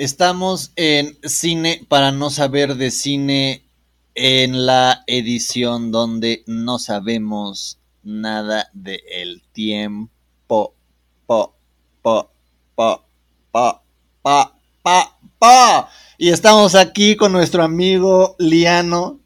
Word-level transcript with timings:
Estamos 0.00 0.72
en 0.76 1.18
Cine 1.24 1.84
para 1.86 2.10
no 2.10 2.30
saber 2.30 2.76
de 2.76 2.90
cine 2.90 3.68
en 4.14 4.64
la 4.64 5.04
edición 5.06 5.92
donde 5.92 6.42
no 6.46 6.78
sabemos 6.78 7.78
nada 8.02 8.70
de 8.72 9.02
el 9.10 9.42
tiempo. 9.52 10.08
Po, 10.46 11.54
po, 12.00 12.32
po, 12.74 13.04
po, 13.52 13.82
pa, 14.22 14.54
pa, 14.82 15.18
pa. 15.38 15.90
Y 16.16 16.30
estamos 16.30 16.76
aquí 16.76 17.14
con 17.14 17.32
nuestro 17.32 17.62
amigo 17.62 18.36
Liano, 18.38 19.20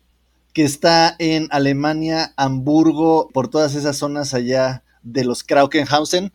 que 0.53 0.65
está 0.65 1.15
en 1.21 1.47
Alemania, 1.53 2.35
Hamburgo, 2.37 3.29
por 3.33 3.47
todas 3.47 3.77
esas 3.77 3.97
zonas 3.97 4.35
allá 4.35 4.83
de 5.05 5.23
los 5.23 5.45
Kraukenhausen. 5.45 6.33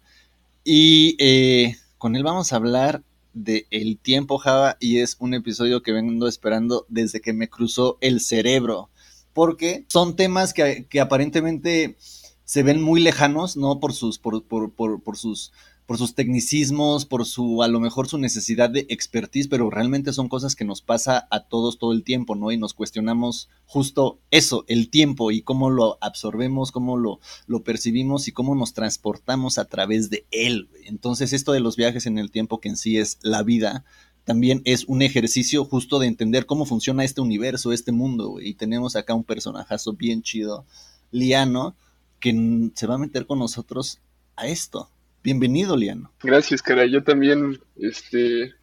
Y 0.64 1.18
eh, 1.20 1.76
con 1.98 2.16
él 2.16 2.24
vamos 2.24 2.54
a 2.54 2.56
hablar 2.56 3.04
de 3.44 3.68
El 3.71 3.98
tiempo 3.98 4.38
Java 4.38 4.78
y 4.80 5.00
es 5.00 5.16
un 5.20 5.34
episodio 5.34 5.82
que 5.82 5.92
vengo 5.92 6.28
esperando 6.28 6.86
desde 6.89 7.21
que 7.21 7.34
me 7.34 7.50
cruzó 7.50 7.97
el 8.02 8.21
cerebro, 8.21 8.89
porque 9.34 9.86
son 9.88 10.16
temas 10.16 10.54
que, 10.54 10.88
que 10.89 11.00
aparentemente 11.00 11.97
se 12.44 12.64
ven 12.64 12.82
muy 12.82 13.00
lejanos, 13.00 13.57
¿no? 13.57 13.80
Por 13.80 13.94
sus, 13.94 14.18
por, 14.18 14.44
por, 14.44 14.71
por, 14.74 15.02
por 15.04 15.18
sus 15.18 15.52
por 15.89 15.98
sus 15.98 16.14
tecnicismos, 16.14 17.07
por 17.07 17.25
su, 17.25 17.64
a 17.64 17.68
lo 17.68 17.79
mejor 17.79 18.07
su 18.07 18.20
necesidad 18.20 18.70
de 18.70 18.86
expertise, 18.89 19.47
pero 19.47 19.71
realmente 19.71 20.14
son 20.14 20.30
cosas 20.30 20.56
que 20.56 20.64
nos 20.64 20.84
pasa 20.84 21.28
a 21.32 21.46
todos 21.46 21.80
todo 21.80 21.93
el 21.93 22.04
tiempo, 22.04 22.36
¿no? 22.36 22.52
Y 22.52 22.60
nos 22.60 22.75
cuestionamos 22.75 23.50
justo 23.66 24.20
eso, 24.30 24.66
el 24.68 24.92
tiempo 24.92 25.32
y 25.32 25.42
cómo 25.42 25.71
lo 25.71 25.97
absorbemos, 26.00 26.71
cómo 26.71 26.96
lo, 26.96 27.20
lo 27.47 27.64
percibimos 27.64 28.28
y 28.28 28.32
cómo 28.32 28.54
nos 28.54 28.74
transportamos 28.74 29.57
a 29.57 29.66
través 29.66 30.11
de 30.11 30.28
él. 30.30 30.70
Entonces, 30.86 31.33
esto 31.33 31.54
de 31.54 31.60
los 31.60 31.75
viajes 31.75 32.06
en 32.06 32.19
el 32.19 32.30
tiempo, 32.30 32.59
que 32.59 32.69
en 32.69 32.78
sí 32.78 33.00
es 33.00 33.17
la 33.23 33.42
vida, 33.42 33.83
también 34.25 34.61
es 34.66 34.86
un 34.86 35.02
ejercicio 35.02 35.66
justo 35.66 35.97
de 35.97 36.06
entender 36.06 36.45
cómo 36.45 36.67
funciona 36.67 37.03
este 37.03 37.22
universo, 37.22 37.73
este 37.73 37.92
mundo. 37.92 38.39
Y 38.39 38.53
tenemos 38.53 38.95
acá 38.95 39.16
un 39.16 39.23
personajazo 39.23 39.94
bien 39.94 40.22
chido, 40.22 40.67
Liano, 41.09 41.75
que 42.19 42.69
se 42.75 42.85
va 42.85 42.94
a 42.94 43.00
meter 43.00 43.25
con 43.25 43.39
nosotros 43.39 44.02
a 44.35 44.45
esto. 44.45 44.91
Bienvenido, 45.23 45.75
Liano. 45.75 46.12
Gracias, 46.23 46.62
cara. 46.62 46.86
Yo 46.86 47.03
también, 47.03 47.59
este, 47.75 48.53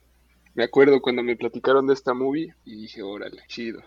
me 0.55 0.65
acuerdo 0.65 1.03
cuando 1.03 1.23
me 1.23 1.37
platicaron 1.37 1.87
de 1.87 1.95
esta 1.95 2.15
movie 2.15 2.55
y 2.65 2.77
dije, 2.77 3.03
órale, 3.03 3.43
chido, 3.47 3.83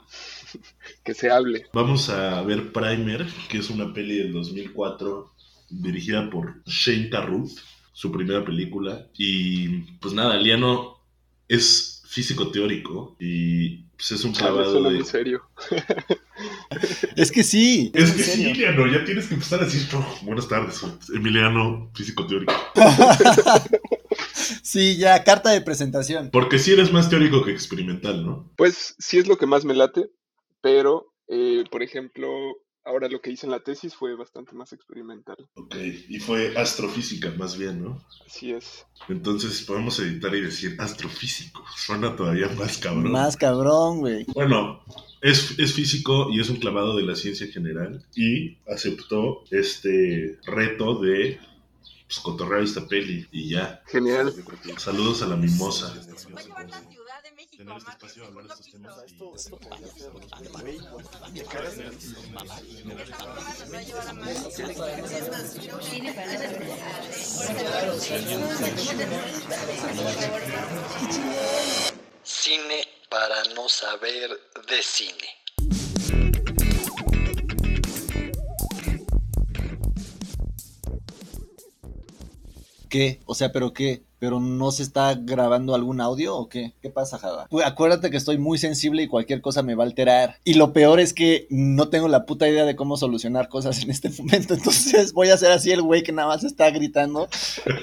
que 1.03 1.13
se 1.13 1.31
hable. 1.31 1.65
Vamos 1.73 2.09
a 2.09 2.41
ver 2.43 2.71
Primer, 2.71 3.25
que 3.49 3.57
es 3.57 3.69
una 3.69 3.91
peli 3.91 4.17
del 4.17 4.33
2004 4.33 5.31
dirigida 5.69 6.29
por 6.29 6.63
Shane 6.65 7.09
Carruth, 7.09 7.57
su 7.91 8.11
primera 8.11 8.45
película. 8.45 9.07
Y 9.17 9.81
pues 9.99 10.13
nada, 10.13 10.37
Liano 10.37 10.99
es 11.47 12.03
físico 12.05 12.51
teórico 12.51 13.15
y 13.19 13.85
pues 13.99 14.13
es 14.13 14.23
un 14.23 14.31
clavado 14.31 14.81
de... 14.81 14.97
en 14.99 15.05
serio. 15.05 15.41
es 17.17 17.33
que 17.33 17.43
sí. 17.43 17.91
Es, 17.93 18.13
que 18.13 18.23
sí, 18.23 18.45
Emiliano, 18.45 18.87
ya 18.87 19.03
tienes 19.03 19.27
que 19.27 19.33
empezar 19.33 19.59
a 19.59 19.65
decir, 19.65 19.89
buenas 20.21 20.47
tardes, 20.47 20.81
Emiliano, 21.13 21.91
físico 21.93 22.25
teórico. 22.25 22.53
sí, 24.63 24.95
ya, 24.95 25.21
carta 25.25 25.49
de 25.49 25.59
presentación. 25.59 26.29
Porque 26.31 26.59
sí 26.59 26.71
eres 26.71 26.93
más 26.93 27.09
teórico 27.09 27.43
que 27.43 27.51
experimental, 27.51 28.25
¿no? 28.25 28.49
Pues 28.55 28.95
sí 28.99 29.17
es 29.17 29.27
lo 29.27 29.37
que 29.37 29.47
más 29.47 29.65
me 29.65 29.75
late, 29.75 30.09
pero, 30.61 31.13
eh, 31.27 31.65
por 31.69 31.83
ejemplo, 31.83 32.29
Ahora 32.85 33.07
lo 33.07 33.21
que 33.21 33.31
hice 33.31 33.45
en 33.45 33.51
la 33.51 33.59
tesis 33.59 33.95
fue 33.95 34.15
bastante 34.15 34.55
más 34.55 34.73
experimental. 34.73 35.37
Ok, 35.55 35.75
y 36.07 36.19
fue 36.19 36.57
astrofísica 36.57 37.31
más 37.37 37.57
bien, 37.57 37.83
¿no? 37.83 38.01
Así 38.25 38.51
es. 38.51 38.85
Entonces 39.07 39.61
podemos 39.63 39.99
editar 39.99 40.33
y 40.33 40.41
decir 40.41 40.75
astrofísico. 40.79 41.63
Suena 41.75 42.15
todavía 42.15 42.47
más 42.49 42.77
cabrón. 42.77 43.11
Más 43.11 43.37
cabrón, 43.37 43.99
güey. 43.99 44.25
Bueno, 44.33 44.83
es, 45.21 45.59
es, 45.59 45.73
físico 45.73 46.29
y 46.31 46.39
es 46.39 46.49
un 46.49 46.57
clavado 46.57 46.95
de 46.95 47.03
la 47.03 47.15
ciencia 47.15 47.47
general 47.47 48.05
y 48.15 48.57
aceptó 48.71 49.43
este 49.51 50.39
reto 50.45 50.99
de 50.99 51.39
pues, 52.09 52.19
cotorrear 52.21 52.63
esta 52.63 52.87
peli 52.87 53.27
y 53.31 53.51
ya. 53.51 53.83
Genial. 53.85 54.33
Saludos 54.77 55.21
a 55.21 55.27
la 55.27 55.35
mimosa. 55.35 55.93
Tener 57.55 57.77
este 57.77 57.91
espacio, 57.91 58.25
hablar 58.25 58.47
de 58.47 58.53
estos 58.53 58.71
temas. 58.71 58.95
Cine 72.23 72.87
para 73.09 73.43
no 73.53 73.69
saber 73.69 74.31
de 74.67 74.81
cine. 74.81 75.38
¿Qué? 82.89 83.19
O 83.25 83.35
sea, 83.35 83.51
¿pero 83.51 83.73
qué? 83.73 84.03
¿Pero 84.19 84.39
no 84.39 84.71
se 84.71 84.83
está 84.83 85.15
grabando 85.15 85.75
algún 85.75 86.01
audio 86.01 86.35
o 86.35 86.49
qué? 86.49 86.73
¿Qué 86.81 86.89
pasa, 86.89 87.17
Java? 87.17 87.47
Pues 87.49 87.65
acuérdate 87.65 88.09
que 88.09 88.17
estoy 88.17 88.37
muy 88.37 88.57
sensible 88.57 89.03
y 89.03 89.07
cualquier 89.07 89.41
cosa 89.41 89.63
me 89.63 89.75
va 89.75 89.83
a 89.83 89.87
alterar. 89.87 90.35
Y 90.43 90.55
lo 90.55 90.73
peor 90.73 90.99
es 90.99 91.13
que 91.13 91.47
no 91.49 91.89
tengo 91.89 92.07
la 92.09 92.25
puta 92.25 92.49
idea 92.49 92.65
de 92.65 92.75
cómo 92.75 92.97
solucionar 92.97 93.47
cosas 93.47 93.81
en 93.81 93.91
este 93.91 94.09
momento. 94.19 94.55
Entonces 94.55 95.13
voy 95.13 95.29
a 95.29 95.35
hacer 95.35 95.51
así 95.51 95.71
el 95.71 95.81
güey 95.81 96.03
que 96.03 96.11
nada 96.11 96.27
más 96.27 96.43
está 96.43 96.69
gritando. 96.71 97.29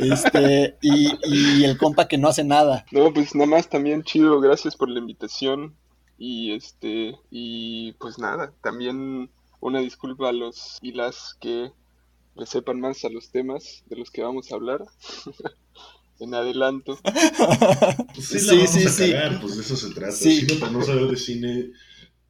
Este, 0.00 0.76
y, 0.82 1.08
y 1.24 1.64
el 1.64 1.78
compa 1.78 2.08
que 2.08 2.18
no 2.18 2.28
hace 2.28 2.44
nada. 2.44 2.84
No, 2.90 3.12
pues 3.14 3.34
nada 3.34 3.46
más 3.46 3.68
también 3.68 4.02
chido. 4.02 4.40
Gracias 4.40 4.76
por 4.76 4.90
la 4.90 4.98
invitación. 4.98 5.74
Y 6.18 6.52
este, 6.52 7.16
y 7.30 7.92
pues 7.92 8.18
nada, 8.18 8.52
también 8.62 9.30
una 9.60 9.80
disculpa 9.80 10.28
a 10.28 10.32
los 10.32 10.78
y 10.80 10.92
las 10.92 11.34
que 11.40 11.72
le 12.36 12.46
sepan 12.46 12.80
más 12.80 13.04
a 13.04 13.08
los 13.08 13.30
temas 13.30 13.82
de 13.86 13.96
los 13.96 14.10
que 14.10 14.22
vamos 14.22 14.50
a 14.52 14.54
hablar. 14.54 14.84
en 16.20 16.34
adelanto. 16.34 16.98
Pues 18.14 18.26
sí, 18.26 18.38
sí, 18.38 18.66
sí, 18.66 18.88
sí. 18.88 19.12
pues 19.40 19.56
de 19.56 19.62
eso 19.62 19.76
se 19.76 19.90
trata. 19.90 20.12
Cine 20.12 20.54
para 20.54 20.72
no 20.72 20.82
saber 20.82 21.08
de 21.08 21.16
cine 21.16 21.72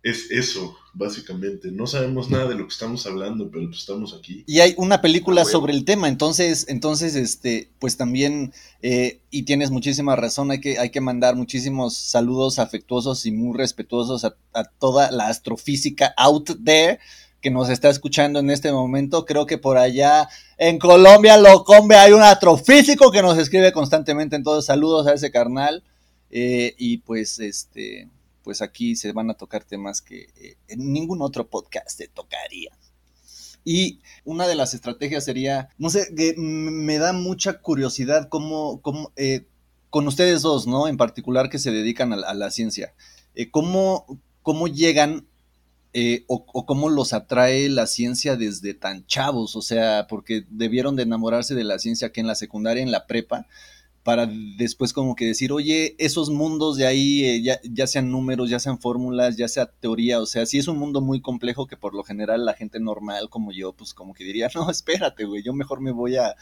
es 0.02 0.30
eso, 0.30 0.76
básicamente. 0.94 1.70
No 1.72 1.86
sabemos 1.86 2.30
nada 2.30 2.48
de 2.48 2.54
lo 2.54 2.66
que 2.66 2.72
estamos 2.72 3.06
hablando, 3.06 3.50
pero 3.50 3.66
pues 3.66 3.80
estamos 3.80 4.14
aquí. 4.14 4.44
Y 4.46 4.60
hay 4.60 4.74
una 4.76 5.00
película 5.00 5.42
ah, 5.42 5.44
sobre 5.44 5.72
el 5.72 5.84
tema, 5.84 6.08
entonces, 6.08 6.66
entonces, 6.68 7.16
este, 7.16 7.72
pues 7.80 7.96
también, 7.96 8.52
eh, 8.82 9.20
y 9.30 9.42
tienes 9.42 9.70
muchísima 9.70 10.14
razón, 10.14 10.52
hay 10.52 10.60
que, 10.60 10.78
hay 10.78 10.90
que 10.90 11.00
mandar 11.00 11.34
muchísimos 11.34 11.96
saludos 11.96 12.60
afectuosos 12.60 13.26
y 13.26 13.32
muy 13.32 13.56
respetuosos 13.56 14.24
a, 14.24 14.36
a 14.52 14.64
toda 14.64 15.10
la 15.10 15.26
astrofísica 15.28 16.14
out 16.16 16.50
there 16.64 17.00
que 17.40 17.50
nos 17.50 17.68
está 17.68 17.90
escuchando 17.90 18.40
en 18.40 18.50
este 18.50 18.72
momento. 18.72 19.24
Creo 19.24 19.46
que 19.46 19.58
por 19.58 19.78
allá 19.78 20.28
en 20.58 20.78
Colombia, 20.78 21.36
Locombe, 21.36 21.96
hay 21.96 22.12
un 22.12 22.22
astrofísico 22.22 23.10
que 23.10 23.22
nos 23.22 23.38
escribe 23.38 23.72
constantemente. 23.72 24.36
Entonces, 24.36 24.66
saludos 24.66 25.06
a 25.06 25.14
ese 25.14 25.30
carnal. 25.30 25.84
Eh, 26.30 26.74
y 26.78 26.98
pues, 26.98 27.38
este, 27.38 28.08
pues 28.42 28.62
aquí 28.62 28.96
se 28.96 29.12
van 29.12 29.30
a 29.30 29.34
tocar 29.34 29.64
temas 29.64 30.02
que 30.02 30.28
eh, 30.36 30.56
en 30.68 30.92
ningún 30.92 31.22
otro 31.22 31.48
podcast 31.48 31.88
se 31.88 32.08
tocaría. 32.08 32.76
Y 33.64 34.00
una 34.24 34.46
de 34.46 34.54
las 34.54 34.74
estrategias 34.74 35.24
sería, 35.24 35.70
no 35.76 35.90
sé, 35.90 36.14
que 36.16 36.34
me 36.36 36.98
da 36.98 37.12
mucha 37.12 37.60
curiosidad 37.60 38.28
cómo, 38.28 38.80
cómo 38.80 39.12
eh, 39.16 39.46
con 39.90 40.06
ustedes 40.06 40.42
dos, 40.42 40.66
¿no? 40.66 40.86
En 40.88 40.96
particular 40.96 41.48
que 41.48 41.58
se 41.58 41.72
dedican 41.72 42.12
a, 42.12 42.34
la 42.34 42.50
ciencia, 42.50 42.94
cómo, 43.50 44.20
cómo 44.42 44.68
llegan 44.68 45.26
eh, 45.98 46.24
o, 46.26 46.44
cómo 46.66 46.90
los 46.90 47.14
atrae 47.14 47.70
la 47.70 47.86
ciencia 47.86 48.36
desde 48.36 48.74
tan 48.74 49.06
chavos, 49.06 49.56
o 49.56 49.62
sea, 49.62 50.06
porque 50.10 50.44
debieron 50.50 50.94
de 50.94 51.04
enamorarse 51.04 51.54
de 51.54 51.64
la 51.64 51.78
ciencia 51.78 52.12
que 52.12 52.20
en 52.20 52.26
la 52.26 52.34
secundaria, 52.34 52.82
en 52.82 52.90
la 52.90 53.06
prepa, 53.06 53.46
para 54.02 54.26
después 54.58 54.92
como 54.92 55.16
que 55.16 55.24
decir, 55.24 55.52
oye, 55.52 55.96
esos 55.98 56.28
mundos 56.28 56.76
de 56.76 56.86
ahí, 56.86 57.24
eh, 57.24 57.42
ya, 57.42 57.58
ya, 57.64 57.86
sean 57.86 58.10
números, 58.10 58.50
ya 58.50 58.58
sean 58.58 58.78
fórmulas, 58.78 59.38
ya 59.38 59.48
sea 59.48 59.64
teoría, 59.64 60.20
o 60.20 60.26
sea, 60.26 60.44
sí 60.44 60.58
es 60.58 60.68
un 60.68 60.76
mundo 60.76 61.00
muy 61.00 61.22
complejo 61.22 61.66
que 61.66 61.78
por 61.78 61.94
lo 61.94 62.02
general 62.02 62.44
la 62.44 62.52
gente 62.52 62.78
normal 62.78 63.30
como 63.30 63.50
yo, 63.50 63.72
pues 63.72 63.94
como 63.94 64.12
que 64.12 64.24
diría, 64.24 64.50
no, 64.54 64.70
espérate, 64.70 65.24
güey, 65.24 65.42
yo 65.42 65.54
mejor 65.54 65.80
me 65.80 65.92
voy 65.92 66.16
a, 66.16 66.36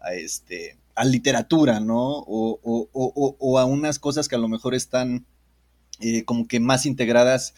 a 0.00 0.12
este, 0.12 0.76
a 0.94 1.06
literatura, 1.06 1.80
¿no? 1.80 2.18
O, 2.26 2.60
o, 2.62 3.36
o, 3.38 3.58
a 3.58 3.64
unas 3.64 3.98
cosas 3.98 4.28
que 4.28 4.34
a 4.34 4.38
lo 4.38 4.48
mejor 4.48 4.74
están 4.74 5.24
eh, 6.00 6.26
como 6.26 6.46
que 6.46 6.60
más 6.60 6.84
integradas 6.84 7.54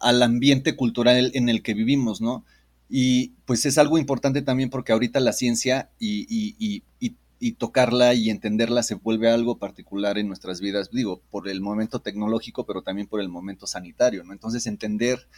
al 0.00 0.22
ambiente 0.22 0.74
cultural 0.76 1.30
en 1.34 1.48
el 1.48 1.62
que 1.62 1.74
vivimos, 1.74 2.20
¿no? 2.20 2.44
Y 2.88 3.34
pues 3.44 3.66
es 3.66 3.78
algo 3.78 3.98
importante 3.98 4.42
también 4.42 4.70
porque 4.70 4.92
ahorita 4.92 5.20
la 5.20 5.32
ciencia 5.32 5.90
y, 6.00 6.26
y, 6.28 6.56
y, 6.98 7.14
y, 7.38 7.52
tocarla 7.52 8.14
y 8.14 8.30
entenderla 8.30 8.82
se 8.82 8.96
vuelve 8.96 9.30
algo 9.30 9.58
particular 9.58 10.18
en 10.18 10.26
nuestras 10.26 10.60
vidas, 10.60 10.90
digo, 10.90 11.22
por 11.30 11.48
el 11.48 11.60
momento 11.60 12.00
tecnológico, 12.00 12.66
pero 12.66 12.82
también 12.82 13.06
por 13.06 13.20
el 13.20 13.28
momento 13.28 13.66
sanitario, 13.66 14.24
¿no? 14.24 14.32
Entonces 14.32 14.66
entender 14.66 15.28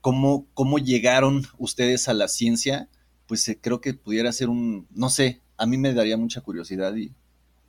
cómo, 0.00 0.46
cómo 0.54 0.78
llegaron 0.78 1.42
ustedes 1.58 2.08
a 2.08 2.14
la 2.14 2.28
ciencia, 2.28 2.88
pues 3.26 3.48
eh, 3.48 3.58
creo 3.60 3.80
que 3.80 3.94
pudiera 3.94 4.30
ser 4.32 4.48
un, 4.48 4.86
no 4.90 5.08
sé, 5.08 5.40
a 5.56 5.66
mí 5.66 5.78
me 5.78 5.94
daría 5.94 6.16
mucha 6.16 6.40
curiosidad 6.40 6.94
y 6.94 7.12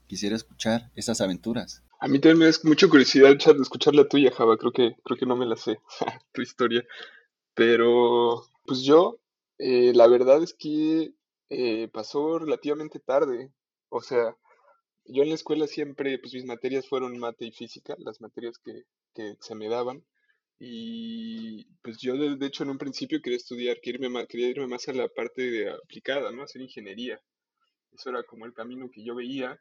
quisiera 0.08 0.36
escuchar 0.36 0.92
esas 0.96 1.22
aventuras. 1.22 1.82
A 2.04 2.10
mí 2.10 2.20
también 2.20 2.40
me 2.40 2.52
da 2.52 2.58
mucha 2.64 2.90
curiosidad 2.90 3.30
de 3.30 3.62
escuchar 3.62 3.96
la 3.96 4.06
tuya, 4.06 4.30
Java. 4.30 4.58
Creo 4.58 4.74
que, 4.74 4.94
creo 5.06 5.18
que 5.18 5.26
no 5.26 5.38
me 5.38 5.46
la 5.46 5.56
sé, 5.56 5.78
tu 6.34 6.42
historia. 6.42 6.84
Pero, 7.54 8.44
pues 8.66 8.84
yo, 8.84 9.22
eh, 9.58 9.94
la 9.96 10.08
verdad 10.08 10.44
es 10.44 10.54
que 10.54 11.14
eh, 11.50 11.88
pasó 11.94 12.40
relativamente 12.40 13.00
tarde. 13.00 13.54
O 13.88 14.02
sea, 14.02 14.36
yo 15.06 15.24
en 15.24 15.30
la 15.30 15.36
escuela 15.36 15.66
siempre, 15.66 16.20
pues 16.20 16.34
mis 16.34 16.44
materias 16.44 16.90
fueron 16.90 17.18
mate 17.20 17.46
y 17.46 17.54
física, 17.54 17.96
las 18.00 18.20
materias 18.20 18.58
que, 18.58 18.84
que 19.16 19.38
se 19.40 19.56
me 19.56 19.70
daban. 19.70 20.04
Y 20.60 21.64
pues 21.84 22.00
yo 22.00 22.18
de, 22.18 22.46
hecho 22.46 22.64
en 22.64 22.72
un 22.72 22.78
principio 22.78 23.22
quería 23.22 23.38
estudiar, 23.38 23.78
quería 23.82 24.00
irme, 24.00 24.10
más, 24.10 24.28
quería 24.28 24.50
irme 24.50 24.68
más 24.68 24.90
a 24.90 24.94
la 24.94 25.08
parte 25.08 25.70
aplicada, 25.70 26.34
¿no? 26.34 26.44
Hacer 26.44 26.62
ingeniería. 26.64 27.22
Eso 27.94 28.10
era 28.10 28.24
como 28.24 28.46
el 28.46 28.54
camino 28.54 28.90
que 28.92 29.06
yo 29.06 29.16
veía 29.16 29.58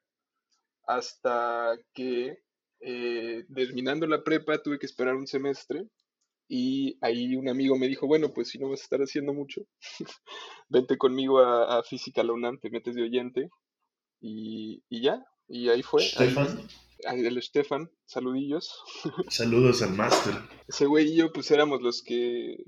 hasta 0.87 1.77
que 1.95 2.39
eh, 2.81 3.45
terminando 3.55 4.07
la 4.07 4.25
prepa 4.25 4.63
tuve 4.63 4.79
que 4.79 4.87
esperar 4.87 5.15
un 5.15 5.27
semestre 5.27 5.87
y 6.49 6.99
ahí 7.01 7.37
un 7.37 7.49
amigo 7.49 7.79
me 7.79 7.89
dijo, 7.89 8.07
bueno, 8.07 8.33
pues 8.35 8.49
si 8.49 8.59
no 8.59 8.69
vas 8.69 8.81
a 8.81 8.85
estar 8.85 9.01
haciendo 9.01 9.33
mucho, 9.33 9.63
vente 10.69 10.99
conmigo 10.99 11.39
a, 11.39 11.83
Física 11.83 12.23
la 12.23 12.33
UNAM, 12.33 12.59
te 12.59 12.71
metes 12.71 12.95
de 12.95 13.03
oyente 13.03 13.51
y, 14.21 14.83
ya, 14.91 15.25
y 15.49 15.69
ahí 15.69 15.83
fue. 15.83 16.03
Stefan. 16.03 16.61
el 17.05 17.43
Stefan, 17.43 17.91
saludillos. 18.05 18.83
Saludos 19.31 19.83
al 19.83 19.95
máster. 19.95 20.35
Ese 20.69 20.87
güey 20.87 21.13
y 21.13 21.17
yo 21.17 21.33
pues 21.33 21.51
éramos 21.51 21.83
los 21.83 22.03
que, 22.03 22.63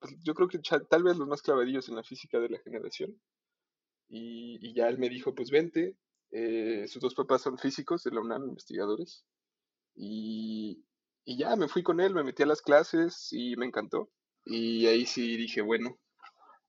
pues, 0.00 0.14
yo 0.22 0.34
creo 0.34 0.48
que 0.48 0.58
tal 0.58 1.02
vez 1.02 1.16
los 1.16 1.26
más 1.26 1.40
clavadillos 1.40 1.88
en 1.88 1.96
la 1.96 2.04
física 2.04 2.38
de 2.38 2.50
la 2.50 2.58
generación. 2.58 3.18
Y, 4.08 4.74
ya 4.74 4.88
él 4.88 4.98
me 4.98 5.08
dijo, 5.08 5.34
pues 5.34 5.50
vente, 5.50 5.96
eh, 6.36 6.88
sus 6.88 7.00
dos 7.00 7.14
papás 7.14 7.42
son 7.42 7.58
físicos 7.58 8.02
de 8.02 8.10
la 8.10 8.20
UNAM, 8.20 8.48
investigadores. 8.48 9.24
Y, 9.94 10.84
y 11.24 11.38
ya 11.38 11.54
me 11.54 11.68
fui 11.68 11.84
con 11.84 12.00
él, 12.00 12.12
me 12.12 12.24
metí 12.24 12.42
a 12.42 12.46
las 12.46 12.60
clases 12.60 13.28
y 13.30 13.54
me 13.54 13.66
encantó. 13.66 14.10
Y 14.44 14.86
ahí 14.86 15.06
sí 15.06 15.36
dije, 15.36 15.62
bueno, 15.62 15.96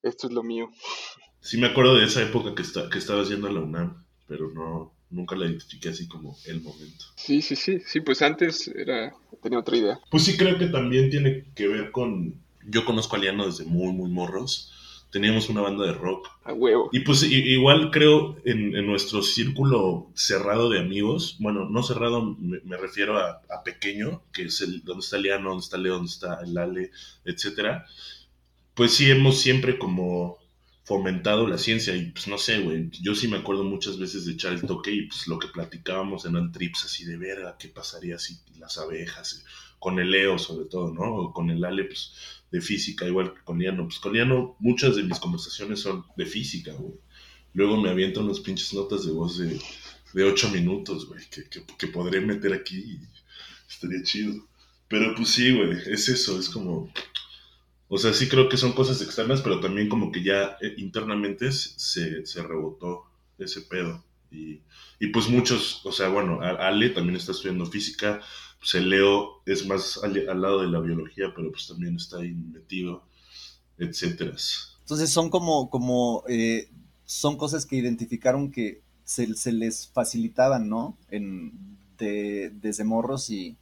esto 0.04 0.28
es 0.28 0.34
lo 0.34 0.44
mío. 0.44 0.70
Sí 1.42 1.60
me 1.60 1.68
acuerdo 1.68 1.96
de 1.96 2.06
esa 2.06 2.24
época 2.24 2.56
que, 2.56 2.64
está, 2.64 2.90
que 2.90 2.98
estaba 2.98 3.22
haciendo 3.22 3.48
la 3.52 3.60
UNAM, 3.60 4.04
pero 4.28 4.50
no, 4.50 4.96
nunca 5.12 5.36
la 5.36 5.46
identifiqué 5.46 5.90
así 5.90 6.08
como 6.08 6.36
el 6.48 6.60
momento. 6.60 7.06
Sí, 7.18 7.44
sí, 7.44 7.56
sí, 7.56 7.82
sí, 7.86 8.02
pues 8.02 8.24
antes 8.24 8.68
era, 8.68 9.14
tenía 9.44 9.60
otra 9.60 9.78
idea. 9.78 10.00
Pues 10.10 10.24
sí 10.24 10.38
creo 10.38 10.58
que 10.58 10.66
también 10.66 11.12
tiene 11.12 11.46
que 11.54 11.68
ver 11.68 11.92
con, 11.92 12.44
yo 12.68 12.84
conozco 12.84 13.16
a 13.16 13.20
Liano 13.20 13.46
desde 13.46 13.64
muy, 13.64 13.94
muy 13.94 14.10
morros 14.10 14.75
teníamos 15.16 15.48
una 15.48 15.62
banda 15.62 15.86
de 15.86 15.94
rock. 15.94 16.28
A 16.44 16.52
huevo. 16.52 16.90
Y 16.92 17.00
pues 17.00 17.24
igual 17.24 17.90
creo 17.90 18.36
en, 18.44 18.86
nuestro 18.86 19.24
círculo 19.24 20.12
cerrado 20.14 20.70
de 20.70 20.80
amigos, 20.80 21.38
bueno, 21.40 21.70
no 21.70 21.84
cerrado, 21.84 22.36
me, 22.38 22.76
refiero 22.76 23.18
a, 23.18 23.64
pequeño, 23.64 24.24
que 24.34 24.44
es 24.44 24.60
el 24.60 24.84
donde 24.84 25.06
está 25.06 25.18
Liano, 25.18 25.52
donde 25.52 25.64
está 25.64 25.78
Leo, 25.78 25.94
donde 25.94 26.12
está 26.12 26.42
el 26.44 26.58
Ale, 26.58 26.92
etcétera. 27.24 27.86
Pues 28.74 28.94
sí 28.94 29.10
hemos 29.10 29.40
siempre 29.40 29.80
como 29.80 30.38
fomentado 30.84 31.48
la 31.48 31.60
ciencia 31.60 31.96
y 31.96 32.12
pues 32.12 32.28
no 32.28 32.38
sé, 32.38 32.60
güey, 32.60 32.90
yo 33.02 33.16
sí 33.16 33.30
me 33.30 33.38
acuerdo 33.38 33.64
muchas 33.64 33.98
veces 33.98 34.26
de 34.26 34.34
echar 34.34 34.52
el 34.52 34.64
toque 34.64 34.92
y 34.92 35.08
pues 35.08 35.28
lo 35.28 35.40
que 35.40 35.48
platicábamos 35.48 36.26
eran 36.26 36.52
trips 36.52 36.84
así 36.84 37.06
de 37.06 37.16
verga, 37.16 37.56
qué 37.58 37.70
pasaría 37.70 38.20
si 38.20 38.38
las 38.60 38.78
abejas, 38.78 39.46
con 39.80 40.00
el 40.00 40.12
Leo 40.12 40.38
sobre 40.38 40.66
todo, 40.66 40.94
¿no? 40.94 41.16
O 41.16 41.34
con 41.34 41.50
el 41.50 41.64
Ale, 41.64 41.86
pues 41.86 42.14
de 42.52 42.62
física, 42.62 43.06
igual 43.06 43.34
que 43.34 43.42
con 43.44 43.60
Liano. 43.60 43.86
Pues 43.86 44.00
con 44.00 44.14
Liano 44.14 44.56
muchas 44.60 44.96
de 44.96 45.04
mis 45.04 45.20
conversaciones 45.20 45.82
son 45.82 46.06
de 46.16 46.26
física, 46.26 46.74
güey. 46.74 46.96
Luego 47.54 47.78
me 47.78 47.90
avientan 47.90 48.26
unas 48.26 48.40
pinches 48.40 48.74
notas 48.74 49.06
de 49.06 49.12
voz 49.12 49.38
de, 49.38 49.60
de 50.14 50.24
8 50.24 50.50
minutos, 50.50 51.08
güey, 51.08 51.22
que, 51.30 51.44
que, 51.78 51.88
podré 51.88 52.22
meter 52.22 52.54
aquí 52.54 52.78
y 52.78 53.00
estaría 53.70 54.04
chido. 54.04 54.46
Pero 54.88 55.16
pues 55.16 55.30
sí, 55.30 55.56
güey, 55.56 55.72
es 55.88 56.10
eso, 56.10 56.40
es 56.40 56.50
como... 56.50 56.92
O 57.88 57.98
sea, 57.98 58.14
sí 58.14 58.28
creo 58.28 58.50
que 58.50 58.58
son 58.58 58.74
cosas 58.74 59.02
externas, 59.02 59.42
pero 59.42 59.60
también 59.60 59.90
como 59.90 60.12
que 60.12 60.24
ya 60.24 60.58
eh, 60.62 60.74
internamente 60.78 61.52
se, 61.52 62.26
se 62.26 62.44
rebotó 62.44 63.06
ese 63.38 63.62
pedo. 63.62 64.04
Y, 64.32 64.62
y, 65.00 65.08
pues 65.08 65.30
muchos, 65.30 65.82
o 65.86 65.92
sea, 65.92 66.10
bueno, 66.10 66.42
Ale 66.42 66.90
también 66.90 67.16
está 67.16 67.32
estudiando 67.32 67.66
física, 67.66 68.22
pues 68.66 68.82
el 68.82 68.90
Leo 68.90 69.44
es 69.46 69.68
más 69.68 70.00
al, 70.04 70.42
lado 70.42 70.62
de 70.62 70.68
la 70.68 70.80
biología, 70.80 71.32
pero 71.36 71.52
pues 71.52 71.68
también 71.68 71.98
está 71.98 72.18
ahí 72.18 72.32
metido, 72.32 73.04
etcétera. 73.78 74.36
Entonces 74.80 75.12
son 75.12 75.30
como, 75.30 75.70
como 75.70 76.24
eh, 76.28 76.68
son 77.06 77.38
cosas 77.38 77.68
que 77.68 77.76
identificaron 77.76 78.52
que 78.52 78.82
se, 79.04 79.28
les 79.52 79.88
facilitaban, 79.90 80.68
¿no? 80.68 80.98
En, 81.12 81.78
desde 82.00 82.84
morros 82.84 83.30
y, 83.30 83.56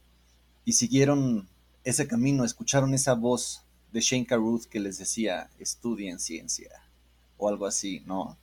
y, 0.64 0.72
siguieron 0.72 1.48
ese 1.84 2.08
camino, 2.08 2.42
escucharon 2.42 2.94
esa 2.94 3.12
voz 3.12 3.60
de 3.92 4.00
Shane 4.00 4.24
Carruth 4.24 4.64
que 4.64 4.80
les 4.80 4.96
decía, 4.96 5.50
estudien 5.58 6.18
ciencia, 6.18 6.70
o 7.36 7.50
algo 7.50 7.66
así, 7.66 8.02
¿no? 8.06 8.38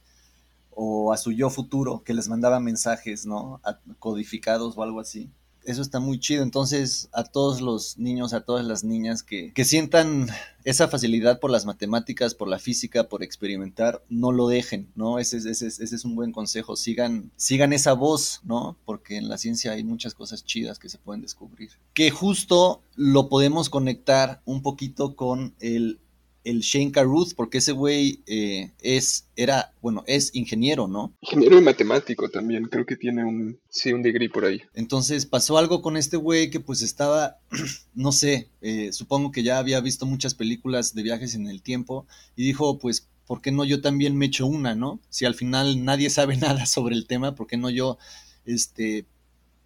O 0.70 1.12
a 1.12 1.18
su 1.18 1.32
yo 1.32 1.50
futuro, 1.50 2.04
que 2.06 2.14
les 2.14 2.30
mandaba 2.30 2.60
mensajes, 2.60 3.26
¿no? 3.26 3.60
codificados 3.98 4.78
o 4.78 4.84
algo 4.84 5.00
así 5.00 5.32
eso 5.64 5.82
está 5.82 6.00
muy 6.00 6.20
chido. 6.20 6.44
Entonces, 6.44 7.10
a 7.14 7.24
todos 7.24 7.62
los 7.62 7.98
niños, 7.98 8.34
a 8.34 8.42
todas 8.42 8.66
las 8.66 8.84
niñas 8.84 9.24
que, 9.24 9.54
que 9.54 9.66
sientan 9.66 10.28
esa 10.64 10.88
facilidad 10.88 11.40
por 11.40 11.52
las 11.52 11.66
matemáticas, 11.66 12.36
por 12.36 12.48
la 12.48 12.60
física, 12.60 13.10
por 13.10 13.24
experimentar, 13.24 14.04
no 14.10 14.32
lo 14.32 14.48
dejen, 14.48 14.92
¿no? 14.96 15.20
Ese, 15.20 15.38
ese, 15.38 15.68
ese 15.68 15.84
es 15.84 16.06
un 16.06 16.16
buen 16.16 16.32
consejo. 16.32 16.76
Sigan, 16.76 17.32
sigan 17.36 17.74
esa 17.74 17.94
voz, 17.94 18.42
¿no? 18.44 18.78
Porque 18.86 19.18
en 19.18 19.30
la 19.30 19.38
ciencia 19.38 19.72
hay 19.72 19.84
muchas 19.84 20.14
cosas 20.14 20.46
chidas 20.46 20.80
que 20.80 20.90
se 20.90 20.98
pueden 20.98 21.22
descubrir. 21.22 21.72
Que 21.94 22.12
justo 22.12 22.82
lo 22.96 23.30
podemos 23.30 23.70
conectar 23.70 24.42
un 24.46 24.62
poquito 24.62 25.16
con 25.16 25.56
el 25.60 26.00
el 26.44 26.62
Shane 26.62 26.92
Carruth, 26.92 27.34
porque 27.36 27.60
ese 27.60 27.72
güey 27.72 28.24
eh, 28.26 28.72
es, 28.82 29.28
era, 29.36 29.74
bueno, 29.82 30.04
es 30.08 30.34
ingeniero, 30.36 30.88
¿no? 30.88 31.14
Ingeniero 31.22 31.60
y 31.60 31.62
matemático 31.62 32.30
también, 32.30 32.66
creo 32.66 32.86
que 32.86 32.96
tiene 32.96 33.24
un, 33.24 33.60
sí, 33.70 33.94
un 33.94 34.02
degree 34.02 34.30
por 34.30 34.46
ahí. 34.46 34.62
Entonces 34.74 35.26
pasó 35.26 35.58
algo 35.58 35.82
con 35.82 35.98
este 35.98 36.18
güey 36.18 36.50
que 36.50 36.60
pues 36.60 36.82
estaba, 36.82 37.38
no 37.94 38.12
sé, 38.12 38.50
eh, 38.62 38.92
supongo 38.92 39.32
que 39.32 39.44
ya 39.44 39.60
había 39.60 39.80
visto 39.82 40.06
muchas 40.06 40.34
películas 40.34 40.96
de 40.96 41.04
viajes 41.04 41.36
en 41.36 41.48
el 41.48 41.62
tiempo 41.62 42.08
y 42.36 42.44
dijo, 42.44 42.80
pues, 42.80 43.08
¿por 43.28 43.42
qué 43.42 43.52
no 43.52 43.64
yo 43.64 43.82
también 43.82 44.18
me 44.18 44.26
echo 44.26 44.48
una, 44.48 44.76
no? 44.76 45.00
Si 45.10 45.26
al 45.26 45.36
final 45.36 45.86
nadie 45.86 46.10
sabe 46.10 46.38
nada 46.38 46.66
sobre 46.66 46.96
el 46.96 47.08
tema, 47.08 47.36
¿por 47.36 47.48
qué 47.48 47.58
no 47.58 47.70
yo, 47.70 47.98
este, 48.46 49.06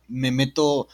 me 0.07 0.31
meto 0.31 0.87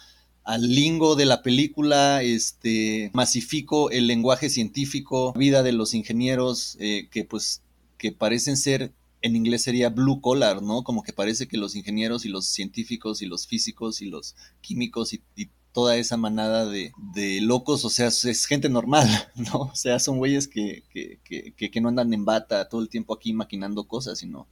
al 0.43 0.73
lingo 0.73 1.15
de 1.15 1.25
la 1.25 1.41
película, 1.41 2.23
este, 2.23 3.12
masifico 3.13 3.91
el 3.91 4.07
lenguaje 4.07 4.50
científico, 4.50 5.33
vida 5.33 5.63
de 5.63 5.71
los 5.71 5.93
ingenieros, 5.93 6.77
eh, 6.79 7.07
que 7.12 7.24
pues, 7.24 7.62
que 7.98 8.12
parecen 8.12 8.57
ser, 8.57 8.93
en 9.21 9.36
inglés 9.36 9.62
sería 9.62 9.89
blue 9.89 10.19
collar, 10.19 10.63
¿no? 10.63 10.83
Como 10.83 11.03
que 11.03 11.13
parece 11.13 11.48
que 11.48 11.57
los 11.57 11.75
ingenieros 11.75 12.25
y 12.25 12.29
los 12.29 12.48
científicos 12.48 13.21
y 13.21 13.27
los 13.27 13.45
físicos 13.45 14.01
y 14.01 14.05
los 14.05 14.36
químicos 14.62 15.13
y, 15.13 15.21
toda 15.74 15.95
esa 15.95 16.17
manada 16.17 16.65
de, 16.65 16.91
de, 17.13 17.39
locos, 17.39 17.86
o 17.86 17.89
sea, 17.89 18.07
es 18.07 18.45
gente 18.45 18.67
normal, 18.67 19.07
¿no? 19.36 19.60
O 19.62 19.75
sea, 19.75 20.00
son 20.00 20.17
güeyes 20.17 20.50
que, 20.50 20.83
que, 20.91 21.21
que, 21.55 21.71
que 21.71 21.81
no 21.81 21.88
andan 21.88 22.13
en 22.13 22.25
bata 22.25 22.67
todo 22.67 22.81
el 22.81 22.89
tiempo 22.89 23.13
aquí 23.13 23.31
maquinando 23.31 23.86
cosas, 23.86 24.19
sino 24.19 24.50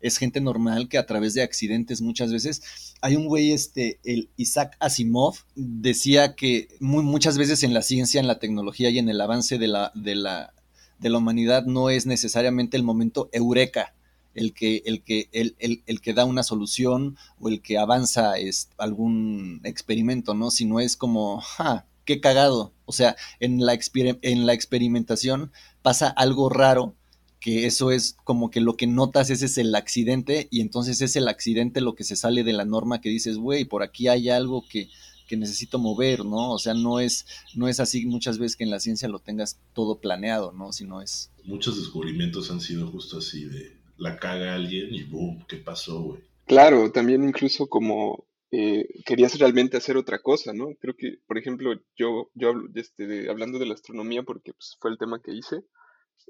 es 0.00 0.18
gente 0.18 0.40
normal 0.40 0.88
que 0.88 0.98
a 0.98 1.06
través 1.06 1.34
de 1.34 1.42
accidentes 1.42 2.00
muchas 2.00 2.32
veces. 2.32 2.62
Hay 3.00 3.16
un 3.16 3.26
güey, 3.26 3.52
este, 3.52 4.00
el 4.04 4.30
Isaac 4.36 4.76
Asimov, 4.80 5.36
decía 5.54 6.34
que 6.34 6.68
muchas 6.80 7.38
veces 7.38 7.62
en 7.62 7.74
la 7.74 7.82
ciencia, 7.82 8.20
en 8.20 8.26
la 8.26 8.38
tecnología 8.38 8.90
y 8.90 8.98
en 8.98 9.08
el 9.08 9.20
avance 9.20 9.58
de 9.58 9.68
la, 9.68 9.92
de 9.94 10.14
la, 10.14 10.54
de 10.98 11.10
la 11.10 11.18
humanidad 11.18 11.64
no 11.64 11.90
es 11.90 12.06
necesariamente 12.06 12.76
el 12.76 12.82
momento 12.82 13.28
eureka. 13.32 13.94
El 14.34 14.54
que, 14.54 14.82
el, 14.86 15.02
que, 15.02 15.28
el, 15.32 15.56
el, 15.58 16.00
que 16.00 16.14
da 16.14 16.24
una 16.24 16.44
solución 16.44 17.16
o 17.40 17.48
el 17.48 17.60
que 17.60 17.76
avanza 17.76 18.38
es 18.38 18.68
algún 18.78 19.60
experimento, 19.64 20.32
¿no? 20.34 20.52
Sino 20.52 20.78
es 20.78 20.96
como, 20.96 21.40
ja, 21.40 21.86
qué 22.04 22.20
cagado. 22.20 22.72
O 22.84 22.92
sea, 22.92 23.16
en 23.40 23.66
la, 23.66 23.76
en 24.22 24.46
la 24.46 24.52
experimentación 24.52 25.50
pasa 25.82 26.08
algo 26.08 26.50
raro 26.50 26.94
que 27.40 27.66
eso 27.66 27.90
es 27.90 28.16
como 28.24 28.50
que 28.50 28.60
lo 28.60 28.76
que 28.76 28.86
notas 28.86 29.30
ese 29.30 29.46
es 29.46 29.58
el 29.58 29.74
accidente 29.74 30.48
y 30.50 30.60
entonces 30.60 31.00
es 31.00 31.14
el 31.16 31.28
accidente 31.28 31.80
lo 31.80 31.94
que 31.94 32.04
se 32.04 32.16
sale 32.16 32.42
de 32.44 32.52
la 32.52 32.64
norma 32.64 33.00
que 33.00 33.08
dices, 33.08 33.36
güey, 33.36 33.64
por 33.64 33.82
aquí 33.82 34.08
hay 34.08 34.28
algo 34.28 34.64
que, 34.68 34.88
que 35.28 35.36
necesito 35.36 35.78
mover, 35.78 36.24
¿no? 36.24 36.52
O 36.52 36.58
sea, 36.58 36.74
no 36.74 36.98
es, 36.98 37.26
no 37.54 37.68
es 37.68 37.78
así 37.78 38.06
muchas 38.06 38.38
veces 38.38 38.56
que 38.56 38.64
en 38.64 38.70
la 38.70 38.80
ciencia 38.80 39.08
lo 39.08 39.20
tengas 39.20 39.60
todo 39.72 40.00
planeado, 40.00 40.52
¿no? 40.52 40.72
Sino 40.72 41.00
es... 41.00 41.30
Muchos 41.44 41.78
descubrimientos 41.78 42.50
han 42.50 42.60
sido 42.60 42.88
justo 42.88 43.18
así 43.18 43.44
de 43.44 43.78
la 43.96 44.18
caga 44.18 44.54
alguien 44.54 44.92
y 44.94 45.04
boom, 45.04 45.44
¿qué 45.48 45.56
pasó, 45.56 46.00
güey? 46.00 46.20
Claro, 46.46 46.90
también 46.90 47.24
incluso 47.24 47.68
como 47.68 48.26
eh, 48.50 48.88
querías 49.04 49.38
realmente 49.38 49.76
hacer 49.76 49.96
otra 49.96 50.20
cosa, 50.20 50.52
¿no? 50.52 50.68
Creo 50.80 50.96
que, 50.96 51.18
por 51.26 51.36
ejemplo, 51.36 51.74
yo, 51.96 52.30
yo 52.34 52.52
este, 52.74 53.28
hablando 53.28 53.58
de 53.58 53.66
la 53.66 53.74
astronomía, 53.74 54.22
porque 54.22 54.54
pues, 54.54 54.76
fue 54.80 54.90
el 54.90 54.98
tema 54.98 55.20
que 55.22 55.34
hice, 55.34 55.64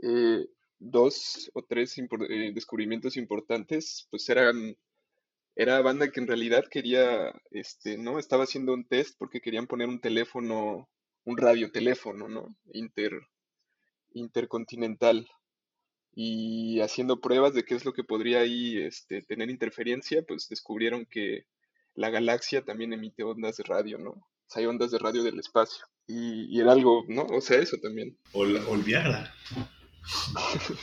eh, 0.03 0.47
dos 0.79 1.51
o 1.55 1.63
tres 1.63 1.97
eh, 1.99 2.53
descubrimientos 2.55 3.17
importantes, 3.17 4.07
pues 4.11 4.29
eran 4.29 4.77
era 5.59 5.83
banda 5.83 6.13
que 6.13 6.21
en 6.21 6.29
realidad 6.29 6.67
quería, 6.71 7.33
este, 7.51 7.99
¿no? 7.99 8.21
Estaba 8.21 8.45
haciendo 8.45 8.73
un 8.73 8.87
test 8.87 9.17
porque 9.19 9.41
querían 9.41 9.67
poner 9.67 9.89
un 9.89 10.01
teléfono, 10.01 10.89
un 11.25 11.37
radioteléfono, 11.37 12.29
¿no? 12.29 12.57
Inter, 12.73 13.21
intercontinental. 14.13 15.29
Y 16.15 16.79
haciendo 16.81 17.21
pruebas 17.21 17.55
de 17.55 17.65
qué 17.65 17.75
es 17.75 17.85
lo 17.85 17.93
que 17.93 18.05
podría 18.05 18.39
ahí 18.39 18.79
este, 18.79 19.21
tener 19.23 19.51
interferencia, 19.51 20.23
pues 20.23 20.49
descubrieron 20.49 21.07
que 21.07 21.47
la 21.95 22.11
galaxia 22.11 22.65
también 22.65 22.93
emite 22.93 23.25
ondas 23.25 23.57
de 23.57 23.65
radio, 23.65 23.99
¿no? 23.99 24.11
O 24.11 24.25
hay 24.55 24.67
ondas 24.67 24.93
de 24.93 24.99
radio 24.99 25.25
del 25.25 25.41
espacio. 25.41 25.87
Y, 26.07 26.61
era 26.61 26.71
algo, 26.71 27.05
¿no? 27.09 27.25
O 27.25 27.41
sea, 27.41 27.59
eso 27.59 27.79
también. 27.83 28.17
O, 28.33 28.45
el 28.45 28.83
Viagra. 28.85 29.35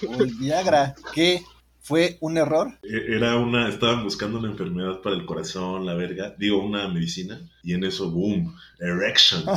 O 0.08 0.24
el 0.24 0.34
Viagra, 0.36 0.96
¿qué? 1.13 1.44
¿Fue 1.82 2.17
un 2.20 2.38
error? 2.38 2.74
E, 2.82 3.15
era 3.15 3.38
una, 3.38 3.70
estaban 3.70 4.03
buscando 4.03 4.39
una 4.39 4.50
enfermedad 4.50 5.01
para 5.01 5.15
el 5.15 5.25
corazón, 5.25 5.86
la 5.86 5.94
verga, 5.94 6.36
digo, 6.38 6.63
una 6.63 6.88
medicina, 6.88 7.39
y 7.63 7.74
en 7.74 7.84
eso, 7.84 8.10
boom, 8.10 8.55
erection. 8.79 9.44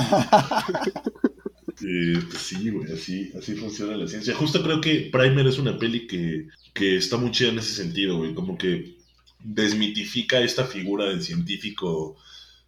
Eh, 1.80 2.20
pues 2.28 2.42
sí, 2.42 2.70
güey, 2.70 2.92
así, 2.92 3.30
así 3.38 3.54
funciona 3.54 3.96
la 3.96 4.08
ciencia. 4.08 4.34
Justo 4.34 4.64
creo 4.64 4.80
que 4.80 5.10
Primer 5.12 5.46
es 5.46 5.60
una 5.60 5.78
peli 5.78 6.08
que, 6.08 6.48
que 6.75 6.96
está 6.96 7.16
muy 7.16 7.30
chida 7.30 7.50
en 7.50 7.60
ese 7.60 7.72
sentido, 7.72 8.18
güey, 8.18 8.34
como 8.34 8.58
que 8.58 8.96
desmitifica 9.38 10.40
esta 10.40 10.64
figura 10.64 11.06
del 11.06 11.22
científico 11.22 12.16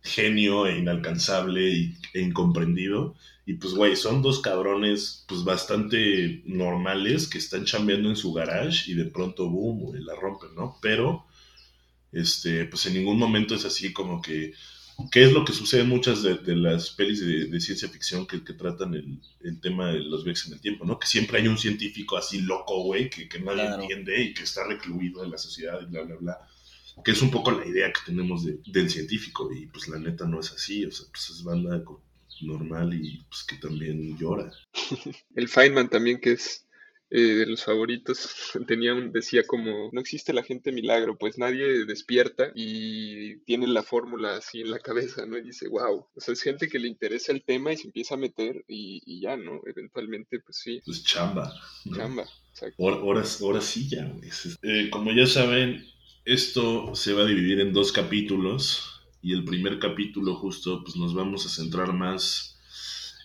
genio 0.02 0.66
e 0.66 0.78
inalcanzable 0.78 1.94
e 2.12 2.20
incomprendido. 2.20 3.14
Y 3.46 3.54
pues, 3.54 3.74
güey, 3.74 3.96
son 3.96 4.22
dos 4.22 4.40
cabrones, 4.40 5.24
pues, 5.26 5.44
bastante 5.44 6.42
normales 6.46 7.26
que 7.26 7.38
están 7.38 7.64
chambeando 7.64 8.08
en 8.08 8.16
su 8.16 8.32
garage 8.32 8.90
y 8.90 8.94
de 8.94 9.06
pronto, 9.06 9.48
boom, 9.48 9.80
güey, 9.80 10.02
la 10.02 10.14
rompen, 10.14 10.54
¿no? 10.54 10.78
Pero, 10.80 11.26
este, 12.12 12.64
pues 12.66 12.86
en 12.86 12.94
ningún 12.94 13.18
momento 13.18 13.54
es 13.54 13.64
así 13.64 13.92
como 13.92 14.20
que, 14.22 14.52
¿qué 15.10 15.24
es 15.24 15.32
lo 15.32 15.44
que 15.44 15.52
sucede 15.52 15.82
en 15.82 15.88
muchas 15.88 16.22
de, 16.22 16.38
las 16.56 16.90
pelis 16.90 17.20
de, 17.26 17.60
ciencia 17.60 17.88
ficción 17.88 18.26
que, 18.26 18.38
tratan 18.38 18.94
el, 18.94 19.60
tema 19.60 19.88
de 19.92 20.00
los 20.00 20.24
viajes 20.24 20.46
en 20.46 20.54
el 20.54 20.60
tiempo, 20.60 20.84
¿no? 20.84 20.98
Que 20.98 21.06
siempre 21.06 21.38
hay 21.40 21.48
un 21.48 21.58
científico 21.58 22.16
así 22.16 22.40
loco, 22.42 22.82
güey, 22.84 23.10
que, 23.10 23.28
que 23.28 23.40
nadie 23.40 23.66
entiende 23.66 24.22
y 24.22 24.34
que 24.34 24.44
está 24.44 24.64
recluido 24.66 25.24
en 25.24 25.30
la 25.30 25.38
sociedad 25.38 25.80
y 25.82 25.86
bla, 25.86 26.02
bla, 26.02 26.16
bla 26.16 26.49
que 27.04 27.12
es 27.12 27.22
un 27.22 27.30
poco 27.30 27.50
la 27.50 27.66
idea 27.66 27.92
que 27.92 28.00
tenemos 28.06 28.44
del 28.44 28.90
científico 28.90 29.50
y 29.52 29.66
pues 29.66 29.88
la 29.88 29.98
neta 29.98 30.26
no 30.26 30.40
es 30.40 30.52
así, 30.52 30.84
o 30.84 30.90
sea, 30.90 31.06
pues 31.10 31.30
es 31.30 31.42
banda 31.42 31.82
normal 32.42 32.94
y 32.94 33.22
pues 33.28 33.44
que 33.44 33.56
también 33.56 34.16
llora. 34.18 34.50
El 35.36 35.48
Feynman 35.48 35.90
también 35.90 36.20
que 36.20 36.32
es 36.32 36.66
eh, 37.12 37.20
de 37.20 37.46
los 37.46 37.64
favoritos 37.64 38.52
tenía 38.68 38.94
un, 38.94 39.10
decía 39.10 39.42
como 39.44 39.90
no 39.92 40.00
existe 40.00 40.32
la 40.32 40.44
gente 40.44 40.70
milagro, 40.70 41.18
pues 41.18 41.38
nadie 41.38 41.84
despierta 41.84 42.52
y 42.54 43.38
tiene 43.40 43.66
la 43.66 43.82
fórmula 43.82 44.36
así 44.36 44.60
en 44.60 44.70
la 44.70 44.78
cabeza, 44.78 45.26
¿no? 45.26 45.36
Y 45.36 45.42
dice, 45.42 45.66
wow, 45.68 46.06
o 46.14 46.20
sea, 46.20 46.34
es 46.34 46.42
gente 46.42 46.68
que 46.68 46.78
le 46.78 46.86
interesa 46.86 47.32
el 47.32 47.42
tema 47.42 47.72
y 47.72 47.78
se 47.78 47.88
empieza 47.88 48.14
a 48.14 48.18
meter 48.18 48.64
y, 48.68 49.20
ya, 49.20 49.36
¿no? 49.36 49.60
Eventualmente, 49.66 50.38
pues 50.38 50.58
sí. 50.58 50.80
Pues 50.84 51.02
chamba. 51.02 51.52
Chamba, 51.92 52.26
exacto. 52.50 52.76
Ahora, 52.80 53.24
ahora, 53.40 53.60
sí 53.60 53.88
ya, 53.88 54.14
eh, 54.62 54.88
como 54.90 55.10
ya 55.12 55.26
saben, 55.26 55.84
esto 56.24 56.94
se 56.94 57.12
va 57.12 57.22
a 57.22 57.26
dividir 57.26 57.60
en 57.60 57.72
dos 57.72 57.92
capítulos 57.92 59.02
y 59.22 59.32
el 59.32 59.44
primer 59.44 59.78
capítulo 59.78 60.34
justo 60.36 60.82
pues 60.82 60.96
nos 60.96 61.14
vamos 61.14 61.46
a 61.46 61.48
centrar 61.48 61.92
más 61.92 62.58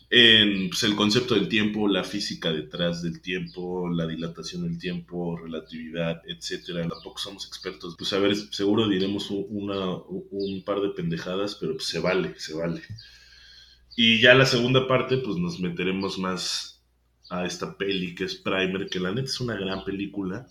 en 0.09 0.69
pues, 0.69 0.83
el 0.83 0.95
concepto 0.95 1.35
del 1.35 1.49
tiempo, 1.49 1.87
la 1.87 2.03
física 2.03 2.51
detrás 2.51 3.01
del 3.01 3.21
tiempo, 3.21 3.89
la 3.89 4.07
dilatación 4.07 4.63
del 4.63 4.77
tiempo, 4.77 5.37
relatividad, 5.37 6.21
etcétera. 6.25 6.87
Tampoco 6.87 7.17
somos 7.17 7.47
expertos. 7.47 7.95
Pues 7.97 8.13
a 8.13 8.19
ver, 8.19 8.35
seguro 8.35 8.87
diremos 8.87 9.29
una, 9.31 9.95
un 9.97 10.63
par 10.63 10.81
de 10.81 10.89
pendejadas, 10.89 11.55
pero 11.55 11.73
pues, 11.73 11.87
se 11.87 11.99
vale, 11.99 12.39
se 12.39 12.53
vale. 12.53 12.81
Y 13.97 14.21
ya 14.21 14.35
la 14.35 14.45
segunda 14.45 14.87
parte, 14.87 15.17
pues 15.17 15.37
nos 15.37 15.59
meteremos 15.59 16.19
más 16.19 16.83
a 17.29 17.45
esta 17.45 17.77
peli 17.77 18.13
que 18.13 18.25
es 18.25 18.35
Primer, 18.35 18.87
que 18.87 18.99
la 18.99 19.11
neta 19.11 19.25
es 19.27 19.39
una 19.39 19.55
gran 19.55 19.83
película 19.83 20.47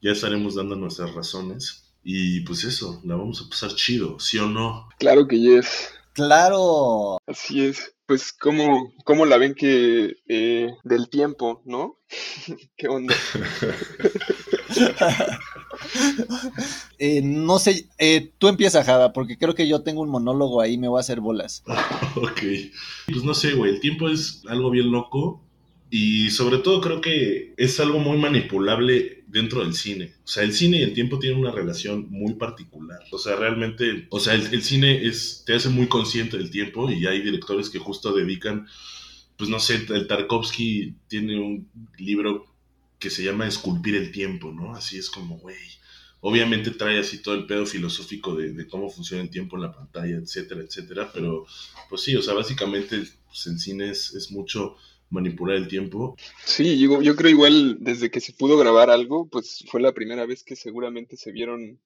ya 0.00 0.12
estaremos 0.12 0.54
dando 0.54 0.76
nuestras 0.76 1.14
razones. 1.14 1.92
Y 2.02 2.40
pues 2.40 2.64
eso, 2.64 3.00
la 3.04 3.16
vamos 3.16 3.42
a 3.42 3.50
pasar 3.50 3.74
chido, 3.74 4.20
¿sí 4.20 4.38
o 4.38 4.46
no? 4.46 4.88
Claro 4.98 5.26
que 5.26 5.40
yes. 5.40 5.90
Claro. 6.12 7.18
Así 7.26 7.64
es. 7.64 7.94
Pues, 8.06 8.32
¿cómo, 8.32 8.92
cómo 9.04 9.26
la 9.26 9.36
ven 9.36 9.54
que 9.54 10.14
eh, 10.28 10.68
del 10.84 11.08
tiempo, 11.08 11.62
no? 11.64 11.98
¿Qué 12.76 12.88
onda? 12.88 13.14
Eh, 16.98 17.20
no 17.22 17.58
sé, 17.58 17.88
eh, 17.98 18.32
tú 18.38 18.48
empiezas, 18.48 18.86
Jada, 18.86 19.12
porque 19.12 19.36
creo 19.36 19.54
que 19.54 19.68
yo 19.68 19.82
tengo 19.82 20.00
un 20.00 20.08
monólogo 20.08 20.60
ahí, 20.60 20.78
me 20.78 20.88
voy 20.88 20.98
a 20.98 21.00
hacer 21.00 21.20
bolas. 21.20 21.62
ok. 22.16 22.40
Pues 23.06 23.24
no 23.24 23.34
sé, 23.34 23.52
güey, 23.52 23.72
el 23.72 23.80
tiempo 23.80 24.08
es 24.08 24.42
algo 24.48 24.70
bien 24.70 24.90
loco 24.90 25.45
y 25.90 26.30
sobre 26.30 26.58
todo 26.58 26.80
creo 26.80 27.00
que 27.00 27.54
es 27.56 27.78
algo 27.78 27.98
muy 27.98 28.18
manipulable 28.18 29.24
dentro 29.26 29.62
del 29.62 29.74
cine. 29.74 30.14
O 30.24 30.28
sea, 30.28 30.42
el 30.42 30.52
cine 30.52 30.78
y 30.78 30.82
el 30.82 30.94
tiempo 30.94 31.18
tienen 31.18 31.38
una 31.38 31.52
relación 31.52 32.06
muy 32.10 32.34
particular. 32.34 33.00
O 33.12 33.18
sea, 33.18 33.36
realmente, 33.36 34.06
o 34.10 34.18
sea, 34.18 34.34
el, 34.34 34.62
cine 34.62 35.06
es, 35.06 35.44
te 35.46 35.54
hace 35.54 35.68
muy 35.68 35.86
consciente 35.86 36.38
del 36.38 36.50
tiempo 36.50 36.90
y 36.90 37.06
hay 37.06 37.20
directores 37.20 37.70
que 37.70 37.78
justo 37.78 38.12
dedican, 38.12 38.66
pues 39.36 39.48
no 39.48 39.60
sé, 39.60 39.86
el 39.88 40.06
Tarkovsky 40.08 40.96
tiene 41.08 41.38
un 41.38 41.68
libro 41.98 42.46
que 42.98 43.10
se 43.10 43.22
llama 43.22 43.46
Esculpir 43.46 43.94
el 43.94 44.10
tiempo, 44.10 44.52
¿no? 44.52 44.74
Así 44.74 44.98
es 44.98 45.10
como, 45.10 45.38
güey. 45.38 45.56
Obviamente 46.20 46.70
trae 46.72 46.98
así 46.98 47.18
todo 47.18 47.34
el 47.34 47.46
pedo 47.46 47.66
filosófico 47.66 48.34
de, 48.34 48.66
cómo 48.66 48.90
funciona 48.90 49.22
el 49.22 49.30
tiempo 49.30 49.56
en 49.56 49.62
la 49.62 49.72
pantalla, 49.72 50.16
etcétera, 50.16 50.62
etcétera. 50.62 51.10
Pero, 51.12 51.46
pues 51.88 52.02
sí, 52.02 52.16
o 52.16 52.22
sea, 52.22 52.34
básicamente 52.34 53.04
pues, 53.26 53.46
el 53.46 53.60
cine 53.60 53.90
es, 53.90 54.14
es 54.14 54.32
mucho 54.32 54.76
manipular 55.10 55.56
el 55.56 55.68
tiempo. 55.68 56.16
Sí, 56.44 56.78
yo, 56.78 57.02
yo 57.02 57.16
creo 57.16 57.30
igual 57.30 57.78
desde 57.80 58.10
que 58.10 58.20
se 58.20 58.32
pudo 58.32 58.58
grabar 58.58 58.90
algo, 58.90 59.28
pues 59.28 59.64
fue 59.70 59.80
la 59.80 59.92
primera 59.92 60.26
vez 60.26 60.42
que 60.44 60.56
seguramente 60.56 61.16
se 61.16 61.32
vieron, 61.32 61.80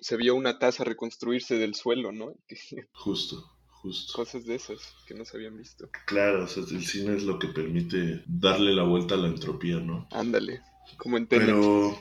se 0.00 0.16
vio 0.16 0.34
una 0.34 0.58
taza 0.58 0.84
reconstruirse 0.84 1.56
del 1.56 1.74
suelo, 1.74 2.12
¿no? 2.12 2.34
Justo. 2.92 3.44
Justo. 3.82 4.12
Cosas 4.12 4.44
de 4.44 4.56
esas 4.56 4.94
que 5.06 5.14
no 5.14 5.24
se 5.24 5.38
habían 5.38 5.56
visto. 5.56 5.88
Claro, 6.06 6.44
o 6.44 6.46
sea, 6.46 6.62
el 6.70 6.84
cine 6.84 7.16
es 7.16 7.22
lo 7.22 7.38
que 7.38 7.48
permite 7.48 8.22
darle 8.26 8.74
la 8.74 8.82
vuelta 8.82 9.14
a 9.14 9.18
la 9.18 9.28
entropía, 9.28 9.76
¿no? 9.76 10.06
Ándale, 10.10 10.60
como 10.98 11.16
en 11.16 11.26
Tenet. 11.26 11.46
Pero, 11.46 11.98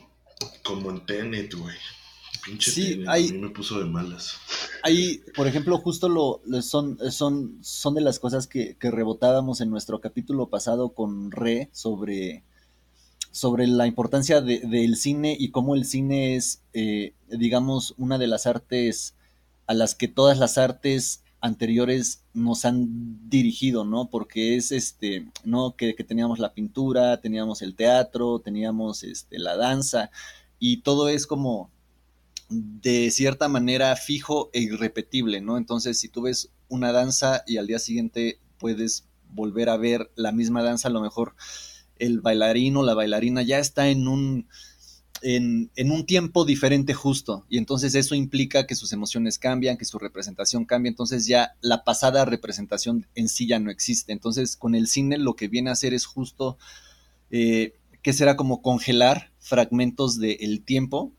como 0.63 0.91
en 0.91 1.05
Tenet, 1.05 1.53
güey. 1.53 1.77
Pinche 2.45 2.71
sí, 2.71 3.03
a 3.07 3.15
mí 3.15 3.33
me 3.33 3.49
puso 3.49 3.79
de 3.79 3.85
malas. 3.85 4.37
Ahí, 4.83 5.21
por 5.35 5.47
ejemplo, 5.47 5.77
justo 5.77 6.09
lo, 6.09 6.41
son, 6.61 6.97
son, 7.11 7.57
son 7.61 7.93
de 7.95 8.01
las 8.01 8.19
cosas 8.19 8.47
que, 8.47 8.77
rebotábamos 8.79 9.61
en 9.61 9.69
nuestro 9.69 9.99
capítulo 9.99 10.49
pasado 10.49 10.93
con 10.93 11.31
Re 11.31 11.69
sobre, 11.71 12.43
sobre 13.31 13.67
la 13.67 13.87
importancia 13.87 14.41
del 14.41 14.95
cine 14.95 15.35
y 15.39 15.51
cómo 15.51 15.75
el 15.75 15.85
cine 15.85 16.35
es, 16.35 16.61
eh, 16.73 17.13
digamos, 17.27 17.93
una 17.97 18.17
de 18.17 18.27
las 18.27 18.47
artes 18.47 19.15
a 19.67 19.73
las 19.73 19.95
que 19.95 20.07
todas 20.07 20.39
las 20.39 20.57
artes 20.57 21.23
anteriores 21.41 22.23
nos 22.33 22.65
han 22.65 23.29
dirigido, 23.29 23.85
¿no? 23.85 24.09
Porque 24.09 24.55
es 24.55 24.71
este, 24.71 25.27
¿no? 25.43 25.75
Que, 25.75 25.95
que, 25.95 26.03
teníamos 26.03 26.39
la 26.39 26.53
pintura, 26.53 27.21
teníamos 27.21 27.61
el 27.61 27.75
teatro, 27.75 28.39
teníamos 28.39 29.03
este, 29.03 29.39
la 29.39 29.55
danza, 29.55 30.11
y 30.59 30.77
todo 30.77 31.07
es 31.07 31.25
como 31.25 31.71
de 32.49 33.11
cierta 33.11 33.47
manera 33.47 33.95
fijo 33.95 34.49
e 34.53 34.61
irrepetible, 34.61 35.41
¿no? 35.41 35.57
Entonces, 35.57 35.99
si 35.99 36.09
tú 36.09 36.23
ves 36.23 36.51
una 36.67 36.91
danza 36.91 37.43
y 37.45 37.57
al 37.57 37.67
día 37.67 37.79
siguiente 37.79 38.39
puedes 38.57 39.05
volver 39.29 39.69
a 39.69 39.77
ver 39.77 40.11
la 40.15 40.31
misma 40.31 40.63
danza, 40.63 40.87
a 40.87 40.91
lo 40.91 41.01
mejor 41.01 41.35
el 41.97 42.21
bailarín 42.21 42.77
o 42.77 42.83
la 42.83 42.95
bailarina 42.95 43.43
ya 43.43 43.59
está 43.59 43.89
en 43.89 44.07
un, 44.07 44.47
en, 45.21 45.69
en, 45.75 45.91
un 45.91 46.05
tiempo 46.05 46.45
diferente 46.45 46.93
justo, 46.93 47.45
y 47.49 47.57
entonces 47.57 47.93
eso 47.93 48.15
implica 48.15 48.65
que 48.65 48.75
sus 48.75 48.93
emociones 48.93 49.37
cambian, 49.37 49.77
que 49.77 49.85
su 49.85 49.99
representación 49.99 50.65
cambia, 50.65 50.89
entonces 50.89 51.27
ya 51.27 51.55
la 51.61 51.83
pasada 51.83 52.25
representación 52.25 53.05
en 53.13 53.29
sí 53.29 53.47
ya 53.47 53.59
no 53.59 53.69
existe. 53.69 54.11
Entonces, 54.11 54.55
con 54.55 54.73
el 54.73 54.87
cine 54.87 55.17
lo 55.17 55.35
que 55.35 55.47
viene 55.47 55.69
a 55.69 55.73
hacer 55.73 55.93
es 55.93 56.05
justo, 56.05 56.57
eh, 57.29 57.75
que 58.01 58.13
será 58.13 58.35
como 58.35 58.61
congelar 58.61 59.31
fragmentos 59.39 60.19
del 60.19 60.63
tiempo 60.63 61.13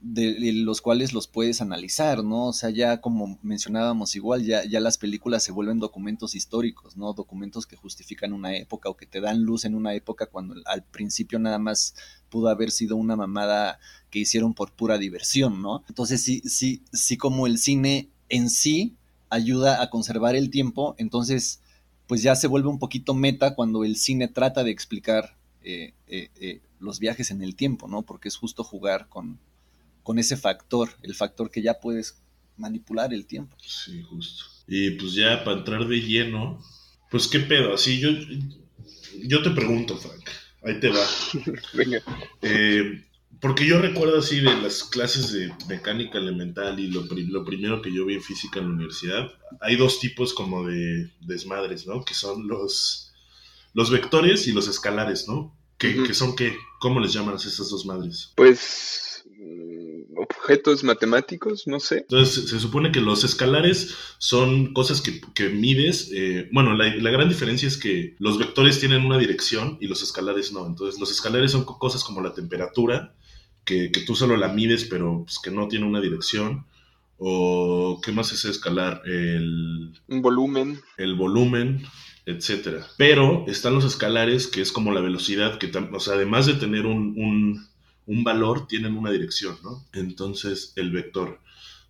de, 0.00 0.52
los 0.52 0.80
cuales 0.80 1.12
los 1.12 1.26
puedes 1.26 1.60
analizar, 1.60 2.22
¿no? 2.22 2.46
O 2.46 2.52
sea, 2.52 2.70
ya 2.70 3.00
como 3.00 3.38
mencionábamos 3.42 4.14
igual, 4.16 4.44
ya, 4.44 4.64
ya 4.64 4.80
las 4.80 4.98
películas 4.98 5.42
se 5.42 5.52
vuelven 5.52 5.78
documentos 5.78 6.34
históricos, 6.34 6.96
¿no? 6.96 7.12
Documentos 7.12 7.66
que 7.66 7.76
justifican 7.76 8.32
una 8.32 8.56
época 8.56 8.88
o 8.88 8.96
que 8.96 9.06
te 9.06 9.20
dan 9.20 9.42
luz 9.42 9.64
en 9.64 9.74
una 9.74 9.94
época 9.94 10.26
cuando 10.26 10.54
al 10.66 10.84
principio 10.84 11.38
nada 11.38 11.58
más 11.58 11.94
pudo 12.28 12.48
haber 12.48 12.70
sido 12.70 12.96
una 12.96 13.16
mamada 13.16 13.78
que 14.10 14.18
hicieron 14.18 14.54
por 14.54 14.72
pura 14.72 14.98
diversión, 14.98 15.62
¿no? 15.62 15.84
Entonces 15.88 16.22
sí, 16.22 16.42
sí, 16.44 16.82
sí 16.92 17.16
como 17.16 17.46
el 17.46 17.58
cine 17.58 18.10
en 18.28 18.50
sí 18.50 18.94
ayuda 19.30 19.82
a 19.82 19.90
conservar 19.90 20.36
el 20.36 20.50
tiempo, 20.50 20.94
entonces 20.98 21.60
pues 22.06 22.22
ya 22.22 22.36
se 22.36 22.46
vuelve 22.46 22.68
un 22.68 22.78
poquito 22.78 23.14
meta 23.14 23.54
cuando 23.54 23.84
el 23.84 23.96
cine 23.96 24.28
trata 24.28 24.62
de 24.62 24.70
explicar 24.70 25.36
eh, 25.62 25.94
eh, 26.06 26.30
eh, 26.40 26.60
los 26.78 27.00
viajes 27.00 27.30
en 27.30 27.42
el 27.42 27.56
tiempo, 27.56 27.88
¿no? 27.88 28.02
Porque 28.02 28.28
es 28.28 28.36
justo 28.36 28.62
jugar 28.62 29.08
con, 29.08 29.40
con 30.06 30.20
ese 30.20 30.36
factor, 30.36 30.88
el 31.02 31.16
factor 31.16 31.50
que 31.50 31.60
ya 31.60 31.80
puedes 31.80 32.22
manipular 32.56 33.12
el 33.12 33.26
tiempo. 33.26 33.56
Sí, 33.60 34.00
justo. 34.02 34.44
Y 34.68 34.92
pues 34.92 35.14
ya 35.14 35.42
para 35.42 35.58
entrar 35.58 35.84
de 35.88 36.00
lleno, 36.00 36.62
pues 37.10 37.26
qué 37.26 37.40
pedo, 37.40 37.74
así 37.74 37.98
yo, 37.98 38.10
yo 39.24 39.42
te 39.42 39.50
pregunto, 39.50 39.96
Frank, 39.96 40.22
ahí 40.62 40.78
te 40.78 40.90
va. 40.90 41.04
Venga. 41.74 42.00
Eh, 42.40 43.04
porque 43.40 43.66
yo 43.66 43.80
recuerdo 43.80 44.20
así 44.20 44.38
de 44.38 44.54
las 44.62 44.84
clases 44.84 45.32
de 45.32 45.52
mecánica 45.66 46.18
elemental 46.18 46.78
y 46.78 46.86
lo, 46.86 47.02
lo 47.02 47.44
primero 47.44 47.82
que 47.82 47.92
yo 47.92 48.06
vi 48.06 48.14
en 48.14 48.22
física 48.22 48.60
en 48.60 48.68
la 48.68 48.74
universidad, 48.74 49.28
hay 49.60 49.74
dos 49.74 49.98
tipos 49.98 50.32
como 50.34 50.68
de 50.68 51.10
desmadres, 51.22 51.84
¿no? 51.84 52.04
Que 52.04 52.14
son 52.14 52.46
los, 52.46 53.12
los 53.74 53.90
vectores 53.90 54.46
y 54.46 54.52
los 54.52 54.68
escalares, 54.68 55.26
¿no? 55.26 55.52
Que, 55.78 56.00
que 56.04 56.14
son 56.14 56.36
qué? 56.36 56.56
¿Cómo 56.78 57.00
les 57.00 57.12
llaman 57.12 57.34
a 57.34 57.38
esas 57.38 57.68
dos 57.70 57.84
madres? 57.84 58.32
Pues 58.36 59.15
objetos 60.28 60.84
matemáticos, 60.84 61.66
no 61.66 61.80
sé. 61.80 61.98
Entonces, 61.98 62.48
se, 62.48 62.60
supone 62.60 62.92
que 62.92 63.00
los 63.00 63.24
escalares 63.24 63.94
son 64.18 64.72
cosas 64.72 65.00
que, 65.00 65.20
que 65.34 65.48
mides. 65.48 66.10
eh, 66.12 66.48
bueno, 66.52 66.74
la, 66.74 66.94
la 66.96 67.10
gran 67.10 67.28
diferencia 67.28 67.68
es 67.68 67.76
que 67.76 68.14
los 68.18 68.38
vectores 68.38 68.78
tienen 68.80 69.04
una 69.04 69.18
dirección 69.18 69.78
y 69.80 69.86
los 69.86 70.02
escalares 70.02 70.52
no. 70.52 70.66
Entonces, 70.66 71.00
los 71.00 71.10
escalares 71.10 71.52
son 71.52 71.64
co- 71.64 71.78
cosas 71.78 72.04
como 72.04 72.20
la 72.20 72.34
temperatura, 72.34 73.14
que, 73.64 73.90
que 73.90 74.00
tú 74.02 74.14
solo 74.14 74.36
la 74.36 74.48
mides, 74.48 74.84
pero 74.84 75.22
pues, 75.24 75.38
que 75.38 75.50
no 75.50 75.68
tiene 75.68 75.86
una 75.86 76.00
dirección. 76.00 76.66
O, 77.18 78.00
¿qué 78.04 78.12
más 78.12 78.32
es 78.32 78.44
escalar? 78.44 79.02
El, 79.06 79.98
Un 80.08 80.20
volumen. 80.22 80.80
el 80.98 81.14
volumen, 81.14 81.82
etcétera. 82.26 82.86
Pero 82.98 83.44
están 83.48 83.74
los 83.74 83.84
escalares, 83.84 84.46
que 84.48 84.60
es 84.60 84.70
como 84.70 84.92
la 84.92 85.00
velocidad, 85.00 85.58
que 85.58 85.70
o 85.92 86.00
sea, 86.00 86.14
además 86.14 86.46
de 86.46 86.54
tener 86.54 86.84
un, 86.86 87.14
un- 87.16 87.66
un 88.06 88.24
valor, 88.24 88.66
tienen 88.66 88.96
una 88.96 89.10
dirección, 89.10 89.58
¿no? 89.62 89.84
Entonces, 89.92 90.72
el 90.76 90.90
vector. 90.90 91.40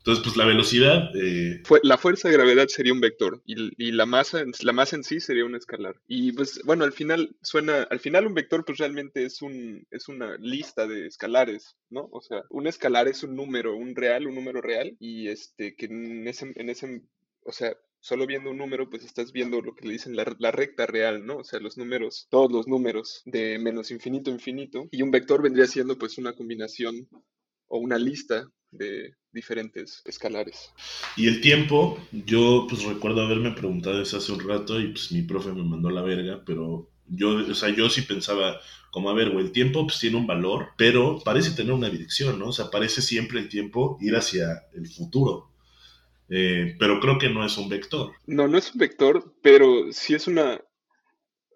Entonces, 0.07 0.23
pues 0.23 0.37
la 0.37 0.45
velocidad, 0.45 1.11
eh, 1.17 1.65
la 1.83 1.99
fuerza 1.99 2.29
de 2.29 2.35
gravedad 2.35 2.69
sería 2.69 2.93
un 2.93 3.01
vector 3.01 3.43
y, 3.45 3.73
y 3.77 3.91
la 3.91 4.07
masa, 4.07 4.45
la 4.61 4.73
masa 4.73 4.95
en 4.95 5.03
sí 5.03 5.19
sería 5.19 5.45
un 5.45 5.57
escalar. 5.57 6.01
Y 6.07 6.31
pues 6.31 6.61
bueno, 6.65 6.85
al 6.85 6.93
final 6.93 7.35
suena, 7.43 7.83
al 7.91 7.99
final 7.99 8.25
un 8.25 8.35
vector 8.35 8.65
pues 8.65 8.79
realmente 8.79 9.25
es 9.25 9.43
un, 9.43 9.85
es 9.91 10.07
una 10.07 10.37
lista 10.37 10.87
de 10.87 11.09
escalares, 11.09 11.75
¿no? 11.91 12.09
O 12.13 12.21
sea, 12.21 12.45
un 12.51 12.69
escalar 12.69 13.09
es 13.09 13.25
un 13.25 13.35
número, 13.35 13.75
un 13.75 13.97
real, 13.97 14.29
un 14.29 14.37
número 14.37 14.61
real 14.61 14.97
y 15.01 15.27
este 15.27 15.75
que 15.75 15.87
en 15.87 16.29
ese, 16.29 16.53
en 16.55 16.71
ese, 16.71 17.03
o 17.45 17.51
sea, 17.51 17.77
solo 18.07 18.25
viendo 18.25 18.51
un 18.51 18.59
número 18.59 18.89
pues 18.89 19.05
estás 19.05 19.33
viendo 19.33 19.61
lo 19.61 19.75
que 19.75 19.85
le 19.85 19.95
dicen 19.95 20.15
la, 20.15 20.25
la 20.39 20.53
recta 20.53 20.87
real, 20.87 21.27
¿no? 21.27 21.39
O 21.39 21.45
sea, 21.45 21.59
los 21.59 21.77
números, 21.77 22.29
todos 22.31 22.53
los 22.53 22.69
números 22.69 23.23
de 23.25 23.59
menos 23.59 23.91
infinito 23.91 24.31
infinito 24.31 24.87
y 24.93 25.03
un 25.03 25.11
vector 25.11 25.43
vendría 25.43 25.67
siendo 25.67 25.99
pues 25.99 26.17
una 26.17 26.33
combinación 26.33 27.09
o 27.67 27.79
una 27.79 27.99
lista 27.99 28.49
de 28.71 29.15
diferentes 29.33 30.03
escalares. 30.05 30.71
y 31.17 31.27
el 31.27 31.41
tiempo, 31.41 31.99
yo 32.13 32.67
pues 32.69 32.85
recuerdo 32.85 33.23
haberme 33.23 33.51
preguntado 33.51 34.01
eso 34.01 34.19
hace 34.19 34.31
un 34.31 34.49
rato 34.49 34.81
y 34.81 34.93
pues 34.93 35.11
mi 35.11 35.23
profe 35.23 35.51
me 35.53 35.65
mandó 35.65 35.91
la 35.91 36.03
verga, 36.03 36.45
pero 36.47 36.89
yo, 37.09 37.31
o 37.31 37.55
sea, 37.55 37.71
yo 37.71 37.91
sí 37.91 38.03
pensaba, 38.03 38.61
como 38.93 39.11
a 39.11 39.15
ver, 39.15 39.29
el 39.29 39.51
tiempo 39.51 39.85
pues 39.85 39.99
tiene 39.99 40.17
un 40.17 40.29
valor, 40.29 40.69
pero 40.77 41.19
parece 41.25 41.57
tener 41.57 41.73
una 41.73 41.91
dirección, 41.91 42.39
¿no? 42.39 42.49
O 42.51 42.53
sea, 42.53 42.71
parece 42.71 43.03
siempre 43.03 43.41
el 43.41 43.49
tiempo 43.49 43.99
ir 44.01 44.15
hacia 44.15 44.65
el 44.75 44.87
futuro. 44.87 45.56
Eh, 46.29 46.77
pero 46.79 47.01
creo 47.01 47.19
que 47.19 47.29
no 47.29 47.45
es 47.45 47.57
un 47.57 47.69
vector. 47.69 48.13
No, 48.27 48.49
no 48.49 48.59
es 48.59 48.73
un 48.73 48.81
vector, 48.81 49.35
pero 49.43 49.93
sí 49.93 50.15
es 50.15 50.27
una. 50.27 50.61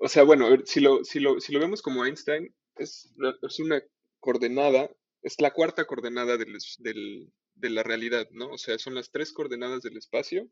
O 0.01 0.09
sea, 0.09 0.23
bueno, 0.23 0.49
si 0.65 0.81
lo, 0.81 1.05
si 1.05 1.21
lo, 1.21 1.41
si 1.41 1.53
lo 1.53 1.61
vemos 1.61 1.83
como 1.83 2.05
Einstein, 2.05 2.55
es, 2.77 3.13
es 3.43 3.61
una 3.61 3.83
coordenada, 4.19 4.91
es 5.23 5.41
la 5.41 5.53
cuarta 5.53 5.85
coordenada 5.85 6.37
del, 6.37 7.33
de 7.55 7.71
la 7.71 7.83
realidad, 7.83 8.29
¿no? 8.31 8.51
O 8.53 8.59
sea, 8.59 8.79
son 8.79 8.95
las 8.95 9.11
tres 9.11 9.33
coordenadas 9.33 9.83
del 9.83 9.97
espacio 9.97 10.49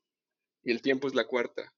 y 0.62 0.72
el 0.72 0.82
tiempo 0.82 1.08
es 1.08 1.14
la 1.14 1.26
cuarta. 1.26 1.72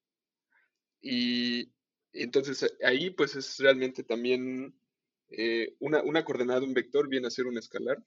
Y, 1.01 1.71
entonces 2.13 2.75
ahí, 2.83 3.09
pues 3.09 3.35
es 3.35 3.57
realmente 3.59 4.03
también 4.03 4.75
eh, 5.29 5.75
una, 5.79 6.01
una 6.03 6.25
coordenada, 6.25 6.61
un 6.61 6.73
vector 6.73 7.07
viene 7.07 7.27
a 7.27 7.31
ser 7.31 7.45
un 7.45 7.57
escalar. 7.57 8.03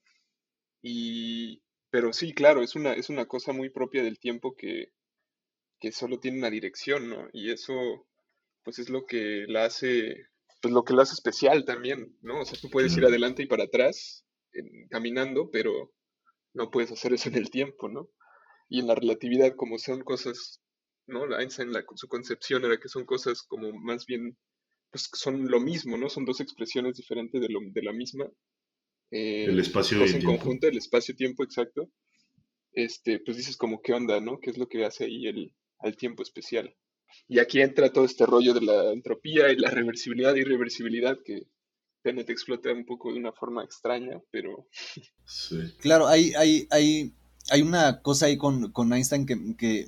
Y, 0.83 1.63
pero 1.95 2.13
sí, 2.13 2.35
claro, 2.35 2.63
es 2.63 2.75
una, 2.75 2.93
es 2.95 3.09
una 3.09 3.27
cosa 3.27 3.53
muy 3.53 3.71
propia 3.71 4.03
del 4.03 4.19
tiempo 4.19 4.57
que, 4.57 4.93
que 5.81 5.93
solo 5.93 6.21
tiene 6.21 6.39
una 6.39 6.51
dirección, 6.51 7.09
¿no? 7.11 7.29
Y 7.33 7.53
eso, 7.53 7.75
pues 8.65 8.79
es 8.81 8.91
lo 8.91 9.07
que 9.07 9.47
la 9.49 9.67
hace, 9.67 10.29
pues 10.63 10.75
lo 10.75 10.85
que 10.85 10.95
la 10.95 11.03
hace 11.05 11.15
especial 11.15 11.65
también, 11.67 12.19
¿no? 12.23 12.41
O 12.43 12.45
sea, 12.47 12.59
tú 12.61 12.71
puedes 12.71 12.97
ir 12.99 13.05
adelante 13.07 13.45
y 13.45 13.47
para 13.47 13.65
atrás 13.65 14.27
caminando, 14.91 15.51
pero 15.51 15.93
no 16.55 16.71
puedes 16.71 16.93
hacer 16.93 17.15
eso 17.15 17.29
en 17.31 17.37
el 17.37 17.51
tiempo, 17.51 17.89
¿no? 17.89 18.11
Y 18.69 18.81
en 18.81 18.89
la 18.89 18.97
relatividad, 18.97 19.57
como 19.57 19.79
son 19.79 20.03
cosas, 20.03 20.61
¿no? 21.07 21.27
La 21.27 21.41
Einstein, 21.43 21.73
la- 21.73 21.85
su 21.97 22.09
concepción 22.09 22.65
era 22.65 22.79
que 22.81 22.89
son 22.89 23.07
cosas 23.07 23.43
como 23.45 23.73
más 23.73 24.07
bien, 24.07 24.39
pues 24.91 25.11
son 25.15 25.51
lo 25.51 25.61
mismo, 25.61 25.97
¿no? 25.99 26.09
Son 26.11 26.25
dos 26.27 26.41
expresiones 26.41 26.97
diferentes 26.97 27.41
de, 27.41 27.49
lo, 27.51 27.61
de 27.63 27.83
la 27.83 27.93
misma. 27.95 28.27
Eh, 29.15 29.47
El 29.47 29.59
espacio 29.61 29.99
y 29.99 30.03
el 30.03 30.15
en 30.15 30.21
tiempo. 30.21 30.39
conjunto, 30.39 30.67
el 30.69 30.79
espacio-tiempo 30.79 31.45
exacto. 31.45 31.91
Este, 32.73 33.21
pues 33.21 33.37
dices 33.37 33.57
como 33.57 33.81
qué 33.83 33.93
onda, 33.93 34.21
¿no? 34.21 34.41
¿Qué 34.41 34.51
es 34.51 34.59
lo 34.59 34.69
que 34.69 34.85
hace 34.85 35.05
ahí 35.05 35.27
el, 35.27 35.53
al 35.79 35.97
tiempo 35.97 36.23
especial? 36.23 36.75
Y 37.29 37.39
aquí 37.39 37.61
entra 37.61 37.93
todo 37.93 38.05
este 38.05 38.27
rollo 38.27 38.53
de 38.55 38.63
la 38.63 38.93
entropía 38.93 39.53
y 39.53 39.57
la 39.57 39.71
reversibilidad 39.71 40.35
y 40.35 40.41
irreversibilidad 40.41 41.17
que 41.25 41.43
Tenet 42.03 42.29
explota 42.31 42.73
un 42.73 42.85
poco 42.85 43.13
de 43.13 43.19
una 43.21 43.33
forma 43.33 43.65
extraña, 43.65 44.21
pero 44.31 44.69
Sí. 45.25 45.59
Claro, 45.81 46.07
hay, 46.09 46.33
hay, 46.35 46.67
hay, 46.71 47.13
hay 47.51 47.63
una 47.63 48.03
cosa 48.03 48.27
ahí 48.27 48.37
con, 48.37 48.73
con 48.73 48.93
Einstein 48.93 49.27
que, 49.27 49.37
que 49.57 49.87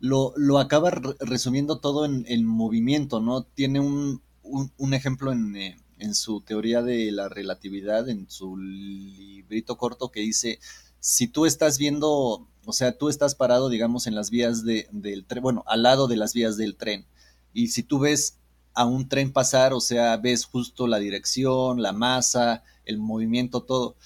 lo, 0.00 0.32
lo 0.36 0.58
acaba 0.58 0.90
re- 0.90 1.14
resumiendo 1.20 1.80
todo 1.80 2.04
en, 2.04 2.24
en 2.28 2.44
movimiento, 2.46 3.20
¿no? 3.20 3.44
Tiene 3.44 3.80
un, 3.80 4.22
un, 4.42 4.72
un 4.76 4.94
ejemplo 4.94 5.32
en, 5.32 5.56
eh, 5.56 5.76
en 6.04 6.14
su 6.14 6.40
teoría 6.40 6.82
de 6.82 7.10
la 7.12 7.28
relatividad, 7.28 8.08
en 8.08 8.30
su 8.30 8.56
librito 8.56 9.76
corto 9.76 10.10
que 10.10 10.20
dice, 10.20 10.60
si 11.00 11.26
tú 11.26 11.46
estás 11.46 11.78
viendo, 11.78 12.46
o 12.64 12.72
sea, 12.72 12.96
tú 12.96 13.08
estás 13.08 13.34
parado, 13.34 13.68
digamos, 13.68 14.06
en 14.06 14.14
las 14.14 14.30
vías 14.30 14.64
de, 14.64 14.88
del 14.92 15.24
tren, 15.24 15.42
bueno, 15.42 15.64
al 15.66 15.82
lado 15.82 16.06
de 16.06 16.16
las 16.16 16.32
vías 16.32 16.56
del 16.56 16.76
tren, 16.76 17.06
y 17.52 17.68
si 17.68 17.82
tú 17.82 17.98
ves 17.98 18.38
a 18.74 18.84
un 18.86 19.08
tren 19.08 19.32
pasar, 19.32 19.72
o 19.72 19.80
sea, 19.80 20.16
ves 20.16 20.44
justo 20.44 20.86
la 20.86 20.98
dirección, 20.98 21.82
la 21.82 21.92
masa, 21.92 22.62
el 22.84 22.98
movimiento, 22.98 23.62
todo 23.62 23.96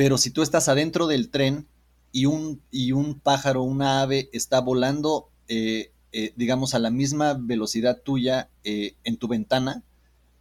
pero 0.00 0.16
si 0.16 0.30
tú 0.30 0.40
estás 0.40 0.68
adentro 0.68 1.06
del 1.06 1.28
tren 1.28 1.66
y 2.10 2.24
un, 2.24 2.62
y 2.70 2.92
un 2.92 3.20
pájaro, 3.20 3.62
una 3.62 4.00
ave 4.00 4.30
está 4.32 4.60
volando, 4.60 5.28
eh, 5.46 5.92
eh, 6.12 6.32
digamos, 6.36 6.74
a 6.74 6.78
la 6.78 6.90
misma 6.90 7.34
velocidad 7.38 8.00
tuya 8.02 8.48
eh, 8.64 8.94
en 9.04 9.18
tu 9.18 9.28
ventana, 9.28 9.82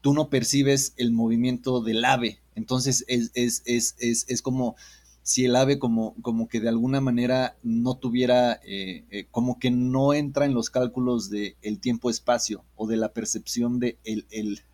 tú 0.01 0.13
no 0.13 0.29
percibes 0.29 0.93
el 0.97 1.11
movimiento 1.11 1.81
del 1.81 2.05
ave. 2.05 2.39
Entonces 2.55 3.05
es, 3.07 3.31
es, 3.33 3.63
es, 3.65 3.95
es, 4.27 4.41
como 4.41 4.75
si 5.23 5.45
el 5.45 5.55
ave 5.55 5.79
como, 5.79 6.15
como 6.21 6.47
que 6.47 6.59
de 6.59 6.69
alguna 6.69 7.01
manera 7.01 7.55
no 7.63 7.95
tuviera, 7.95 8.59
eh, 8.65 9.05
eh, 9.11 9.27
como 9.31 9.59
que 9.59 9.71
no 9.71 10.13
entra 10.13 10.45
en 10.45 10.53
los 10.53 10.69
cálculos 10.69 11.29
del 11.29 11.55
el 11.61 11.79
tiempo-espacio 11.79 12.63
o 12.75 12.87
de 12.87 12.97
la 12.97 13.13
percepción 13.13 13.79
de 13.79 13.97
el, 14.03 14.25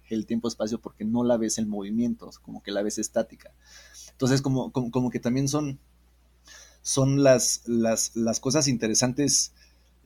el, 0.09 0.25
tiempo-espacio 0.25 0.79
porque 0.79 1.05
no 1.05 1.23
la 1.23 1.37
ves 1.37 1.57
en 1.57 1.67
movimiento, 1.67 2.29
como 2.41 2.63
que 2.63 2.71
la 2.71 2.81
ves 2.81 2.97
estática. 2.97 3.51
Entonces, 4.11 4.41
como, 4.41 4.71
como, 4.71 4.91
como 4.91 5.09
que 5.09 5.19
también 5.19 5.47
son, 5.47 5.79
son 6.81 7.23
las, 7.23 7.63
las, 7.65 8.15
las 8.15 8.39
cosas 8.39 8.67
interesantes 8.67 9.53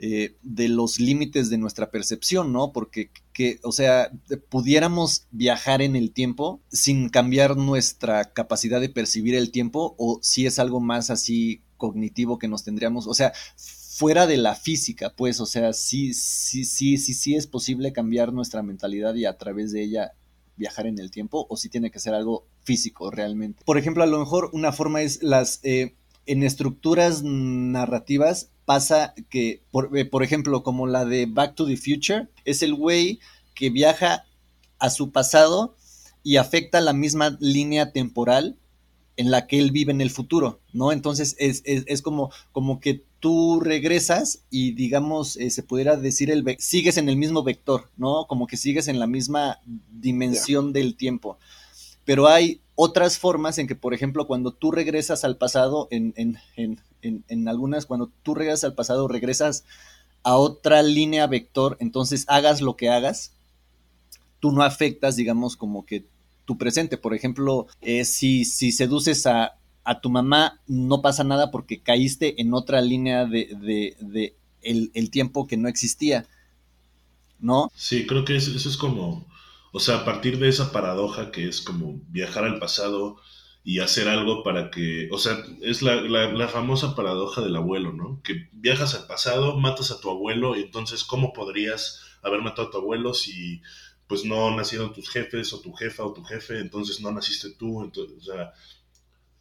eh, 0.01 0.37
de 0.43 0.69
los 0.69 0.99
límites 0.99 1.49
de 1.49 1.57
nuestra 1.57 1.91
percepción, 1.91 2.53
¿no? 2.53 2.71
Porque, 2.71 3.11
que, 3.33 3.59
o 3.63 3.73
sea, 3.73 4.11
pudiéramos 4.49 5.27
viajar 5.31 5.81
en 5.81 5.97
el 5.97 6.11
tiempo 6.11 6.61
sin 6.71 7.09
cambiar 7.09 7.57
nuestra 7.57 8.31
capacidad 8.31 8.79
de 8.79 8.87
percibir 8.87 9.35
el 9.35 9.51
tiempo, 9.51 9.95
o 9.97 10.19
si 10.21 10.45
es 10.45 10.57
algo 10.57 10.79
más 10.79 11.09
así 11.09 11.61
cognitivo 11.75 12.39
que 12.39 12.47
nos 12.47 12.63
tendríamos, 12.63 13.07
o 13.07 13.13
sea, 13.13 13.33
fuera 13.57 14.25
de 14.25 14.37
la 14.37 14.55
física, 14.55 15.13
pues, 15.13 15.41
o 15.41 15.45
sea, 15.45 15.73
sí, 15.73 16.13
sí, 16.13 16.63
sí, 16.63 16.97
sí, 16.97 17.13
sí 17.13 17.35
es 17.35 17.47
posible 17.47 17.91
cambiar 17.91 18.31
nuestra 18.31 18.63
mentalidad 18.63 19.15
y 19.15 19.25
a 19.25 19.37
través 19.37 19.73
de 19.73 19.83
ella 19.83 20.13
viajar 20.55 20.87
en 20.87 20.99
el 20.99 21.11
tiempo 21.11 21.45
o 21.49 21.57
si 21.57 21.67
tiene 21.67 21.91
que 21.91 21.99
ser 21.99 22.13
algo 22.13 22.45
físico 22.63 23.11
realmente. 23.11 23.63
Por 23.65 23.77
ejemplo, 23.77 24.03
a 24.03 24.07
lo 24.07 24.19
mejor 24.19 24.49
una 24.53 24.71
forma 24.71 25.01
es 25.01 25.21
las 25.21 25.59
eh, 25.63 25.95
en 26.25 26.43
estructuras 26.43 27.23
narrativas 27.23 28.51
pasa 28.69 29.15
que, 29.31 29.63
por, 29.71 29.97
eh, 29.97 30.05
por, 30.05 30.21
ejemplo, 30.21 30.61
como 30.61 30.85
la 30.85 31.03
de 31.03 31.25
Back 31.25 31.55
to 31.55 31.65
the 31.65 31.75
Future, 31.75 32.27
es 32.45 32.61
el 32.61 32.75
güey 32.75 33.19
que 33.55 33.71
viaja 33.71 34.25
a 34.77 34.91
su 34.91 35.09
pasado 35.09 35.75
y 36.21 36.35
afecta 36.35 36.79
la 36.79 36.93
misma 36.93 37.35
línea 37.39 37.93
temporal 37.93 38.59
en 39.17 39.31
la 39.31 39.47
que 39.47 39.57
él 39.57 39.71
vive 39.71 39.91
en 39.91 40.01
el 40.01 40.11
futuro, 40.11 40.59
¿no? 40.71 40.91
Entonces 40.91 41.35
es, 41.39 41.63
es, 41.65 41.83
es 41.87 42.03
como, 42.03 42.29
como 42.51 42.79
que 42.79 43.03
tú 43.19 43.59
regresas 43.59 44.43
y 44.51 44.73
digamos, 44.73 45.35
eh, 45.37 45.49
se 45.49 45.63
pudiera 45.63 45.97
decir, 45.97 46.29
el 46.29 46.45
sigues 46.59 46.97
en 46.97 47.09
el 47.09 47.17
mismo 47.17 47.41
vector, 47.41 47.89
¿no? 47.97 48.27
Como 48.27 48.45
que 48.45 48.55
sigues 48.55 48.87
en 48.87 48.99
la 48.99 49.07
misma 49.07 49.61
dimensión 49.65 50.65
yeah. 50.65 50.73
del 50.73 50.95
tiempo. 50.95 51.39
Pero 52.05 52.27
hay 52.27 52.61
otras 52.75 53.17
formas 53.17 53.57
en 53.57 53.65
que, 53.65 53.75
por 53.75 53.95
ejemplo, 53.95 54.27
cuando 54.27 54.51
tú 54.51 54.69
regresas 54.69 55.23
al 55.23 55.37
pasado, 55.37 55.87
en, 55.89 56.13
en, 56.15 56.37
en, 56.55 56.79
en, 57.01 57.47
algunas, 57.47 57.85
cuando 57.85 58.11
tú 58.23 58.35
regresas 58.35 58.65
al 58.65 58.75
pasado, 58.75 59.07
regresas 59.07 59.65
a 60.23 60.35
otra 60.35 60.83
línea 60.83 61.27
vector, 61.27 61.77
entonces 61.79 62.25
hagas 62.27 62.61
lo 62.61 62.75
que 62.75 62.89
hagas, 62.89 63.33
tú 64.39 64.51
no 64.51 64.63
afectas, 64.63 65.15
digamos, 65.15 65.55
como 65.55 65.85
que 65.85 66.05
tu 66.45 66.57
presente. 66.57 66.97
Por 66.97 67.13
ejemplo, 67.13 67.67
eh, 67.81 68.05
si, 68.05 68.45
si 68.45 68.71
seduces 68.71 69.25
a, 69.27 69.57
a, 69.83 70.01
tu 70.01 70.09
mamá, 70.09 70.59
no 70.67 71.01
pasa 71.01 71.23
nada 71.23 71.51
porque 71.51 71.79
caíste 71.79 72.41
en 72.41 72.53
otra 72.53 72.81
línea 72.81 73.25
de, 73.25 73.55
de, 73.99 74.35
el, 74.61 74.91
el, 74.93 75.09
tiempo 75.09 75.47
que 75.47 75.57
no 75.57 75.69
existía, 75.69 76.27
¿no? 77.39 77.71
Sí, 77.75 78.05
creo 78.05 78.25
que 78.25 78.35
eso 78.35 78.51
es 78.57 78.77
como, 78.77 79.25
o 79.71 79.79
sea, 79.79 79.97
a 79.97 80.05
partir 80.05 80.39
de 80.39 80.49
esa 80.49 80.71
paradoja 80.71 81.31
que 81.31 81.47
es 81.47 81.61
como 81.61 82.01
viajar 82.09 82.43
al 82.43 82.59
pasado 82.59 83.17
y 83.63 83.79
hacer 83.79 84.07
algo 84.07 84.43
para 84.43 84.71
que, 84.71 85.09
o 85.11 85.17
sea, 85.17 85.43
es 85.61 85.81
la, 85.81 85.95
la, 86.01 86.31
la, 86.31 86.47
famosa 86.47 86.95
paradoja 86.95 87.41
del 87.41 87.55
abuelo, 87.55 87.91
¿no? 87.91 88.21
Que 88.23 88.49
viajas 88.53 88.95
al 88.95 89.05
pasado, 89.05 89.59
matas 89.59 89.91
a 89.91 89.99
tu 89.99 90.09
abuelo 90.09 90.55
y 90.55 90.61
entonces, 90.61 91.03
¿cómo 91.03 91.33
podrías 91.33 92.01
haber 92.21 92.41
matado 92.41 92.69
a 92.69 92.71
tu 92.71 92.77
abuelo 92.77 93.13
si 93.13 93.61
pues 94.09 94.25
no 94.25 94.49
nacieron 94.55 94.91
tus 94.91 95.07
jefes 95.07 95.53
o 95.53 95.61
tu 95.61 95.71
jefa 95.73 96.03
o 96.03 96.13
tu 96.13 96.23
jefe, 96.23 96.59
entonces 96.59 96.99
no 96.99 97.11
naciste 97.11 97.51
tú, 97.51 97.83
entonces, 97.83 98.17
o 98.17 98.33
sea, 98.33 98.53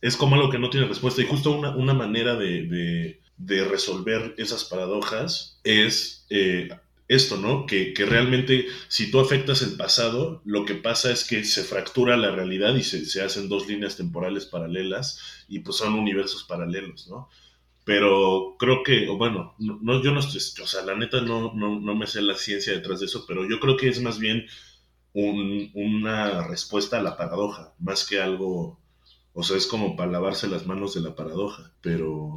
es 0.02 0.14
como 0.14 0.34
algo 0.34 0.50
que 0.50 0.58
no 0.58 0.68
tiene 0.68 0.86
respuesta 0.86 1.22
y 1.22 1.26
justo 1.26 1.52
una, 1.52 1.74
una 1.74 1.94
manera 1.94 2.36
de, 2.36 2.66
de, 2.66 3.20
de, 3.38 3.64
resolver 3.64 4.34
esas 4.36 4.64
paradojas 4.64 5.58
es 5.64 6.26
eh, 6.28 6.68
esto, 7.08 7.38
¿no? 7.38 7.66
Que, 7.66 7.94
que, 7.94 8.04
realmente 8.04 8.66
si 8.88 9.10
tú 9.10 9.18
afectas 9.18 9.62
el 9.62 9.76
pasado, 9.76 10.42
lo 10.44 10.64
que 10.66 10.74
pasa 10.74 11.10
es 11.10 11.24
que 11.24 11.42
se 11.44 11.64
fractura 11.64 12.16
la 12.18 12.30
realidad 12.30 12.74
y 12.76 12.82
se, 12.82 13.06
se 13.06 13.22
hacen 13.22 13.48
dos 13.48 13.66
líneas 13.66 13.96
temporales 13.96 14.44
paralelas 14.46 15.44
y 15.48 15.60
pues 15.60 15.78
son 15.78 15.94
universos 15.94 16.44
paralelos, 16.44 17.08
¿no? 17.08 17.28
Pero 17.84 18.56
creo 18.58 18.82
que, 18.82 19.08
o 19.08 19.16
bueno, 19.16 19.54
no, 19.58 20.02
yo 20.02 20.12
no 20.12 20.20
estoy, 20.20 20.62
o 20.62 20.66
sea, 20.66 20.82
la 20.84 20.94
neta 20.94 21.22
no, 21.22 21.54
no, 21.54 21.80
no, 21.80 21.94
me 21.94 22.06
sé 22.06 22.20
la 22.20 22.36
ciencia 22.36 22.74
detrás 22.74 23.00
de 23.00 23.06
eso, 23.06 23.24
pero 23.26 23.48
yo 23.48 23.58
creo 23.60 23.78
que 23.78 23.88
es 23.88 24.02
más 24.02 24.18
bien 24.18 24.44
un, 25.14 25.70
una 25.74 26.46
respuesta 26.46 26.98
a 26.98 27.02
la 27.02 27.16
paradoja, 27.16 27.72
más 27.78 28.06
que 28.06 28.20
algo, 28.20 28.78
o 29.32 29.42
sea, 29.42 29.56
es 29.56 29.66
como 29.66 29.96
para 29.96 30.12
lavarse 30.12 30.48
las 30.48 30.66
manos 30.66 30.94
de 30.94 31.00
la 31.00 31.14
paradoja, 31.14 31.72
pero 31.80 32.36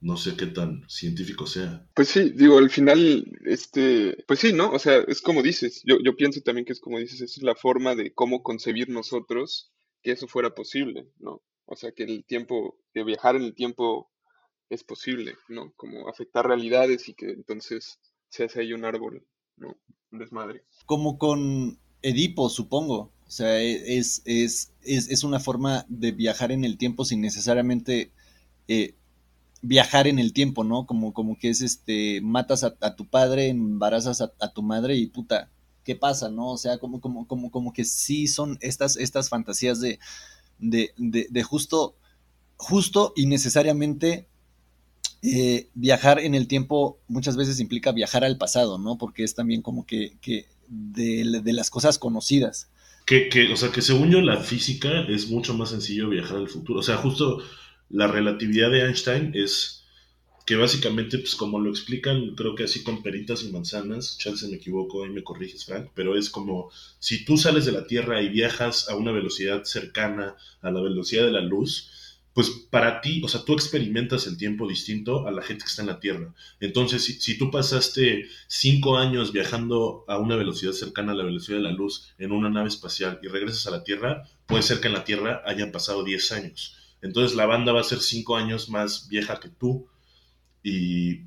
no 0.00 0.16
sé 0.16 0.36
qué 0.36 0.46
tan 0.46 0.88
científico 0.88 1.46
sea. 1.46 1.86
Pues 1.94 2.08
sí, 2.08 2.30
digo, 2.30 2.58
al 2.58 2.70
final, 2.70 3.26
este, 3.44 4.16
pues 4.26 4.40
sí, 4.40 4.52
¿no? 4.52 4.70
O 4.70 4.78
sea, 4.78 4.98
es 5.06 5.20
como 5.20 5.42
dices, 5.42 5.82
yo, 5.84 5.98
yo 6.02 6.16
pienso 6.16 6.40
también 6.40 6.64
que 6.64 6.72
es 6.72 6.80
como 6.80 6.98
dices, 6.98 7.20
esa 7.20 7.40
es 7.40 7.42
la 7.42 7.54
forma 7.54 7.94
de 7.94 8.12
cómo 8.12 8.42
concebir 8.42 8.88
nosotros 8.88 9.70
que 10.02 10.12
eso 10.12 10.26
fuera 10.26 10.54
posible, 10.54 11.08
¿no? 11.18 11.42
O 11.66 11.76
sea, 11.76 11.92
que 11.92 12.04
el 12.04 12.24
tiempo, 12.24 12.78
que 12.92 13.04
viajar 13.04 13.36
en 13.36 13.42
el 13.42 13.54
tiempo 13.54 14.10
es 14.70 14.84
posible, 14.84 15.34
¿no? 15.48 15.72
Como 15.76 16.08
afectar 16.08 16.46
realidades 16.46 17.08
y 17.08 17.14
que 17.14 17.30
entonces 17.30 17.98
se 18.28 18.44
hace 18.44 18.60
ahí 18.60 18.72
un 18.72 18.84
árbol, 18.84 19.26
¿no? 19.56 19.76
Un 20.10 20.18
desmadre. 20.18 20.64
Como 20.86 21.18
con 21.18 21.78
Edipo, 22.02 22.48
supongo. 22.48 23.12
O 23.26 23.30
sea, 23.30 23.60
es, 23.60 24.22
es, 24.24 24.72
es, 24.82 25.08
es 25.08 25.22
una 25.22 25.38
forma 25.38 25.84
de 25.88 26.12
viajar 26.12 26.50
en 26.50 26.64
el 26.64 26.78
tiempo 26.78 27.04
sin 27.04 27.20
necesariamente 27.20 28.12
eh, 28.66 28.94
viajar 29.62 30.06
en 30.06 30.18
el 30.18 30.32
tiempo, 30.32 30.64
¿no? 30.64 30.86
Como, 30.86 31.12
como 31.12 31.38
que 31.38 31.50
es 31.50 31.60
este, 31.60 32.20
matas 32.22 32.64
a, 32.64 32.96
tu 32.96 33.06
padre, 33.06 33.48
embarazas 33.48 34.20
a, 34.20 34.52
tu 34.52 34.62
madre 34.62 34.96
y 34.96 35.06
puta, 35.06 35.50
¿qué 35.84 35.96
pasa, 35.96 36.30
no? 36.30 36.52
O 36.52 36.58
sea, 36.58 36.78
como, 36.78 37.00
como, 37.00 37.26
como, 37.26 37.50
como 37.50 37.72
que 37.72 37.84
sí 37.84 38.26
son 38.26 38.58
estas, 38.60 38.96
estas 38.96 39.28
fantasías 39.28 39.80
de, 39.80 39.98
de, 40.58 40.92
de, 40.96 41.26
de 41.30 41.42
justo, 41.42 41.96
justo 42.56 43.12
y 43.16 43.26
necesariamente 43.26 44.28
eh, 45.22 45.68
viajar 45.74 46.18
en 46.18 46.34
el 46.34 46.48
tiempo 46.48 46.98
muchas 47.06 47.36
veces 47.36 47.60
implica 47.60 47.92
viajar 47.92 48.24
al 48.24 48.38
pasado, 48.38 48.78
¿no? 48.78 48.96
Porque 48.96 49.22
es 49.22 49.34
también 49.34 49.60
como 49.60 49.84
que, 49.84 50.16
que 50.22 50.46
de, 50.68 51.42
de, 51.42 51.52
las 51.52 51.68
cosas 51.68 51.98
conocidas. 51.98 52.70
Que, 53.04 53.28
que, 53.28 53.52
o 53.52 53.56
sea, 53.56 53.70
que 53.70 53.82
según 53.82 54.10
yo 54.10 54.22
la 54.22 54.38
física 54.38 55.02
es 55.08 55.28
mucho 55.28 55.52
más 55.52 55.70
sencillo 55.70 56.08
viajar 56.08 56.38
al 56.38 56.48
futuro. 56.48 56.80
O 56.80 56.82
sea, 56.82 56.96
justo 56.96 57.42
la 57.90 58.06
relatividad 58.06 58.70
de 58.70 58.86
Einstein 58.86 59.32
es 59.34 59.84
que 60.46 60.56
básicamente, 60.56 61.18
pues 61.18 61.34
como 61.34 61.60
lo 61.60 61.70
explican, 61.70 62.34
creo 62.34 62.54
que 62.54 62.64
así 62.64 62.82
con 62.82 63.02
peritas 63.02 63.44
y 63.44 63.52
manzanas, 63.52 64.18
chance 64.18 64.48
me 64.48 64.56
equivoco 64.56 65.06
y 65.06 65.10
me 65.10 65.22
corriges, 65.22 65.64
Frank, 65.64 65.90
pero 65.94 66.16
es 66.16 66.30
como 66.30 66.70
si 66.98 67.24
tú 67.24 67.36
sales 67.36 67.66
de 67.66 67.72
la 67.72 67.86
Tierra 67.86 68.22
y 68.22 68.28
viajas 68.28 68.88
a 68.88 68.96
una 68.96 69.12
velocidad 69.12 69.64
cercana 69.64 70.34
a 70.62 70.70
la 70.70 70.80
velocidad 70.80 71.24
de 71.24 71.32
la 71.32 71.40
luz, 71.40 71.90
pues 72.32 72.48
para 72.70 73.00
ti, 73.00 73.20
o 73.24 73.28
sea, 73.28 73.44
tú 73.44 73.52
experimentas 73.52 74.26
el 74.26 74.36
tiempo 74.36 74.68
distinto 74.68 75.26
a 75.26 75.32
la 75.32 75.42
gente 75.42 75.64
que 75.64 75.70
está 75.70 75.82
en 75.82 75.88
la 75.88 76.00
Tierra. 76.00 76.32
Entonces, 76.60 77.04
si, 77.04 77.14
si, 77.14 77.36
tú 77.36 77.50
pasaste 77.50 78.26
cinco 78.46 78.98
años 78.98 79.32
viajando 79.32 80.04
a 80.08 80.18
una 80.18 80.36
velocidad 80.36 80.72
cercana 80.72 81.12
a 81.12 81.16
la 81.16 81.24
velocidad 81.24 81.58
de 81.58 81.64
la 81.64 81.72
luz 81.72 82.12
en 82.18 82.32
una 82.32 82.50
nave 82.50 82.68
espacial 82.68 83.18
y 83.22 83.28
regresas 83.28 83.66
a 83.66 83.72
la 83.72 83.84
Tierra, 83.84 84.24
puede 84.46 84.62
ser 84.62 84.80
que 84.80 84.88
en 84.88 84.94
la 84.94 85.04
Tierra 85.04 85.42
hayan 85.44 85.72
pasado 85.72 86.04
diez 86.04 86.30
años. 86.32 86.76
Entonces 87.02 87.36
la 87.36 87.46
banda 87.46 87.72
va 87.72 87.80
a 87.80 87.84
ser 87.84 88.00
cinco 88.00 88.36
años 88.36 88.68
más 88.68 89.08
vieja 89.08 89.40
que 89.40 89.48
tú. 89.48 89.86
Y 90.62 91.22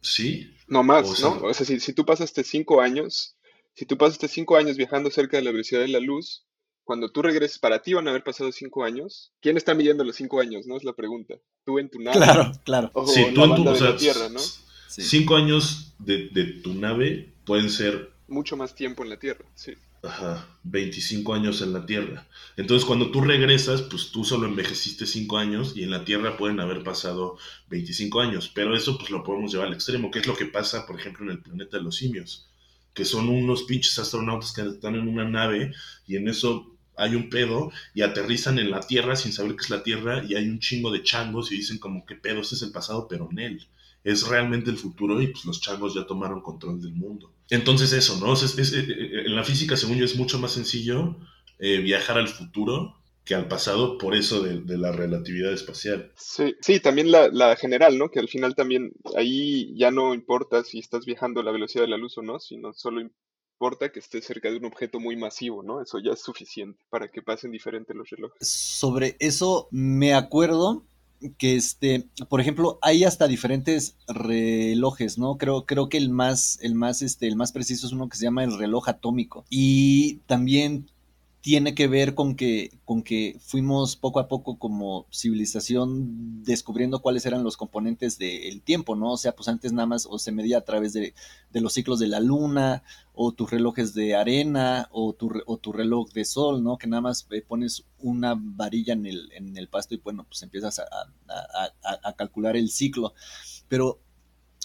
sí. 0.00 0.54
No 0.66 0.82
más, 0.82 1.08
o 1.08 1.14
sea, 1.14 1.28
¿no? 1.30 1.46
O 1.46 1.54
sea, 1.54 1.66
si, 1.66 1.80
si 1.80 1.92
tú 1.92 2.04
pasaste 2.04 2.44
cinco 2.44 2.80
años, 2.80 3.36
si 3.74 3.86
tú 3.86 3.96
pasaste 3.96 4.28
cinco 4.28 4.56
años 4.56 4.76
viajando 4.76 5.10
cerca 5.10 5.36
de 5.36 5.44
la 5.44 5.52
velocidad 5.52 5.80
de 5.80 5.88
la 5.88 6.00
luz, 6.00 6.44
cuando 6.88 7.10
tú 7.10 7.20
regreses, 7.20 7.58
para 7.58 7.82
ti 7.82 7.92
van 7.92 8.06
a 8.06 8.10
haber 8.10 8.24
pasado 8.24 8.50
cinco 8.50 8.82
años. 8.82 9.30
¿Quién 9.42 9.58
está 9.58 9.74
midiendo 9.74 10.04
los 10.04 10.16
cinco 10.16 10.40
años? 10.40 10.66
No 10.66 10.74
es 10.74 10.84
la 10.84 10.94
pregunta. 10.94 11.34
¿Tú 11.66 11.78
en 11.78 11.90
tu 11.90 12.00
nave? 12.00 12.16
Claro, 12.16 12.52
claro. 12.64 12.90
O 12.94 13.06
sí, 13.06 13.26
tú 13.34 13.44
en 13.44 13.54
tu 13.56 13.68
o 13.68 13.74
sea, 13.74 13.94
tierra, 13.94 14.30
¿no? 14.30 14.40
Sí. 14.40 15.02
Cinco 15.02 15.36
años 15.36 15.94
de, 15.98 16.30
de, 16.30 16.44
tu 16.62 16.72
nave 16.72 17.34
pueden 17.44 17.68
ser... 17.68 18.12
Mucho 18.26 18.56
más 18.56 18.74
tiempo 18.74 19.02
en 19.02 19.10
la 19.10 19.18
Tierra, 19.18 19.44
sí. 19.54 19.74
Ajá, 20.02 20.46
25 20.62 21.34
años 21.34 21.60
en 21.60 21.72
la 21.72 21.84
Tierra. 21.86 22.26
Entonces, 22.56 22.84
cuando 22.86 23.10
tú 23.10 23.20
regresas, 23.20 23.82
pues 23.82 24.10
tú 24.12 24.24
solo 24.24 24.46
envejeciste 24.46 25.06
cinco 25.06 25.38
años 25.38 25.72
y 25.76 25.82
en 25.82 25.90
la 25.90 26.04
Tierra 26.04 26.36
pueden 26.36 26.60
haber 26.60 26.82
pasado 26.84 27.36
25 27.68 28.20
años. 28.20 28.50
Pero 28.54 28.76
eso, 28.76 28.96
pues 28.96 29.10
lo 29.10 29.24
podemos 29.24 29.50
llevar 29.52 29.68
al 29.68 29.74
extremo, 29.74 30.10
que 30.10 30.20
es 30.20 30.26
lo 30.26 30.36
que 30.36 30.46
pasa, 30.46 30.86
por 30.86 30.98
ejemplo, 30.98 31.24
en 31.24 31.32
el 31.32 31.42
planeta 31.42 31.78
de 31.78 31.82
los 31.84 31.96
simios. 31.96 32.48
Que 32.94 33.04
son 33.04 33.28
unos 33.28 33.64
pinches 33.64 33.98
astronautas 33.98 34.52
que 34.52 34.62
están 34.62 34.94
en 34.94 35.08
una 35.08 35.28
nave 35.28 35.72
y 36.06 36.16
en 36.16 36.28
eso 36.28 36.76
hay 36.96 37.14
un 37.14 37.28
pedo 37.30 37.70
y 37.94 38.02
aterrizan 38.02 38.58
en 38.58 38.70
la 38.70 38.80
Tierra 38.80 39.16
sin 39.16 39.32
saber 39.32 39.56
que 39.56 39.62
es 39.62 39.70
la 39.70 39.82
Tierra 39.82 40.24
y 40.28 40.34
hay 40.36 40.48
un 40.48 40.60
chingo 40.60 40.90
de 40.92 41.02
changos 41.02 41.50
y 41.52 41.56
dicen 41.56 41.78
como 41.78 42.04
que 42.06 42.14
pedo, 42.16 42.40
este 42.40 42.54
es 42.56 42.62
el 42.62 42.72
pasado, 42.72 43.06
pero 43.08 43.28
en 43.30 43.38
él. 43.40 43.68
Es 44.04 44.26
realmente 44.26 44.70
el 44.70 44.78
futuro 44.78 45.20
y 45.20 45.28
pues 45.28 45.44
los 45.44 45.60
changos 45.60 45.94
ya 45.94 46.06
tomaron 46.06 46.40
control 46.40 46.80
del 46.80 46.94
mundo. 46.94 47.32
Entonces 47.50 47.92
eso, 47.92 48.18
¿no? 48.20 48.32
Es, 48.32 48.42
es, 48.42 48.58
es, 48.58 48.72
en 48.74 49.34
la 49.34 49.44
física, 49.44 49.76
según 49.76 49.98
yo, 49.98 50.04
es 50.04 50.16
mucho 50.16 50.38
más 50.38 50.52
sencillo 50.52 51.16
eh, 51.58 51.78
viajar 51.78 52.18
al 52.18 52.28
futuro 52.28 52.94
que 53.28 53.34
al 53.34 53.46
pasado 53.46 53.98
por 53.98 54.14
eso 54.14 54.42
de, 54.42 54.60
de 54.60 54.78
la 54.78 54.90
relatividad 54.90 55.52
espacial. 55.52 56.12
Sí, 56.16 56.56
sí 56.62 56.80
también 56.80 57.12
la, 57.12 57.28
la, 57.28 57.56
general, 57.56 57.98
¿no? 57.98 58.10
Que 58.10 58.20
al 58.20 58.28
final 58.28 58.54
también 58.54 58.92
ahí 59.16 59.76
ya 59.76 59.90
no 59.90 60.14
importa 60.14 60.64
si 60.64 60.78
estás 60.78 61.04
viajando 61.04 61.40
a 61.40 61.44
la 61.44 61.52
velocidad 61.52 61.84
de 61.84 61.90
la 61.90 61.98
luz 61.98 62.16
o 62.16 62.22
no, 62.22 62.40
sino 62.40 62.72
solo 62.72 63.02
importa 63.02 63.90
que 63.90 63.98
esté 63.98 64.22
cerca 64.22 64.50
de 64.50 64.56
un 64.56 64.64
objeto 64.64 64.98
muy 64.98 65.16
masivo, 65.16 65.62
¿no? 65.62 65.82
Eso 65.82 65.98
ya 65.98 66.12
es 66.12 66.22
suficiente 66.22 66.82
para 66.88 67.08
que 67.08 67.20
pasen 67.20 67.50
diferentes 67.50 67.94
los 67.94 68.08
relojes. 68.08 68.48
Sobre 68.48 69.16
eso 69.18 69.68
me 69.72 70.14
acuerdo 70.14 70.86
que 71.36 71.56
este, 71.56 72.08
por 72.28 72.40
ejemplo, 72.40 72.78
hay 72.82 73.04
hasta 73.04 73.26
diferentes 73.26 73.96
relojes, 74.06 75.18
¿no? 75.18 75.36
Creo, 75.36 75.66
creo 75.66 75.88
que 75.88 75.98
el 75.98 76.10
más, 76.10 76.58
el 76.62 76.74
más, 76.74 77.02
este, 77.02 77.26
el 77.26 77.36
más 77.36 77.52
preciso 77.52 77.86
es 77.86 77.92
uno 77.92 78.08
que 78.08 78.16
se 78.16 78.24
llama 78.24 78.44
el 78.44 78.56
reloj 78.58 78.88
atómico. 78.88 79.44
Y 79.50 80.18
también 80.26 80.90
tiene 81.40 81.74
que 81.74 81.86
ver 81.86 82.14
con 82.14 82.34
que, 82.34 82.78
con 82.84 83.02
que 83.02 83.36
fuimos 83.40 83.96
poco 83.96 84.18
a 84.18 84.26
poco 84.26 84.58
como 84.58 85.06
civilización 85.12 86.42
descubriendo 86.42 87.00
cuáles 87.00 87.26
eran 87.26 87.44
los 87.44 87.56
componentes 87.56 88.18
del 88.18 88.60
tiempo, 88.62 88.96
¿no? 88.96 89.12
O 89.12 89.16
sea, 89.16 89.36
pues 89.36 89.48
antes 89.48 89.72
nada 89.72 89.86
más 89.86 90.06
o 90.10 90.18
se 90.18 90.32
medía 90.32 90.58
a 90.58 90.64
través 90.64 90.92
de, 90.92 91.14
de 91.52 91.60
los 91.60 91.74
ciclos 91.74 92.00
de 92.00 92.08
la 92.08 92.20
luna, 92.20 92.82
o 93.14 93.32
tus 93.32 93.50
relojes 93.50 93.94
de 93.94 94.16
arena, 94.16 94.88
o 94.90 95.12
tu, 95.12 95.30
o 95.46 95.58
tu 95.58 95.72
reloj 95.72 96.10
de 96.10 96.24
sol, 96.24 96.62
¿no? 96.62 96.76
Que 96.76 96.88
nada 96.88 97.02
más 97.02 97.26
eh, 97.30 97.42
pones 97.42 97.84
una 98.00 98.34
varilla 98.36 98.92
en 98.94 99.06
el, 99.06 99.30
en 99.32 99.56
el 99.56 99.68
pasto 99.68 99.94
y 99.94 99.98
bueno, 99.98 100.24
pues 100.24 100.42
empiezas 100.42 100.80
a, 100.80 100.82
a, 100.82 101.64
a, 101.82 102.08
a 102.08 102.12
calcular 102.14 102.56
el 102.56 102.68
ciclo. 102.70 103.14
Pero 103.68 104.00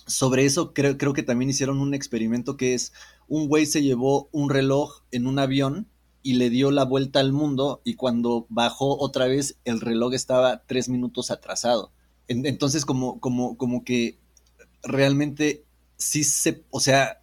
sobre 0.08 0.46
eso 0.46 0.74
creo, 0.74 0.98
creo 0.98 1.14
que 1.14 1.24
también 1.24 1.50
hicieron 1.50 1.80
un 1.80 1.94
experimento 1.94 2.58
que 2.58 2.74
es, 2.74 2.94
un 3.28 3.48
güey 3.48 3.66
se 3.66 3.84
llevó 3.84 4.28
un 4.32 4.50
reloj 4.50 5.04
en 5.12 5.28
un 5.28 5.40
avión, 5.40 5.88
y 6.24 6.34
le 6.34 6.50
dio 6.50 6.72
la 6.72 6.86
vuelta 6.86 7.20
al 7.20 7.34
mundo 7.34 7.82
y 7.84 7.96
cuando 7.96 8.48
bajó 8.50 8.98
otra 8.98 9.28
vez 9.28 9.58
el 9.66 9.82
reloj 9.82 10.14
estaba 10.14 10.64
tres 10.66 10.90
minutos 10.90 11.30
atrasado. 11.30 11.92
Entonces 12.28 12.86
como, 12.86 13.20
como, 13.20 13.58
como 13.58 13.84
que 13.84 14.18
realmente 14.82 15.66
sí 15.98 16.24
se, 16.24 16.64
o 16.72 16.80
sea, 16.80 17.22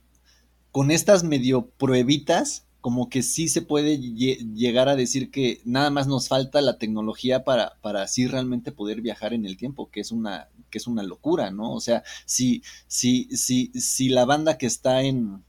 con 0.70 0.90
estas 0.90 1.24
medio 1.24 1.66
pruebitas 1.70 2.66
como 2.80 3.10
que 3.10 3.22
sí 3.22 3.48
se 3.48 3.62
puede 3.62 3.98
llegar 3.98 4.88
a 4.88 4.96
decir 4.96 5.30
que 5.30 5.60
nada 5.64 5.90
más 5.90 6.06
nos 6.06 6.28
falta 6.28 6.60
la 6.60 6.78
tecnología 6.78 7.44
para, 7.44 7.74
para 7.82 8.02
así 8.02 8.26
realmente 8.26 8.72
poder 8.72 9.02
viajar 9.02 9.34
en 9.34 9.44
el 9.44 9.56
tiempo, 9.56 9.90
que 9.90 10.00
es 10.00 10.12
una, 10.12 10.48
que 10.70 10.78
es 10.78 10.86
una 10.86 11.02
locura, 11.02 11.50
¿no? 11.50 11.72
O 11.74 11.80
sea, 11.80 12.02
si, 12.24 12.62
si, 12.86 13.24
si, 13.36 13.70
si 13.74 14.08
la 14.08 14.24
banda 14.24 14.56
que 14.56 14.66
está 14.66 15.02
en, 15.02 15.44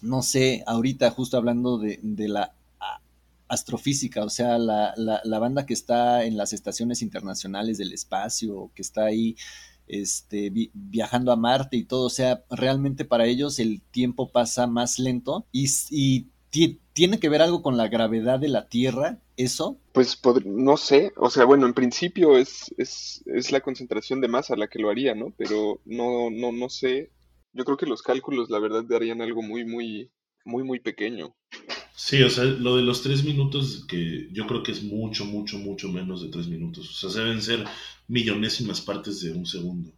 no 0.00 0.22
sé, 0.22 0.64
ahorita 0.66 1.10
justo 1.10 1.36
hablando 1.36 1.76
de, 1.76 2.00
de 2.02 2.28
la 2.28 2.54
astrofísica, 3.50 4.24
o 4.24 4.30
sea, 4.30 4.56
la, 4.58 4.94
la, 4.96 5.20
la, 5.24 5.38
banda 5.38 5.66
que 5.66 5.74
está 5.74 6.24
en 6.24 6.36
las 6.36 6.52
estaciones 6.52 7.02
internacionales 7.02 7.76
del 7.76 7.92
espacio, 7.92 8.70
que 8.74 8.82
está 8.82 9.04
ahí 9.04 9.36
este, 9.86 10.52
viajando 10.72 11.32
a 11.32 11.36
Marte 11.36 11.76
y 11.76 11.84
todo, 11.84 12.06
o 12.06 12.10
sea, 12.10 12.44
realmente 12.50 13.04
para 13.04 13.26
ellos 13.26 13.58
el 13.58 13.82
tiempo 13.90 14.30
pasa 14.30 14.66
más 14.66 14.98
lento 14.98 15.46
y, 15.52 15.68
y 15.90 16.28
¿Tiene 16.52 17.20
que 17.20 17.28
ver 17.28 17.42
algo 17.42 17.62
con 17.62 17.76
la 17.76 17.88
gravedad 17.88 18.40
de 18.40 18.48
la 18.48 18.68
Tierra, 18.68 19.20
eso? 19.36 19.78
Pues 19.92 20.20
no 20.44 20.76
sé, 20.76 21.12
o 21.16 21.30
sea, 21.30 21.44
bueno, 21.44 21.66
en 21.66 21.74
principio 21.74 22.36
es, 22.36 22.74
es, 22.76 23.22
es, 23.26 23.52
la 23.52 23.60
concentración 23.60 24.20
de 24.20 24.26
masa 24.26 24.56
la 24.56 24.66
que 24.66 24.80
lo 24.80 24.90
haría, 24.90 25.14
¿no? 25.14 25.32
Pero 25.36 25.80
no, 25.84 26.28
no, 26.30 26.50
no 26.50 26.68
sé. 26.68 27.12
Yo 27.52 27.64
creo 27.64 27.76
que 27.76 27.86
los 27.86 28.02
cálculos, 28.02 28.50
la 28.50 28.58
verdad, 28.58 28.82
darían 28.84 29.22
algo 29.22 29.42
muy, 29.42 29.64
muy, 29.64 30.10
muy, 30.44 30.64
muy 30.64 30.80
pequeño. 30.80 31.36
Sí, 32.02 32.22
o 32.22 32.30
sea, 32.30 32.44
lo 32.44 32.76
de 32.76 32.82
los 32.82 33.02
tres 33.02 33.24
minutos, 33.24 33.84
que 33.86 34.28
yo 34.32 34.46
creo 34.46 34.62
que 34.62 34.72
es 34.72 34.82
mucho, 34.82 35.26
mucho, 35.26 35.58
mucho 35.58 35.88
menos 35.90 36.22
de 36.22 36.30
tres 36.30 36.48
minutos. 36.48 37.04
O 37.04 37.10
sea, 37.10 37.22
deben 37.22 37.42
ser 37.42 37.64
millonésimas 38.08 38.80
partes 38.80 39.20
de 39.20 39.32
un 39.32 39.44
segundo 39.44 39.92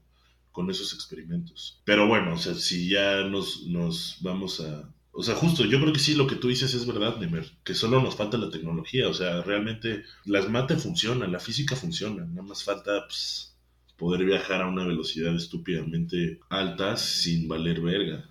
con 0.51 0.69
esos 0.69 0.93
experimentos. 0.95 1.81
Pero 1.85 2.09
bueno, 2.09 2.35
o 2.35 2.39
sea, 2.39 2.55
si 2.55 2.89
ya 2.89 3.23
nos, 3.23 3.67
nos 3.69 4.17
vamos 4.21 4.61
a 4.61 4.93
o 5.15 5.23
sea, 5.23 5.35
justo, 5.35 5.65
yo 5.65 5.79
creo 5.81 5.93
que 5.93 6.01
sí, 6.01 6.15
lo 6.15 6.27
que 6.27 6.37
tú 6.37 6.49
dices 6.49 6.73
es 6.75 6.87
verdad, 6.87 7.19
Nemer, 7.19 7.47
que 7.65 7.75
solo 7.75 8.03
nos 8.03 8.17
falta 8.17 8.39
la 8.39 8.51
tecnología. 8.51 9.09
O 9.09 9.15
sea, 9.15 9.43
realmente 9.43 10.05
las 10.25 10.49
mates 10.49 10.83
funcionan, 10.83 11.31
la 11.31 11.39
física 11.39 11.77
funciona, 11.77 12.25
nada 12.25 12.43
más 12.43 12.65
falta 12.65 13.07
pues, 13.07 13.52
poder 13.97 14.25
viajar 14.25 14.63
a 14.63 14.69
una 14.69 14.85
velocidad 14.85 15.35
estúpidamente 15.35 16.41
alta 16.49 16.97
sin 16.97 17.49
valer 17.49 17.81
verga. 17.81 18.29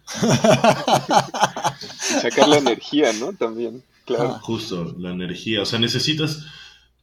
sacar 1.99 2.47
la 2.49 2.57
energía, 2.57 3.13
¿no? 3.13 3.33
También, 3.33 3.83
claro. 4.05 4.39
Justo, 4.41 4.95
la 4.99 5.11
energía. 5.11 5.61
O 5.61 5.65
sea, 5.65 5.79
necesitas, 5.79 6.45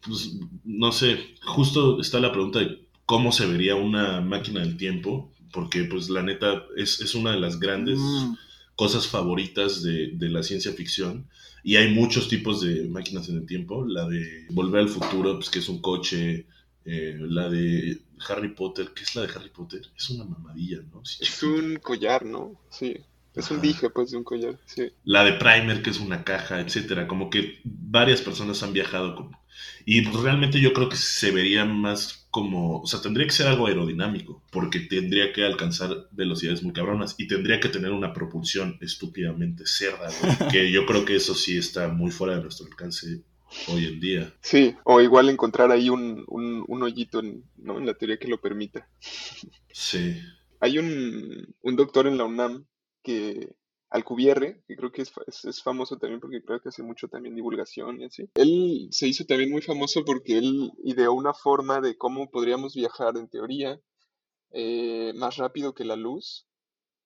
pues, 0.04 0.34
no 0.64 0.92
sé, 0.92 1.34
justo 1.44 2.00
está 2.00 2.20
la 2.20 2.32
pregunta 2.32 2.58
de 2.58 2.84
cómo 3.06 3.32
se 3.32 3.46
vería 3.46 3.74
una 3.74 4.20
máquina 4.20 4.60
del 4.60 4.76
tiempo, 4.76 5.32
porque 5.52 5.84
pues 5.84 6.10
la 6.10 6.22
neta 6.22 6.64
es, 6.76 7.00
es 7.00 7.14
una 7.14 7.32
de 7.32 7.40
las 7.40 7.58
grandes... 7.58 7.98
Mm 7.98 8.34
cosas 8.78 9.08
favoritas 9.08 9.82
de, 9.82 10.16
la 10.20 10.44
ciencia 10.44 10.72
ficción. 10.72 11.26
Y 11.64 11.74
hay 11.74 11.92
muchos 11.92 12.28
tipos 12.28 12.60
de 12.60 12.86
máquinas 12.88 13.28
en 13.28 13.38
el 13.38 13.44
tiempo. 13.44 13.84
La 13.84 14.08
de 14.08 14.46
Volver 14.50 14.82
al 14.82 14.88
Futuro, 14.88 15.34
pues 15.34 15.50
que 15.50 15.58
es 15.58 15.68
un 15.68 15.80
coche. 15.80 16.46
Eh, 16.84 17.18
la 17.18 17.50
de 17.50 17.98
Harry 18.28 18.54
Potter, 18.54 18.92
¿qué 18.94 19.02
es 19.02 19.14
la 19.14 19.22
de 19.22 19.32
Harry 19.34 19.50
Potter? 19.50 19.82
Es 19.96 20.10
una 20.10 20.24
mamadilla, 20.24 20.78
¿no? 20.92 21.02
es 21.02 21.42
un 21.42 21.76
collar, 21.76 22.24
¿no? 22.24 22.60
Sí. 22.70 22.96
Es 23.38 23.52
un 23.52 23.60
dije, 23.60 23.88
pues, 23.90 24.10
de 24.10 24.16
un 24.16 24.24
collar, 24.24 24.58
sí. 24.66 24.90
La 25.04 25.22
de 25.22 25.34
Primer, 25.34 25.80
que 25.80 25.90
es 25.90 26.00
una 26.00 26.24
caja, 26.24 26.60
etcétera. 26.60 27.06
Como 27.06 27.30
que 27.30 27.60
varias 27.64 28.20
personas 28.20 28.62
han 28.62 28.72
viajado 28.72 29.14
con... 29.14 29.30
Y 29.84 30.04
realmente 30.04 30.60
yo 30.60 30.72
creo 30.72 30.88
que 30.88 30.96
se 30.96 31.30
vería 31.30 31.64
más 31.64 32.26
como... 32.30 32.80
O 32.80 32.86
sea, 32.86 33.00
tendría 33.00 33.26
que 33.26 33.32
ser 33.32 33.46
algo 33.46 33.68
aerodinámico, 33.68 34.42
porque 34.50 34.80
tendría 34.80 35.32
que 35.32 35.44
alcanzar 35.44 36.08
velocidades 36.10 36.64
muy 36.64 36.72
cabronas 36.72 37.14
y 37.16 37.28
tendría 37.28 37.60
que 37.60 37.68
tener 37.68 37.92
una 37.92 38.12
propulsión 38.12 38.76
estúpidamente 38.80 39.66
cerda, 39.66 40.08
que 40.50 40.72
yo 40.72 40.84
creo 40.84 41.04
que 41.04 41.16
eso 41.16 41.34
sí 41.34 41.56
está 41.56 41.88
muy 41.88 42.10
fuera 42.10 42.36
de 42.36 42.42
nuestro 42.42 42.66
alcance 42.66 43.22
hoy 43.68 43.86
en 43.86 44.00
día. 44.00 44.34
Sí, 44.40 44.76
o 44.84 45.00
igual 45.00 45.28
encontrar 45.28 45.70
ahí 45.70 45.90
un, 45.90 46.24
un, 46.28 46.82
hoyito 46.82 47.20
en, 47.20 47.44
¿no? 47.56 47.78
en 47.78 47.86
la 47.86 47.94
teoría 47.94 48.18
que 48.18 48.28
lo 48.28 48.40
permita. 48.40 48.88
Sí. 49.72 50.20
Hay 50.60 50.78
un, 50.78 51.54
un 51.62 51.76
doctor 51.76 52.06
en 52.06 52.18
la 52.18 52.24
UNAM 52.24 52.66
que 53.02 53.54
Alcubierre, 53.90 54.62
que 54.66 54.76
creo 54.76 54.92
que 54.92 55.02
es, 55.02 55.12
es, 55.44 55.62
famoso 55.62 55.96
también 55.96 56.20
porque 56.20 56.42
creo 56.42 56.60
que 56.60 56.68
hace 56.68 56.82
mucho 56.82 57.08
también 57.08 57.34
divulgación 57.34 58.00
y 58.00 58.04
así. 58.04 58.28
Él 58.34 58.88
se 58.90 59.08
hizo 59.08 59.24
también 59.24 59.50
muy 59.50 59.62
famoso 59.62 60.04
porque 60.04 60.36
él 60.36 60.72
ideó 60.84 61.14
una 61.14 61.32
forma 61.32 61.80
de 61.80 61.96
cómo 61.96 62.30
podríamos 62.30 62.74
viajar 62.74 63.16
en 63.16 63.28
teoría 63.28 63.80
eh, 64.50 65.12
más 65.14 65.38
rápido 65.38 65.74
que 65.74 65.86
la 65.86 65.96
luz 65.96 66.46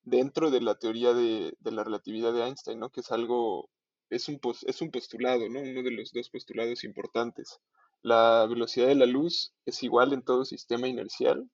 dentro 0.03 0.51
de 0.51 0.61
la 0.61 0.75
teoría 0.75 1.13
de, 1.15 1.55
de, 1.61 1.71
la 1.71 1.85
relatividad 1.85 2.33
de 2.33 2.45
Einstein, 2.45 2.81
¿no? 2.81 2.91
Que 2.91 3.01
es 3.01 3.13
algo, 3.13 3.71
es 4.13 4.29
un, 4.29 4.41
es 4.67 4.83
un 4.83 4.91
postulado, 4.91 5.49
¿no? 5.49 5.61
Uno 5.61 5.83
de 5.83 5.91
los 5.91 6.13
dos 6.13 6.29
postulados 6.29 6.85
importantes. 6.85 7.59
La 8.03 8.47
velocidad 8.49 8.89
de 8.89 8.95
la 8.95 9.07
luz 9.07 9.55
es 9.65 9.83
igual 9.83 10.13
en 10.13 10.23
todo 10.23 10.45
sistema 10.45 10.89
inercial 10.89 11.49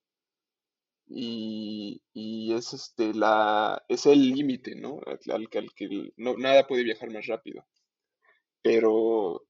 y, 1.06 2.02
y, 2.12 2.52
es 2.54 2.72
este 2.74 3.14
la 3.14 3.82
es 3.88 4.06
el 4.06 4.30
límite, 4.30 4.74
¿no? 4.74 5.00
Al, 5.06 5.48
que 5.48 6.12
nada 6.16 6.66
puede 6.66 6.84
viajar 6.84 7.10
más 7.12 7.26
rápido. 7.26 7.64
Pero 8.62 9.46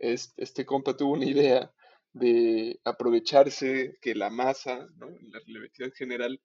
este, 0.00 0.42
este 0.42 0.64
compa 0.64 0.96
tuvo 0.96 1.12
una 1.14 1.26
idea 1.26 1.72
de 2.12 2.80
aprovecharse 2.84 3.98
que 4.00 4.14
la 4.14 4.30
masa, 4.30 4.86
¿no? 4.96 5.08
La 5.08 5.40
relatividad 5.46 5.92
general 5.94 6.40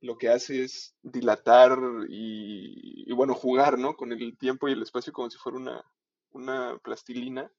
lo 0.00 0.16
que 0.16 0.28
hace 0.28 0.62
es 0.62 0.94
dilatar 1.02 1.78
y, 2.08 3.12
bueno, 3.12 3.34
jugar, 3.34 3.78
¿no? 3.78 3.96
Con 3.96 4.12
el 4.12 4.36
tiempo 4.38 4.68
y 4.68 4.72
el 4.72 4.82
espacio 4.82 5.12
como 5.12 5.30
si 5.30 5.38
fuera 5.38 5.58
una, 5.58 5.84
una 6.30 6.78
plastilina 6.78 7.50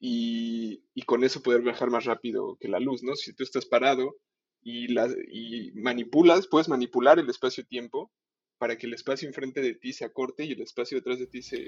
y, 0.00 0.84
y 0.94 1.02
con 1.02 1.22
eso 1.24 1.42
poder 1.42 1.62
viajar 1.62 1.90
más 1.90 2.04
rápido 2.04 2.56
que 2.60 2.68
la 2.68 2.80
luz, 2.80 3.02
¿no? 3.02 3.14
Si 3.14 3.32
tú 3.32 3.44
estás 3.44 3.66
parado, 3.66 4.16
y, 4.64 4.88
la, 4.88 5.08
y 5.30 5.70
manipulas, 5.74 6.48
puedes 6.48 6.68
manipular 6.68 7.18
el 7.18 7.28
espacio-tiempo 7.28 8.10
para 8.58 8.76
que 8.76 8.86
el 8.86 8.94
espacio 8.94 9.28
enfrente 9.28 9.60
de 9.60 9.74
ti 9.74 9.92
se 9.92 10.06
acorte 10.06 10.44
y 10.44 10.52
el 10.52 10.62
espacio 10.62 10.96
detrás 10.96 11.18
de 11.18 11.26
ti 11.26 11.42
se, 11.42 11.66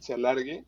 se 0.00 0.12
alargue, 0.12 0.64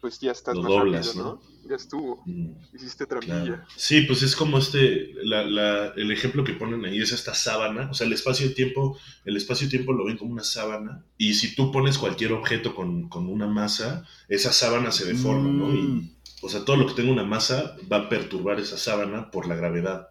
pues 0.00 0.20
ya 0.20 0.32
estás 0.32 0.56
más 0.56 0.72
rápido, 0.72 1.14
¿no? 1.14 1.42
Ya 1.68 1.76
estuvo. 1.76 2.22
Mm, 2.26 2.52
Hiciste 2.74 3.06
trampilla. 3.06 3.66
Sí, 3.76 4.02
pues 4.02 4.22
es 4.22 4.36
como 4.36 4.58
este, 4.58 5.12
la, 5.24 5.44
la, 5.44 5.86
el 5.96 6.12
ejemplo 6.12 6.44
que 6.44 6.52
ponen 6.52 6.84
ahí 6.84 6.98
es 6.98 7.12
esta 7.12 7.34
sábana, 7.34 7.88
o 7.90 7.94
sea, 7.94 8.06
el 8.06 8.12
espacio-tiempo, 8.12 8.98
el 9.24 9.36
espacio-tiempo 9.36 9.92
lo 9.92 10.04
ven 10.04 10.16
como 10.16 10.32
una 10.32 10.44
sábana, 10.44 11.04
y 11.18 11.34
si 11.34 11.54
tú 11.54 11.72
pones 11.72 11.98
cualquier 11.98 12.32
objeto 12.32 12.74
con, 12.74 13.08
con 13.08 13.26
una 13.28 13.46
masa, 13.46 14.06
esa 14.28 14.52
sábana 14.52 14.92
se 14.92 15.06
deforma, 15.06 15.50
¿no? 15.50 15.74
Y, 15.74 15.82
mm. 15.82 16.16
o 16.42 16.48
sea, 16.48 16.64
todo 16.64 16.76
lo 16.76 16.86
que 16.86 16.94
tenga 16.94 17.12
una 17.12 17.24
masa 17.24 17.76
va 17.90 17.96
a 17.96 18.08
perturbar 18.08 18.60
esa 18.60 18.78
sábana 18.78 19.30
por 19.30 19.48
la 19.48 19.56
gravedad 19.56 20.08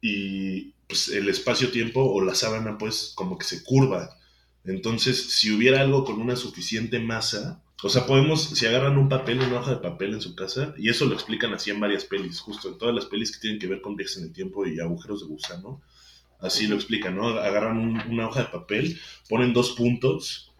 y 0.00 0.72
pues, 0.86 1.08
el 1.08 1.28
espacio-tiempo 1.28 2.00
o 2.00 2.22
la 2.22 2.34
sábana 2.34 2.78
pues 2.78 3.12
como 3.14 3.38
que 3.38 3.44
se 3.44 3.62
curva. 3.62 4.16
Entonces, 4.64 5.32
si 5.32 5.52
hubiera 5.52 5.80
algo 5.80 6.04
con 6.04 6.20
una 6.20 6.36
suficiente 6.36 6.98
masa, 6.98 7.62
o 7.82 7.88
sea, 7.88 8.06
podemos, 8.06 8.42
si 8.42 8.66
agarran 8.66 8.96
un 8.96 9.08
papel, 9.08 9.40
una 9.40 9.60
hoja 9.60 9.72
de 9.72 9.76
papel 9.76 10.14
en 10.14 10.20
su 10.20 10.34
casa, 10.34 10.74
y 10.78 10.88
eso 10.88 11.04
lo 11.04 11.14
explican 11.14 11.52
así 11.52 11.70
en 11.70 11.80
varias 11.80 12.04
pelis, 12.04 12.40
justo 12.40 12.68
en 12.68 12.78
todas 12.78 12.94
las 12.94 13.04
pelis 13.06 13.32
que 13.32 13.40
tienen 13.40 13.58
que 13.58 13.66
ver 13.66 13.80
con 13.80 13.96
viajes 13.96 14.16
en 14.16 14.24
el 14.24 14.32
tiempo 14.32 14.66
y 14.66 14.80
agujeros 14.80 15.20
de 15.20 15.26
gusano, 15.26 15.82
así 16.40 16.66
lo 16.66 16.76
explican, 16.76 17.16
¿no? 17.16 17.28
Agarran 17.28 17.78
una 18.08 18.28
hoja 18.28 18.40
de 18.40 18.46
papel, 18.46 18.98
ponen 19.28 19.52
dos 19.52 19.72
puntos 19.72 20.52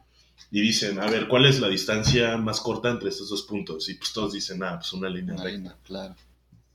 y 0.51 0.61
dicen, 0.61 1.01
a 1.01 1.07
ver, 1.11 1.27
¿cuál 1.29 1.47
es 1.47 1.61
la 1.61 1.69
distancia 1.69 2.37
más 2.37 2.61
corta 2.61 2.91
entre 2.91 3.09
estos 3.09 3.31
dos 3.31 3.43
puntos? 3.43 3.89
Y 3.89 3.95
pues 3.95 4.13
todos 4.13 4.33
dicen, 4.33 4.63
ah, 4.63 4.77
pues 4.79 4.93
una 4.93 5.09
línea 5.09 5.37
recta. 5.37 5.77
Claro. 5.85 6.15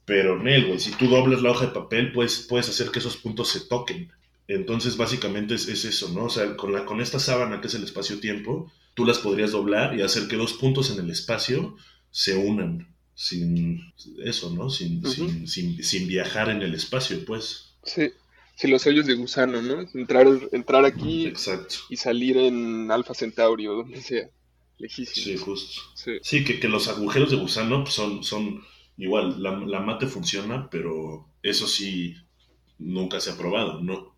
Pero, 0.05 0.41
Nel, 0.41 0.65
güey, 0.65 0.79
si 0.79 0.91
tú 0.91 1.07
doblas 1.07 1.41
la 1.41 1.51
hoja 1.51 1.67
de 1.67 1.71
papel, 1.71 2.11
pues 2.11 2.45
puedes 2.49 2.67
hacer 2.67 2.89
que 2.89 2.99
esos 2.99 3.17
puntos 3.17 3.49
se 3.49 3.61
toquen. 3.61 4.11
Entonces, 4.55 4.97
básicamente 4.97 5.55
es, 5.55 5.67
eso, 5.67 6.09
¿no? 6.09 6.25
O 6.25 6.29
sea, 6.29 6.57
con, 6.57 6.73
la, 6.73 6.85
con 6.85 6.99
esta 6.99 7.19
sábana 7.19 7.61
que 7.61 7.67
es 7.67 7.73
el 7.75 7.83
espacio-tiempo, 7.83 8.71
tú 8.93 9.05
las 9.05 9.19
podrías 9.19 9.51
doblar 9.51 9.97
y 9.97 10.01
hacer 10.01 10.27
que 10.27 10.35
dos 10.35 10.53
puntos 10.53 10.91
en 10.91 11.03
el 11.03 11.09
espacio 11.09 11.77
se 12.09 12.35
unan 12.35 12.93
sin 13.15 13.93
eso, 14.23 14.49
¿no? 14.51 14.69
Sin, 14.69 15.05
sin, 15.47 15.83
sin, 15.83 16.07
viajar 16.07 16.49
en 16.49 16.61
el 16.61 16.73
espacio, 16.73 17.23
pues. 17.25 17.75
Sí, 17.83 18.11
sí, 18.55 18.67
los 18.67 18.85
hoyos 18.87 19.05
de 19.05 19.13
gusano, 19.13 19.61
¿no? 19.61 19.87
Entrar, 19.93 20.27
entrar 20.51 20.85
aquí 20.85 21.31
y 21.89 21.95
salir 21.97 22.37
en 22.37 22.91
Alfa 22.91 23.13
Centauri 23.13 23.67
o 23.67 23.73
donde 23.73 24.01
sea, 24.01 24.29
lejísimo. 24.79 25.23
Sí, 25.23 25.37
justo. 25.37 25.81
Sí, 26.23 26.43
que, 26.43 26.59
que, 26.59 26.67
los 26.67 26.87
agujeros 26.87 27.31
de 27.31 27.37
gusano 27.37 27.83
pues, 27.83 27.93
son, 27.93 28.23
son 28.23 28.63
igual, 28.97 29.41
la, 29.41 29.57
la, 29.59 29.79
mate 29.79 30.07
funciona, 30.07 30.69
pero 30.69 31.29
eso 31.41 31.67
sí 31.67 32.15
nunca 32.79 33.19
se 33.19 33.31
ha 33.31 33.37
probado, 33.37 33.81
¿no? 33.81 34.10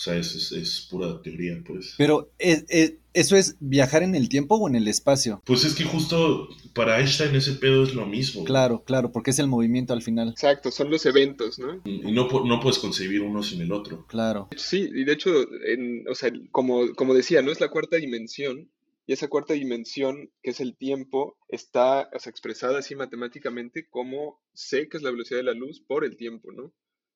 O 0.00 0.02
sea, 0.02 0.16
es, 0.16 0.50
es, 0.52 0.88
pura 0.90 1.20
teoría, 1.20 1.62
pues. 1.62 1.94
Pero, 1.98 2.32
¿es, 2.38 2.64
eso 3.12 3.36
es 3.36 3.56
viajar 3.60 4.02
en 4.02 4.14
el 4.14 4.30
tiempo 4.30 4.54
o 4.54 4.66
en 4.66 4.74
el 4.74 4.88
espacio? 4.88 5.42
Pues 5.44 5.62
es 5.64 5.74
que 5.74 5.84
justo 5.84 6.48
para 6.72 6.98
Einstein 6.98 7.36
ese 7.36 7.52
pedo 7.52 7.84
es 7.84 7.92
lo 7.94 8.06
mismo. 8.06 8.44
Claro, 8.44 8.82
claro, 8.82 9.12
porque 9.12 9.32
es 9.32 9.38
el 9.38 9.46
movimiento 9.46 9.92
al 9.92 10.00
final. 10.00 10.30
Exacto, 10.30 10.70
son 10.70 10.88
los 10.88 11.04
eventos, 11.04 11.58
¿no? 11.58 11.82
Y 11.84 12.12
no, 12.12 12.28
no 12.46 12.60
puedes 12.60 12.78
concebir 12.78 13.20
uno 13.20 13.42
sin 13.42 13.60
el 13.60 13.72
otro. 13.72 14.06
Claro. 14.06 14.48
Sí, 14.56 14.88
y 14.90 15.04
de 15.04 15.12
hecho, 15.12 15.30
en, 15.66 16.08
o 16.08 16.14
sea, 16.14 16.32
como, 16.50 16.94
como 16.94 17.12
decía, 17.12 17.42
no 17.42 17.52
es 17.52 17.60
la 17.60 17.68
cuarta 17.68 17.96
dimensión, 17.96 18.70
y 19.06 19.12
esa 19.12 19.28
cuarta 19.28 19.52
dimensión, 19.52 20.30
que 20.42 20.52
es 20.52 20.60
el 20.60 20.78
tiempo, 20.78 21.36
está 21.50 22.08
expresada 22.24 22.78
así 22.78 22.94
matemáticamente 22.94 23.86
como 23.86 24.40
c, 24.54 24.88
que 24.88 24.96
es 24.96 25.02
la 25.02 25.10
velocidad 25.10 25.40
de 25.40 25.44
la 25.44 25.52
luz, 25.52 25.82
por 25.86 26.06
el 26.06 26.16
tiempo, 26.16 26.52
¿no? 26.52 26.72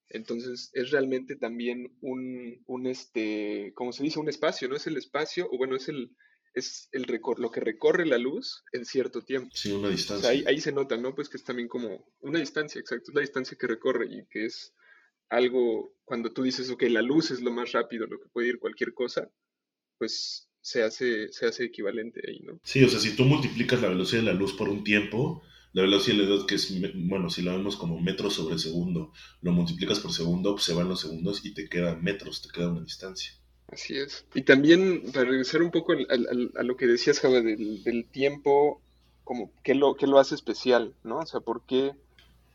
Entonces 0.08 0.70
es 0.74 0.90
realmente 0.90 1.36
también 1.36 1.96
un, 2.00 2.62
un 2.66 2.86
este, 2.86 3.72
como 3.74 3.92
se 3.92 4.02
dice, 4.02 4.20
un 4.20 4.28
espacio, 4.28 4.68
¿no? 4.68 4.76
Es 4.76 4.86
el 4.86 4.96
espacio, 4.96 5.48
o 5.50 5.58
bueno, 5.58 5.76
es 5.76 5.88
el, 5.88 6.10
es 6.54 6.88
el 6.92 7.06
lo 7.38 7.50
que 7.50 7.60
recorre 7.60 8.06
la 8.06 8.18
luz 8.18 8.64
en 8.72 8.84
cierto 8.84 9.22
tiempo. 9.22 9.50
Sí, 9.54 9.72
una 9.72 9.88
distancia. 9.88 10.30
ahí, 10.30 10.44
ahí, 10.46 10.60
se 10.60 10.72
nota, 10.72 10.96
¿no? 10.96 11.14
Pues 11.14 11.28
que 11.28 11.36
es 11.36 11.44
también 11.44 11.68
como 11.68 12.06
una 12.20 12.38
distancia, 12.38 12.80
exacto, 12.80 13.10
es 13.10 13.14
la 13.14 13.20
distancia 13.22 13.56
que 13.58 13.66
recorre 13.66 14.06
y 14.06 14.26
que 14.26 14.46
es 14.46 14.74
algo, 15.30 15.96
cuando 16.04 16.32
tú 16.32 16.42
dices, 16.42 16.70
ok, 16.70 16.82
la 16.84 17.02
luz 17.02 17.30
es 17.30 17.40
lo 17.40 17.50
más 17.50 17.72
rápido, 17.72 18.06
lo 18.06 18.20
que 18.20 18.28
puede 18.28 18.48
ir 18.48 18.58
cualquier 18.58 18.94
cosa, 18.94 19.30
pues 19.98 20.48
se 20.60 20.82
hace, 20.82 21.32
se 21.32 21.46
hace 21.46 21.64
equivalente 21.64 22.22
ahí, 22.26 22.40
¿no? 22.40 22.60
Sí, 22.62 22.84
o 22.84 22.88
sea, 22.88 23.00
si 23.00 23.16
tú 23.16 23.24
multiplicas 23.24 23.82
la 23.82 23.88
velocidad 23.88 24.22
de 24.22 24.32
la 24.32 24.38
luz 24.38 24.54
por 24.54 24.68
un 24.68 24.84
tiempo, 24.84 25.42
la 25.74 25.82
velocidad 25.82 26.24
de 26.24 26.46
que 26.46 26.54
es, 26.54 26.72
bueno, 26.94 27.28
si 27.28 27.42
la 27.42 27.52
vemos 27.52 27.76
como 27.76 28.00
metros 28.00 28.34
sobre 28.34 28.58
segundo, 28.58 29.12
lo 29.42 29.50
multiplicas 29.50 29.98
por 29.98 30.12
segundo, 30.12 30.52
pues 30.52 30.64
se 30.64 30.72
van 30.72 30.88
los 30.88 31.00
segundos 31.00 31.44
y 31.44 31.52
te 31.52 31.68
quedan 31.68 32.02
metros, 32.02 32.42
te 32.42 32.48
queda 32.48 32.70
una 32.70 32.82
distancia. 32.82 33.32
Así 33.66 33.98
es. 33.98 34.24
Y 34.34 34.42
también, 34.42 35.02
para 35.12 35.28
regresar 35.28 35.62
un 35.62 35.72
poco 35.72 35.92
a, 35.92 36.62
lo 36.62 36.76
que 36.76 36.86
decías, 36.86 37.18
Java, 37.18 37.40
del, 37.40 38.06
tiempo, 38.12 38.80
como, 39.24 39.50
¿qué 39.64 39.74
lo, 39.74 39.96
qué 39.96 40.06
lo 40.06 40.20
hace 40.20 40.36
especial, 40.36 40.94
no? 41.02 41.18
O 41.18 41.26
sea, 41.26 41.40
¿por 41.40 41.66
qué 41.66 41.92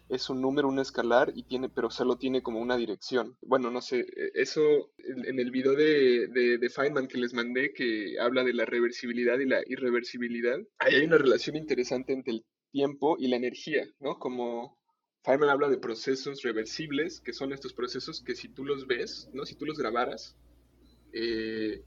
es 0.08 0.29
un 0.29 0.41
número, 0.41 0.69
un 0.69 0.79
escalar, 0.79 1.34
y 1.36 1.43
tiene, 1.43 1.69
pero 1.69 1.91
solo 1.91 2.17
tiene 2.17 2.41
como 2.41 2.60
una 2.60 2.77
dirección. 2.77 3.38
Bueno, 3.41 3.69
no 3.69 3.82
sé, 3.82 3.99
e, 3.99 4.32
eso 4.34 4.91
en, 4.97 5.39
el 5.39 5.51
video 5.51 5.73
de, 5.73 6.27
de, 6.27 6.69
Feynman 6.69 7.08
que 7.08 7.19
les 7.19 7.34
mandé, 7.34 7.73
que 7.73 8.19
habla 8.19 8.43
de 8.43 8.53
la 8.53 8.65
reversibilidad 8.65 9.38
y 9.39 9.45
la 9.45 9.62
irreversibilidad, 9.67 10.58
ahí 10.79 10.95
hay 10.95 11.05
una 11.05 11.19
relación 11.19 11.55
interesante 11.55 12.13
entre 12.13 12.34
el 12.34 12.45
tiempo 12.71 13.17
y 13.19 13.27
la 13.27 13.38
energía, 13.38 13.88
¿no? 13.99 14.19
Como 14.19 14.77
Feynman 15.23 15.49
habla 15.49 15.69
de 15.69 15.77
procesos 15.77 16.41
reversibles, 16.43 17.19
que 17.21 17.34
son 17.34 17.51
estos 17.51 17.73
procesos 17.73 18.23
que 18.23 18.36
si 18.36 18.49
tú 18.49 18.65
los 18.65 18.88
ves, 18.88 19.29
¿no? 19.34 19.45
Si 19.45 19.55
tú 19.55 19.65
los 19.65 19.77
grabaras, 19.77 20.38
eh, 21.13 21.84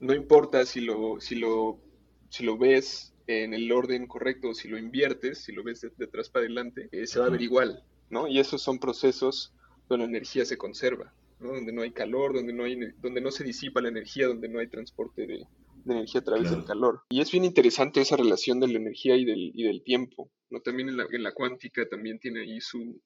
no 0.00 0.14
importa 0.14 0.64
si 0.66 0.80
lo, 0.80 1.20
si 1.20 1.36
lo, 1.36 1.80
si 2.28 2.44
lo 2.44 2.58
ves 2.58 3.14
en 3.26 3.54
el 3.54 3.70
orden 3.70 4.06
correcto, 4.06 4.54
si 4.54 4.68
lo 4.68 4.78
inviertes, 4.78 5.44
si 5.44 5.52
lo 5.52 5.62
ves 5.62 5.80
de, 5.80 5.92
detrás 5.96 6.28
para 6.28 6.44
adelante, 6.44 6.88
eh, 6.90 7.06
se 7.06 7.20
va 7.20 7.26
a 7.26 7.30
ver 7.30 7.42
igual, 7.42 7.84
¿no? 8.10 8.26
Y 8.26 8.40
esos 8.40 8.62
son 8.62 8.78
procesos 8.78 9.54
donde 9.88 10.06
la 10.06 10.10
energía 10.10 10.44
se 10.44 10.58
conserva, 10.58 11.14
¿no? 11.38 11.52
Donde 11.52 11.72
no 11.72 11.82
hay 11.82 11.92
calor, 11.92 12.34
donde 12.34 12.52
no, 12.52 12.64
hay, 12.64 12.76
donde 12.98 13.20
no 13.20 13.30
se 13.30 13.44
disipa 13.44 13.80
la 13.80 13.88
energía, 13.90 14.26
donde 14.26 14.48
no 14.48 14.58
hay 14.58 14.68
transporte 14.68 15.26
de, 15.26 15.46
energía 15.86 16.20
a 16.20 16.24
través 16.24 16.50
del 16.50 16.64
calor. 16.64 17.02
Y 17.10 17.20
es 17.20 17.30
bien 17.30 17.44
interesante 17.44 18.00
esa 18.00 18.16
relación 18.16 18.60
de 18.60 18.68
la 18.68 18.78
energía 18.78 19.16
y 19.16 19.24
del, 19.24 19.52
y 19.54 19.64
del 19.64 19.82
tiempo, 19.82 20.30
¿no? 20.50 20.60
También 20.60 20.88
en 20.88 20.96
la, 20.96 21.06
en 21.10 21.22
la 21.22 21.32
cuántica 21.32 21.88
también 21.88 22.18
tiene 22.18 22.42
ahí 22.42 22.60
su, 22.60 23.00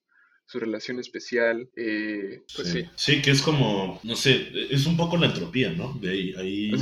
su 0.47 0.61
relación 0.61 0.99
especial. 1.01 1.69
Eh, 1.77 2.45
pues 2.55 2.69
sí. 2.69 2.85
sí. 2.95 3.23
que 3.23 3.31
es 3.31 3.43
como, 3.43 4.01
no 4.03 4.17
sé, 4.17 4.49
es 4.71 4.87
un 4.87 4.97
poco 4.97 5.17
la 5.17 5.27
entropía, 5.27 5.73
¿no? 5.73 5.99
De 6.01 6.11
ahí, 6.11 6.35
ahí 6.37 6.73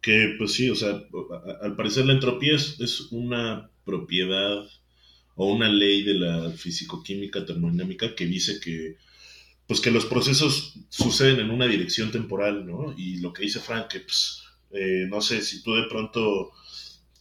que 0.00 0.34
pues 0.38 0.52
sí, 0.52 0.70
o 0.70 0.74
sea, 0.74 1.02
al 1.60 1.76
parecer 1.76 2.06
la 2.06 2.14
entropía 2.14 2.56
es, 2.56 2.80
es 2.80 3.12
una 3.12 3.70
propiedad 3.84 4.64
o 5.34 5.52
una 5.52 5.68
ley 5.68 6.02
de 6.02 6.14
la 6.14 6.50
fisicoquímica 6.50 7.44
termodinámica 7.46 8.14
que 8.14 8.26
dice 8.26 8.60
que 8.60 8.96
pues 9.66 9.80
que 9.80 9.90
los 9.90 10.04
procesos 10.04 10.74
suceden 10.88 11.40
en 11.40 11.50
una 11.50 11.66
dirección 11.66 12.10
temporal, 12.10 12.66
¿no? 12.66 12.94
Y 12.96 13.20
lo 13.20 13.32
que 13.32 13.44
dice 13.44 13.60
Frank, 13.60 13.88
que 13.88 14.00
pues, 14.00 14.41
eh, 14.72 15.06
no 15.08 15.20
sé, 15.20 15.42
si 15.42 15.62
tú 15.62 15.74
de 15.74 15.88
pronto, 15.88 16.52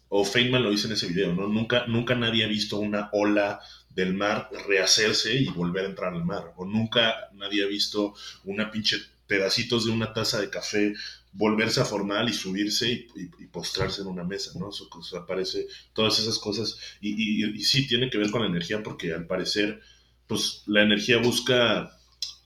o 0.09 0.25
Feynman 0.25 0.63
lo 0.63 0.71
dice 0.71 0.87
en 0.87 0.93
ese 0.93 1.07
video, 1.07 1.33
¿no? 1.33 1.47
Nunca, 1.47 1.85
nunca 1.87 2.15
nadie 2.15 2.45
ha 2.45 2.47
visto 2.47 2.79
una 2.79 3.09
ola 3.11 3.59
del 3.89 4.13
mar 4.13 4.49
rehacerse 4.67 5.35
y 5.35 5.47
volver 5.47 5.85
a 5.85 5.89
entrar 5.89 6.13
al 6.13 6.25
mar. 6.25 6.53
O 6.57 6.65
nunca 6.65 7.29
nadie 7.33 7.63
ha 7.63 7.67
visto 7.67 8.13
una 8.45 8.71
pinche 8.71 8.97
pedacitos 9.27 9.85
de 9.85 9.91
una 9.91 10.13
taza 10.13 10.39
de 10.41 10.49
café 10.49 10.93
volverse 11.33 11.79
a 11.79 11.85
formar 11.85 12.27
y 12.29 12.33
subirse 12.33 13.07
y, 13.15 13.27
postrarse 13.51 14.01
en 14.01 14.07
una 14.07 14.23
mesa, 14.23 14.51
¿no? 14.57 14.69
Eso, 14.69 14.87
aparece, 15.17 15.67
todas 15.93 16.19
esas 16.19 16.39
cosas. 16.39 16.77
Y, 17.01 17.45
y, 17.45 17.63
sí, 17.63 17.87
tiene 17.87 18.09
que 18.09 18.17
ver 18.17 18.31
con 18.31 18.41
la 18.41 18.47
energía 18.47 18.81
porque 18.81 19.13
al 19.13 19.27
parecer, 19.27 19.81
pues 20.27 20.63
la 20.67 20.83
energía 20.83 21.17
busca 21.17 21.97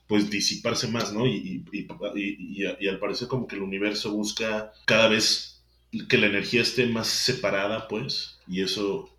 pues 0.06 0.30
disiparse 0.30 0.88
más, 0.88 1.12
¿no? 1.12 1.26
Y, 1.26 1.64
y, 1.72 2.88
al 2.88 2.98
parecer 2.98 3.28
como 3.28 3.46
que 3.46 3.56
el 3.56 3.62
universo 3.62 4.12
busca 4.12 4.72
cada 4.84 5.08
vez 5.08 5.62
que 6.08 6.18
la 6.18 6.26
energía 6.26 6.62
esté 6.62 6.86
más 6.86 7.08
separada, 7.08 7.88
pues, 7.88 8.38
y 8.46 8.62
eso 8.62 9.16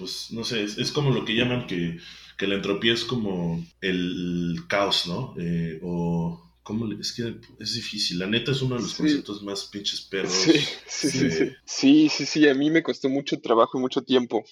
pues 0.00 0.28
no 0.30 0.44
sé, 0.44 0.64
es, 0.64 0.90
como 0.92 1.10
lo 1.10 1.26
que 1.26 1.34
llaman 1.34 1.66
que, 1.66 1.98
la 2.46 2.54
entropía 2.54 2.94
es 2.94 3.04
como 3.04 3.62
el 3.82 4.62
caos, 4.66 5.06
¿no? 5.06 5.34
Eh, 5.38 5.78
o 5.82 6.49
¿Cómo 6.70 6.88
es 6.92 7.12
que 7.12 7.34
es 7.58 7.74
difícil? 7.74 8.20
La 8.20 8.28
neta 8.28 8.52
es 8.52 8.62
uno 8.62 8.76
de 8.76 8.82
los 8.82 8.94
conceptos 8.94 9.42
más 9.42 9.64
pinches 9.64 10.02
perros. 10.02 10.32
Sí 10.32 10.52
sí, 10.86 11.10
sí, 11.10 11.56
sí, 11.64 12.08
sí, 12.08 12.26
sí, 12.26 12.48
a 12.48 12.54
mí 12.54 12.70
me 12.70 12.84
costó 12.84 13.08
mucho 13.08 13.40
trabajo 13.40 13.76
y 13.76 13.80
mucho 13.80 14.02
tiempo. 14.02 14.44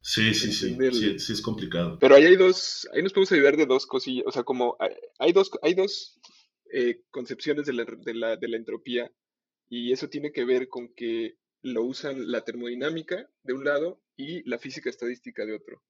Sí, 0.00 0.34
sí, 0.34 0.52
sí, 0.52 0.76
sí, 1.20 1.32
es 1.32 1.40
complicado. 1.40 1.96
Pero 2.00 2.16
ahí 2.16 2.24
hay 2.24 2.34
dos, 2.34 2.88
ahí 2.92 3.04
nos 3.04 3.12
podemos 3.12 3.30
ayudar 3.30 3.56
de 3.56 3.66
dos 3.66 3.86
cosillas, 3.86 4.24
o 4.26 4.32
sea, 4.32 4.42
como 4.42 4.76
hay 5.20 5.32
dos, 5.32 5.48
hay 5.62 5.74
dos 5.74 6.18
eh, 6.72 7.02
concepciones 7.12 7.66
de 7.66 7.72
la, 7.72 7.84
de, 7.84 8.14
la, 8.14 8.36
de 8.36 8.48
la 8.48 8.56
entropía 8.56 9.12
y 9.68 9.92
eso 9.92 10.08
tiene 10.08 10.32
que 10.32 10.44
ver 10.44 10.68
con 10.68 10.92
que 10.92 11.36
lo 11.62 11.84
usan 11.84 12.32
la 12.32 12.40
termodinámica 12.40 13.30
de 13.44 13.52
un 13.52 13.64
lado 13.64 14.02
y 14.16 14.42
la 14.50 14.58
física 14.58 14.90
estadística 14.90 15.46
de 15.46 15.54
otro. 15.54 15.84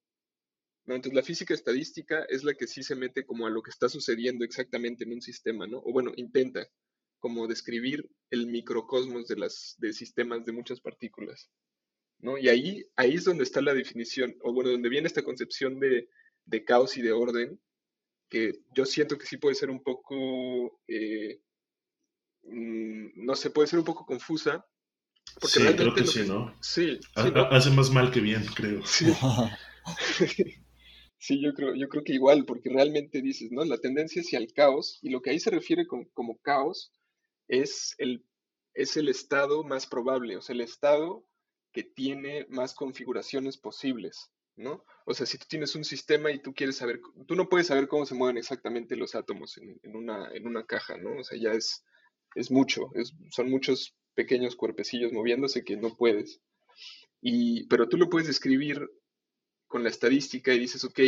¿No? 0.85 0.95
Entonces 0.95 1.15
la 1.15 1.23
física 1.23 1.53
estadística 1.53 2.25
es 2.29 2.43
la 2.43 2.53
que 2.53 2.67
sí 2.67 2.83
se 2.83 2.95
mete 2.95 3.25
como 3.25 3.47
a 3.47 3.49
lo 3.49 3.61
que 3.61 3.71
está 3.71 3.89
sucediendo 3.89 4.45
exactamente 4.45 5.03
en 5.03 5.13
un 5.13 5.21
sistema, 5.21 5.67
¿no? 5.67 5.79
O 5.79 5.91
bueno, 5.91 6.11
intenta 6.15 6.67
como 7.19 7.47
describir 7.47 8.07
el 8.29 8.47
microcosmos 8.47 9.27
de, 9.27 9.37
las, 9.37 9.75
de 9.79 9.93
sistemas 9.93 10.45
de 10.45 10.51
muchas 10.51 10.79
partículas, 10.79 11.49
¿no? 12.19 12.37
Y 12.37 12.49
ahí, 12.49 12.85
ahí 12.95 13.15
es 13.15 13.23
donde 13.23 13.43
está 13.43 13.61
la 13.61 13.73
definición, 13.73 14.35
o 14.43 14.53
bueno, 14.53 14.69
donde 14.69 14.89
viene 14.89 15.07
esta 15.07 15.23
concepción 15.23 15.79
de, 15.79 16.09
de 16.45 16.63
caos 16.63 16.97
y 16.97 17.01
de 17.01 17.11
orden, 17.11 17.59
que 18.29 18.59
yo 18.75 18.85
siento 18.85 19.17
que 19.17 19.25
sí 19.25 19.37
puede 19.37 19.55
ser 19.55 19.71
un 19.71 19.81
poco, 19.81 20.81
eh, 20.87 21.41
mm, 22.43 23.25
no 23.25 23.35
sé, 23.35 23.49
puede 23.49 23.67
ser 23.67 23.79
un 23.79 23.85
poco 23.85 24.05
confusa, 24.05 24.63
sí, 25.41 25.61
creo 25.75 25.95
que, 25.95 26.05
sí, 26.05 26.27
¿no? 26.27 26.55
Sí. 26.61 26.99
Hace 27.15 27.71
más 27.71 27.89
mal 27.89 28.11
que 28.11 28.19
bien, 28.19 28.45
creo. 28.55 28.85
Sí. 28.85 29.07
yo 31.19 31.53
creo, 31.53 31.75
yo 31.75 31.89
creo 31.89 32.03
que 32.03 32.13
igual, 32.13 32.45
porque 32.45 32.69
realmente 32.69 33.21
dices, 33.21 33.51
¿no? 33.51 33.63
La 33.65 33.77
tendencia 33.77 34.21
hacia 34.21 34.39
el 34.39 34.53
caos, 34.53 34.99
y 35.01 35.09
lo 35.09 35.21
que 35.21 35.31
ahí 35.31 35.39
se 35.39 35.49
refiere 35.49 35.87
como 35.87 36.37
caos 36.41 36.91
es 37.47 37.95
el, 37.97 38.25
es 38.73 38.97
el 38.97 39.09
estado 39.09 39.63
más 39.63 39.87
probable, 39.87 40.37
o 40.37 40.41
sea, 40.41 40.53
el 40.53 40.61
estado 40.61 41.25
que 41.71 41.83
tiene 41.83 42.45
más 42.49 42.73
configuraciones 42.73 43.57
posibles, 43.57 44.31
¿no? 44.55 44.85
O 45.05 45.13
sea, 45.13 45.25
si 45.25 45.37
tú 45.37 45.45
tienes 45.47 45.75
un 45.75 45.83
sistema 45.83 46.31
y 46.31 46.41
tú 46.41 46.53
quieres 46.53 46.77
saber, 46.77 47.01
tú 47.27 47.35
no 47.35 47.49
puedes 47.49 47.67
saber 47.67 47.87
cómo 47.87 48.05
se 48.05 48.15
mueven 48.15 48.37
exactamente 48.37 48.95
los 48.95 49.15
átomos 49.15 49.57
en, 49.57 49.79
en, 49.83 49.95
una, 49.95 50.29
en 50.33 50.47
una 50.47 50.65
caja, 50.65 50.97
¿no? 50.97 51.19
O 51.19 51.23
sea, 51.23 51.37
ya 51.37 51.51
es, 51.51 51.83
es 52.35 52.51
mucho, 52.51 52.91
es, 52.95 53.13
son 53.31 53.49
muchos 53.49 53.95
pequeños 54.13 54.55
cuerpecillos 54.55 55.11
moviéndose 55.11 55.63
que 55.63 55.77
no 55.77 55.95
puedes. 55.95 56.41
Y, 57.21 57.67
pero 57.67 57.89
tú 57.89 57.97
lo 57.97 58.09
puedes 58.09 58.27
describir 58.27 58.89
con 59.75 59.83
la 59.83 59.89
estadística 59.89 60.53
y 60.53 60.59
dices, 60.59 60.85
ok, 60.85 60.99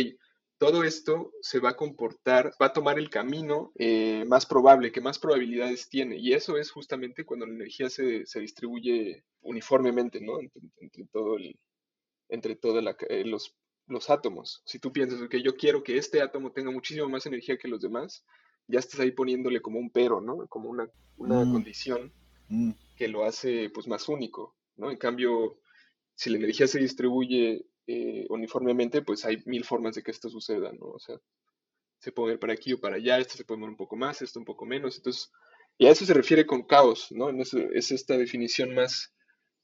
todo 0.58 0.84
esto 0.84 1.32
se 1.40 1.58
va 1.58 1.70
a 1.70 1.76
comportar, 1.76 2.52
va 2.60 2.66
a 2.66 2.72
tomar 2.74 2.98
el 2.98 3.08
camino 3.08 3.72
eh, 3.78 4.24
más 4.26 4.44
probable, 4.44 4.92
que 4.92 5.00
más 5.00 5.18
probabilidades 5.18 5.88
tiene. 5.88 6.18
Y 6.18 6.34
eso 6.34 6.58
es 6.58 6.70
justamente 6.70 7.24
cuando 7.24 7.46
la 7.46 7.54
energía 7.54 7.88
se, 7.88 8.26
se 8.26 8.40
distribuye 8.40 9.24
uniformemente, 9.40 10.20
¿no? 10.20 10.38
Entre, 10.80 11.06
todo 11.06 11.36
el, 11.36 11.58
entre 12.28 12.56
todos 12.56 12.84
eh, 13.08 13.24
los, 13.24 13.56
los 13.86 14.10
átomos. 14.10 14.62
Si 14.66 14.78
tú 14.78 14.92
piensas, 14.92 15.22
ok, 15.22 15.36
yo 15.36 15.56
quiero 15.56 15.82
que 15.82 15.96
este 15.96 16.20
átomo 16.20 16.52
tenga 16.52 16.70
muchísimo 16.70 17.08
más 17.08 17.24
energía 17.24 17.56
que 17.56 17.68
los 17.68 17.80
demás, 17.80 18.24
ya 18.66 18.80
estás 18.80 19.00
ahí 19.00 19.12
poniéndole 19.12 19.62
como 19.62 19.78
un 19.78 19.90
pero, 19.90 20.20
¿no? 20.20 20.46
Como 20.48 20.68
una, 20.68 20.90
una 21.16 21.44
mm. 21.44 21.52
condición. 21.52 22.12
Mm 22.48 22.72
que 22.98 23.08
lo 23.08 23.24
hace 23.24 23.70
pues 23.70 23.86
más 23.86 24.08
único, 24.08 24.56
¿no? 24.76 24.90
En 24.90 24.98
cambio, 24.98 25.60
si 26.14 26.30
la 26.30 26.36
energía 26.36 26.66
se 26.66 26.80
distribuye 26.80 27.64
eh, 27.90 28.26
uniformemente, 28.28 29.00
pues 29.00 29.24
hay 29.24 29.42
mil 29.46 29.64
formas 29.64 29.94
de 29.94 30.02
que 30.02 30.10
esto 30.10 30.28
suceda, 30.28 30.70
¿no? 30.72 30.88
O 30.88 30.98
sea, 30.98 31.16
se 31.98 32.12
puede 32.12 32.26
mover 32.26 32.38
para 32.38 32.52
aquí 32.52 32.74
o 32.74 32.80
para 32.80 32.96
allá, 32.96 33.18
esto 33.18 33.38
se 33.38 33.46
puede 33.46 33.60
mover 33.60 33.70
un 33.70 33.78
poco 33.78 33.96
más, 33.96 34.20
esto 34.20 34.38
un 34.38 34.44
poco 34.44 34.66
menos, 34.66 34.98
entonces, 34.98 35.32
y 35.78 35.86
a 35.86 35.90
eso 35.90 36.04
se 36.04 36.12
refiere 36.12 36.44
con 36.44 36.64
caos, 36.64 37.06
¿no? 37.10 37.30
Es, 37.40 37.90
esta 37.90 38.18
definición 38.18 38.74
más 38.74 39.14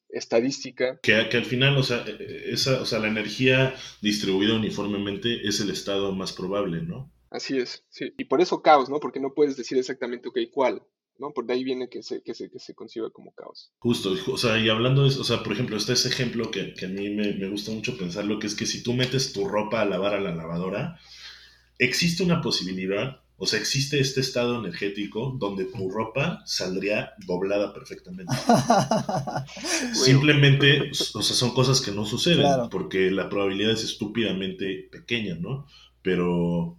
estadística. 0.08 0.98
Que, 1.02 1.28
que, 1.28 1.36
al 1.36 1.44
final, 1.44 1.76
o 1.76 1.82
sea, 1.82 2.02
e, 2.06 2.12
e, 2.12 2.52
esa, 2.54 2.80
o 2.80 2.86
sea, 2.86 2.98
la 2.98 3.08
energía 3.08 3.74
distribuida 4.00 4.54
uniformemente 4.54 5.46
es 5.46 5.60
el 5.60 5.68
estado 5.68 6.12
más 6.12 6.32
probable, 6.32 6.80
¿no? 6.80 7.12
Así 7.28 7.58
es, 7.58 7.84
sí. 7.90 8.14
Y 8.16 8.24
por 8.24 8.40
eso 8.40 8.62
caos, 8.62 8.88
¿no? 8.88 9.00
Porque 9.00 9.20
no 9.20 9.34
puedes 9.34 9.58
decir 9.58 9.76
exactamente, 9.76 10.30
ok, 10.30 10.38
cuál, 10.50 10.82
¿no? 11.18 11.32
Por 11.32 11.46
de 11.46 11.54
ahí 11.54 11.64
viene 11.64 11.88
que 11.88 12.02
se, 12.02 12.22
que 12.22 12.34
se, 12.34 12.50
que 12.50 12.58
se 12.58 12.74
conciba 12.74 13.10
como 13.10 13.32
caos. 13.32 13.72
Justo, 13.78 14.14
o 14.32 14.36
sea, 14.36 14.58
y 14.58 14.68
hablando 14.68 15.02
de 15.02 15.08
eso, 15.08 15.20
o 15.20 15.24
sea, 15.24 15.42
por 15.42 15.52
ejemplo, 15.52 15.76
está 15.76 15.92
ese 15.92 16.08
ejemplo 16.08 16.50
que, 16.50 16.74
que 16.74 16.86
a 16.86 16.88
mí 16.88 17.10
me, 17.10 17.32
me, 17.34 17.48
gusta 17.48 17.70
mucho 17.70 17.96
pensarlo, 17.96 18.38
que 18.38 18.46
es 18.46 18.54
que 18.54 18.66
si 18.66 18.82
tú 18.82 18.92
metes 18.92 19.32
tu 19.32 19.46
ropa 19.46 19.80
a 19.80 19.84
lavar 19.84 20.14
a 20.14 20.20
la 20.20 20.34
lavadora, 20.34 20.98
existe 21.78 22.22
una 22.22 22.40
posibilidad, 22.40 23.20
o 23.36 23.46
sea, 23.46 23.58
existe 23.58 23.98
este 24.00 24.20
estado 24.20 24.58
energético 24.58 25.36
donde 25.38 25.64
tu 25.64 25.90
ropa 25.90 26.42
saldría 26.46 27.12
doblada 27.26 27.72
perfectamente. 27.72 28.32
Simplemente, 29.92 30.90
o 30.90 31.22
sea, 31.22 31.36
son 31.36 31.52
cosas 31.52 31.80
que 31.80 31.90
no 31.90 32.04
suceden, 32.04 32.40
claro. 32.40 32.68
porque 32.70 33.10
la 33.10 33.28
probabilidad 33.28 33.72
es 33.72 33.84
estúpidamente 33.84 34.88
pequeña, 34.90 35.34
¿no? 35.34 35.66
Pero 36.02 36.78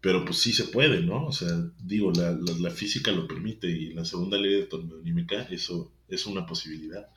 pero 0.00 0.24
pues 0.24 0.38
sí 0.38 0.52
se 0.52 0.64
puede, 0.64 1.02
¿no? 1.02 1.26
O 1.26 1.32
sea, 1.32 1.48
digo, 1.82 2.12
la, 2.12 2.30
la, 2.30 2.52
la 2.60 2.70
física 2.70 3.10
lo 3.10 3.26
permite 3.26 3.68
y 3.68 3.92
la 3.94 4.04
segunda 4.04 4.38
ley 4.38 4.54
de 4.54 4.66
termodinámica 4.66 5.42
eso 5.50 5.90
es 6.08 6.26
una 6.26 6.46
posibilidad. 6.46 7.08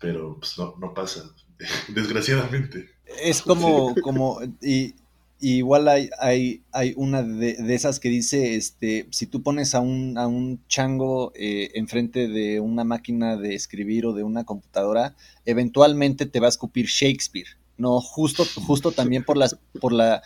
Pero 0.00 0.38
pues 0.38 0.56
no, 0.58 0.76
no 0.80 0.94
pasa, 0.94 1.34
desgraciadamente. 1.88 2.90
Es 3.22 3.42
como, 3.42 3.94
como, 4.02 4.40
y, 4.62 4.94
y 5.40 5.56
igual 5.56 5.88
hay, 5.88 6.08
hay, 6.18 6.62
hay 6.72 6.94
una 6.96 7.22
de, 7.22 7.54
de, 7.54 7.74
esas 7.74 8.00
que 8.00 8.08
dice, 8.08 8.54
este, 8.56 9.06
si 9.10 9.26
tú 9.26 9.42
pones 9.42 9.74
a 9.74 9.80
un, 9.80 10.16
a 10.16 10.26
un 10.26 10.66
chango 10.68 11.32
eh, 11.34 11.70
enfrente 11.74 12.28
de 12.28 12.60
una 12.60 12.84
máquina 12.84 13.36
de 13.36 13.54
escribir 13.54 14.06
o 14.06 14.14
de 14.14 14.22
una 14.22 14.44
computadora, 14.44 15.16
eventualmente 15.44 16.24
te 16.24 16.40
va 16.40 16.46
a 16.46 16.48
escupir 16.48 16.86
Shakespeare, 16.86 17.58
¿no? 17.76 18.00
Justo, 18.00 18.46
justo 18.66 18.90
también 18.90 19.22
por 19.22 19.36
las, 19.36 19.58
por 19.80 19.92
la 19.92 20.22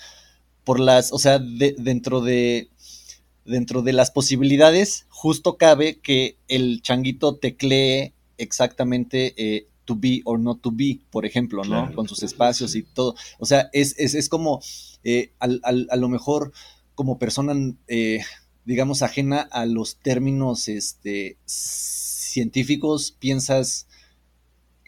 por 0.69 0.81
las, 0.81 1.15
o 1.15 1.19
sea, 1.19 1.39
de, 1.39 1.75
dentro 1.79 2.21
de 2.21 2.69
dentro 3.47 3.81
de 3.81 3.95
las 3.95 4.11
posibilidades, 4.11 5.07
justo 5.09 5.57
cabe 5.57 5.99
que 6.01 6.37
el 6.47 6.83
changuito 6.83 7.37
teclee 7.37 8.13
exactamente 8.37 9.33
eh, 9.39 9.67
to 9.87 9.97
be 9.97 10.21
or 10.27 10.39
not 10.39 10.61
to 10.61 10.71
be, 10.71 11.01
por 11.11 11.25
ejemplo, 11.25 11.65
¿no? 11.65 11.71
Claro, 11.71 11.95
Con 11.95 12.07
sus 12.07 12.23
espacios 12.23 12.73
sí. 12.73 12.81
y 12.81 12.83
todo. 12.83 13.15
O 13.39 13.47
sea, 13.47 13.71
es, 13.73 13.99
es, 13.99 14.13
es 14.13 14.29
como, 14.29 14.61
eh, 15.05 15.33
al, 15.39 15.63
al, 15.65 15.89
a 15.91 15.97
lo 15.97 16.11
mejor, 16.11 16.53
como 16.95 17.19
persona, 17.19 17.55
eh, 17.87 18.21
digamos, 18.67 19.01
ajena 19.01 19.49
a 19.51 19.65
los 19.65 19.97
términos 19.97 20.69
este, 20.69 21.39
científicos, 21.47 23.17
piensas 23.19 23.87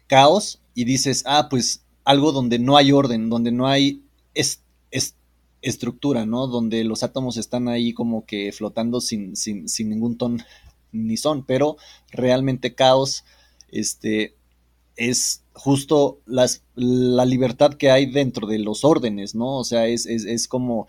caos 0.08 0.60
y 0.74 0.84
dices, 0.84 1.22
ah, 1.24 1.48
pues 1.48 1.86
algo 2.04 2.32
donde 2.32 2.58
no 2.58 2.76
hay 2.76 2.92
orden, 2.92 3.30
donde 3.30 3.50
no 3.50 3.66
hay... 3.66 4.02
estructura, 5.62 6.26
¿no? 6.26 6.46
Donde 6.46 6.84
los 6.84 7.02
átomos 7.02 7.36
están 7.36 7.68
ahí 7.68 7.92
como 7.92 8.24
que 8.24 8.52
flotando 8.52 9.00
sin, 9.00 9.36
sin, 9.36 9.68
sin 9.68 9.90
ningún 9.90 10.16
ton 10.16 10.42
ni 10.92 11.16
son, 11.16 11.44
pero 11.44 11.76
realmente 12.10 12.74
caos, 12.74 13.24
este, 13.68 14.36
es 14.96 15.44
justo 15.52 16.20
las, 16.26 16.64
la 16.74 17.24
libertad 17.24 17.74
que 17.74 17.90
hay 17.90 18.06
dentro 18.06 18.46
de 18.46 18.58
los 18.58 18.84
órdenes, 18.84 19.34
¿no? 19.34 19.58
O 19.58 19.64
sea, 19.64 19.86
es, 19.86 20.06
es, 20.06 20.24
es 20.24 20.48
como, 20.48 20.86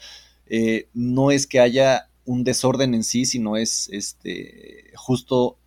eh, 0.48 0.88
no 0.94 1.32
es 1.32 1.48
que 1.48 1.60
haya 1.60 2.10
un 2.26 2.44
desorden 2.44 2.94
en 2.94 3.04
sí, 3.04 3.26
sino 3.26 3.58
es, 3.58 3.90
este, 3.92 4.92
justo 4.96 5.58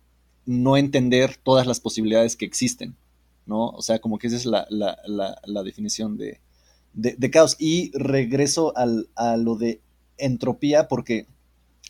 no 0.45 0.77
entender 0.77 1.37
todas 1.41 1.67
las 1.67 1.79
posibilidades 1.79 2.35
que 2.35 2.45
existen, 2.45 2.95
¿no? 3.45 3.69
O 3.69 3.81
sea, 3.81 3.99
como 3.99 4.17
que 4.17 4.27
esa 4.27 4.35
es 4.35 4.45
la, 4.45 4.67
la, 4.69 4.97
la, 5.05 5.39
la 5.45 5.63
definición 5.63 6.17
de, 6.17 6.39
de, 6.95 7.31
caos. 7.31 7.55
Y 7.59 7.91
regreso 7.93 8.75
al, 8.75 9.09
a 9.15 9.37
lo 9.37 9.55
de 9.55 9.81
entropía 10.17 10.87
porque... 10.87 11.27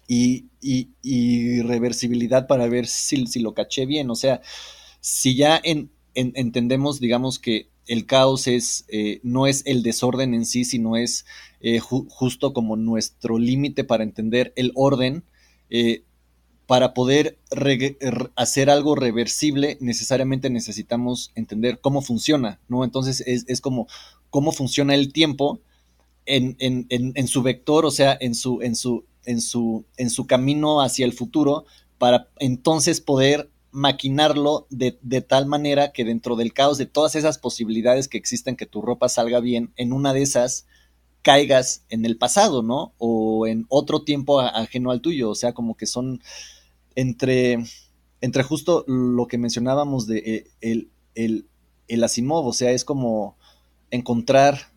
Y, 0.08 0.46
y, 0.62 1.62
reversibilidad 1.64 2.46
para 2.46 2.68
ver 2.68 2.86
si, 2.86 3.26
si, 3.26 3.40
lo 3.40 3.56
caché 3.56 3.88
bien. 3.88 4.12
O 4.12 4.16
sea, 4.16 4.42
si 5.00 5.36
ya 5.36 5.60
en, 5.64 5.90
en, 6.14 6.32
entendemos, 6.36 7.00
digamos, 7.00 7.40
que 7.40 7.70
el 7.88 8.06
caos 8.06 8.48
es, 8.48 8.86
eh, 8.88 9.20
no 9.24 9.48
es 9.48 9.64
el 9.66 9.84
desorden 9.84 10.34
en 10.34 10.46
sí, 10.46 10.66
sino 10.66 10.96
es 10.98 11.26
eh, 11.62 11.80
ju 11.80 12.08
justo 12.10 12.54
como 12.54 12.76
nuestro 12.76 13.38
límite 13.38 13.84
para 13.84 14.04
entender 14.04 14.54
el 14.56 14.72
orden, 14.76 15.24
eh, 15.70 16.04
para 16.66 16.96
poder 16.96 17.38
hacer 18.36 18.72
algo 18.72 18.96
reversible, 18.96 19.78
necesariamente 19.82 20.50
necesitamos 20.50 21.32
entender 21.36 21.80
cómo 21.80 22.02
funciona, 22.02 22.60
¿no? 22.68 22.84
Entonces 22.84 23.22
es, 23.28 23.46
es 23.48 23.62
como 23.62 23.88
cómo 24.36 24.52
funciona 24.52 24.96
el 24.96 25.14
tiempo 25.14 25.62
en, 26.26 27.28
su 27.30 27.42
vector, 27.42 27.86
o 27.86 27.90
sea, 27.90 28.18
en 28.20 28.36
su, 28.36 28.62
en, 28.62 28.76
su, 28.76 29.06
en, 29.26 29.40
su, 30.10 30.28
camino 30.28 30.82
hacia 30.82 31.06
el 31.06 31.14
futuro, 31.14 31.64
para 31.98 32.28
entonces 32.40 33.00
poder 33.00 33.50
maquinarlo 33.72 34.68
de, 34.70 34.92
tal 35.22 35.46
manera 35.46 35.94
que 35.94 36.04
dentro 36.04 36.36
del 36.36 36.52
caos 36.52 36.78
de 36.78 36.86
todas 36.86 37.16
esas 37.16 37.38
posibilidades 37.38 38.10
que 38.10 38.18
existen 38.18 38.58
que 38.58 38.66
tu 38.66 38.82
ropa 38.82 39.08
salga 39.08 39.40
bien, 39.40 39.72
en 39.78 39.94
una 39.94 40.12
de 40.12 40.24
esas 40.24 40.68
caigas 41.22 41.86
en 41.88 42.04
el 42.04 42.18
pasado, 42.18 42.62
¿no? 42.62 42.94
O 42.98 43.48
en 43.48 43.66
otro 43.70 44.04
tiempo 44.04 44.42
ajeno 44.42 44.92
al 44.92 45.00
tuyo, 45.00 45.30
o 45.30 45.36
sea, 45.36 45.54
como 45.54 45.78
que 45.78 45.86
son 45.86 46.22
entre, 46.96 47.64
entre 48.20 48.44
justo 48.44 48.84
lo 48.86 49.28
que 49.28 49.38
mencionábamos 49.38 50.08
de 50.08 50.18
eh, 50.18 50.48
el, 50.60 50.90
el, 51.14 51.48
el 51.88 52.04
Asimov, 52.04 52.46
o 52.46 52.52
sea, 52.52 52.72
es 52.72 52.84
como 52.84 53.38
encontrar 53.92 54.72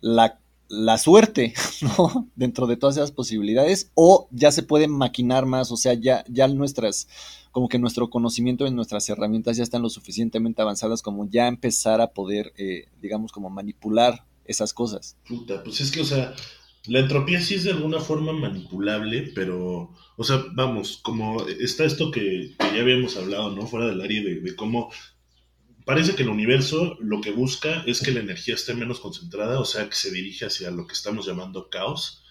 la, 0.00 0.40
la, 0.68 0.98
suerte, 0.98 1.54
¿no? 1.82 2.28
Dentro 2.34 2.66
de 2.66 2.76
todas 2.76 2.96
esas 2.96 3.12
posibilidades, 3.12 3.90
o 3.94 4.28
ya 4.30 4.52
se 4.52 4.62
puede 4.62 4.88
maquinar 4.88 5.46
más, 5.46 5.70
o 5.70 5.76
sea, 5.76 5.94
ya, 5.94 6.24
ya 6.28 6.48
nuestras, 6.48 7.08
como 7.50 7.68
que 7.68 7.78
nuestro 7.78 8.10
conocimiento 8.10 8.66
y 8.66 8.70
nuestras 8.70 9.08
herramientas 9.08 9.56
ya 9.56 9.62
están 9.62 9.82
lo 9.82 9.90
suficientemente 9.90 10.62
avanzadas 10.62 11.02
como 11.02 11.28
ya 11.28 11.48
empezar 11.48 12.00
a 12.00 12.12
poder, 12.12 12.52
eh, 12.56 12.86
digamos, 13.00 13.32
como 13.32 13.50
manipular 13.50 14.24
esas 14.44 14.72
cosas. 14.72 15.16
Puta, 15.26 15.62
pues 15.62 15.80
es 15.80 15.90
que, 15.90 16.00
o 16.00 16.04
sea, 16.04 16.34
la 16.86 16.98
entropía 16.98 17.40
sí 17.40 17.54
es 17.54 17.64
de 17.64 17.70
alguna 17.70 18.00
forma 18.00 18.32
manipulable, 18.32 19.30
pero, 19.34 19.92
o 20.16 20.24
sea, 20.24 20.42
vamos, 20.54 20.98
como 21.02 21.46
está 21.46 21.84
esto 21.84 22.10
que, 22.10 22.54
que 22.58 22.74
ya 22.74 22.80
habíamos 22.80 23.16
hablado, 23.16 23.54
¿no? 23.54 23.66
Fuera 23.66 23.86
del 23.86 24.00
área 24.00 24.22
de, 24.22 24.40
de 24.40 24.56
cómo 24.56 24.90
parece 25.84 26.14
que 26.14 26.22
el 26.22 26.28
universo 26.28 26.96
lo 27.00 27.20
que 27.20 27.30
busca 27.30 27.82
es 27.86 28.00
que 28.00 28.12
la 28.12 28.20
energía 28.20 28.54
esté 28.54 28.74
menos 28.74 29.00
concentrada, 29.00 29.60
o 29.60 29.64
sea, 29.64 29.88
que 29.88 29.96
se 29.96 30.10
dirige 30.10 30.46
hacia 30.46 30.70
lo 30.70 30.86
que 30.86 30.94
estamos 30.94 31.26
llamando 31.26 31.68
caos, 31.70 32.22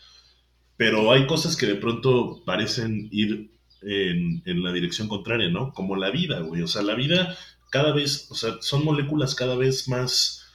pero 0.77 1.11
hay 1.11 1.27
cosas 1.27 1.55
que 1.55 1.67
de 1.67 1.75
pronto 1.75 2.43
parecen 2.45 3.07
ir 3.11 3.51
en, 3.81 4.41
en 4.45 4.63
la 4.63 4.71
dirección 4.71 5.07
contraria, 5.07 5.49
¿no? 5.49 5.73
Como 5.73 5.95
la 5.95 6.11
vida, 6.11 6.39
güey, 6.41 6.61
o 6.61 6.67
sea, 6.67 6.81
la 6.81 6.95
vida 6.95 7.37
cada 7.69 7.93
vez, 7.93 8.27
o 8.29 8.35
sea, 8.35 8.57
son 8.61 8.83
moléculas 8.83 9.33
cada 9.35 9.55
vez 9.55 9.87
más 9.87 10.45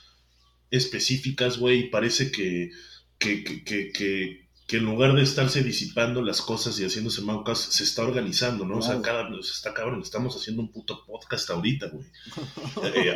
específicas, 0.71 1.59
güey, 1.59 1.91
parece 1.91 2.31
que, 2.31 2.71
que, 3.19 3.43
que, 3.43 3.93
que 3.93 4.46
que 4.67 4.79
en 4.79 4.85
lugar 4.85 5.15
de 5.15 5.23
estarse 5.23 5.63
disipando 5.63 6.23
las 6.23 6.43
cosas 6.43 6.79
y 6.81 6.85
haciéndose 6.85 7.23
maucas, 7.23 7.59
se 7.59 7.85
está 7.85 8.03
organizando, 8.03 8.65
¿no? 8.65 8.75
Wow. 8.75 8.79
O 8.81 8.83
sea, 8.83 9.01
cada, 9.01 9.29
se 9.43 9.53
está 9.53 9.73
cabrón, 9.73 10.03
estamos 10.03 10.35
haciendo 10.35 10.63
un 10.63 10.73
puto 10.73 11.05
podcast 11.07 11.49
ahorita, 11.51 11.89
güey. 11.89 12.07
Eh, 12.97 13.15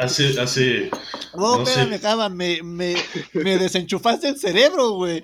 hace, 0.00 0.40
hace... 0.40 0.90
No, 1.34 1.56
no 1.56 1.62
espérame, 1.62 1.94
sé... 1.94 2.00
Cama, 2.00 2.28
me, 2.28 2.62
me, 2.62 2.94
me 3.34 3.58
desenchufaste 3.58 4.28
el 4.28 4.36
cerebro, 4.36 4.92
güey. 4.92 5.22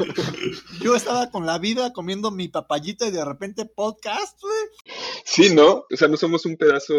Yo 0.82 0.94
estaba 0.94 1.30
con 1.30 1.46
la 1.46 1.58
vida 1.58 1.92
comiendo 1.92 2.30
mi 2.30 2.48
papayita 2.48 3.06
y 3.06 3.10
de 3.10 3.24
repente 3.24 3.64
podcast, 3.64 4.40
güey. 4.40 4.96
Sí, 5.24 5.54
¿no? 5.54 5.84
O 5.90 5.96
sea, 5.96 6.08
no 6.08 6.16
somos 6.16 6.44
un 6.46 6.56
pedazo 6.56 6.94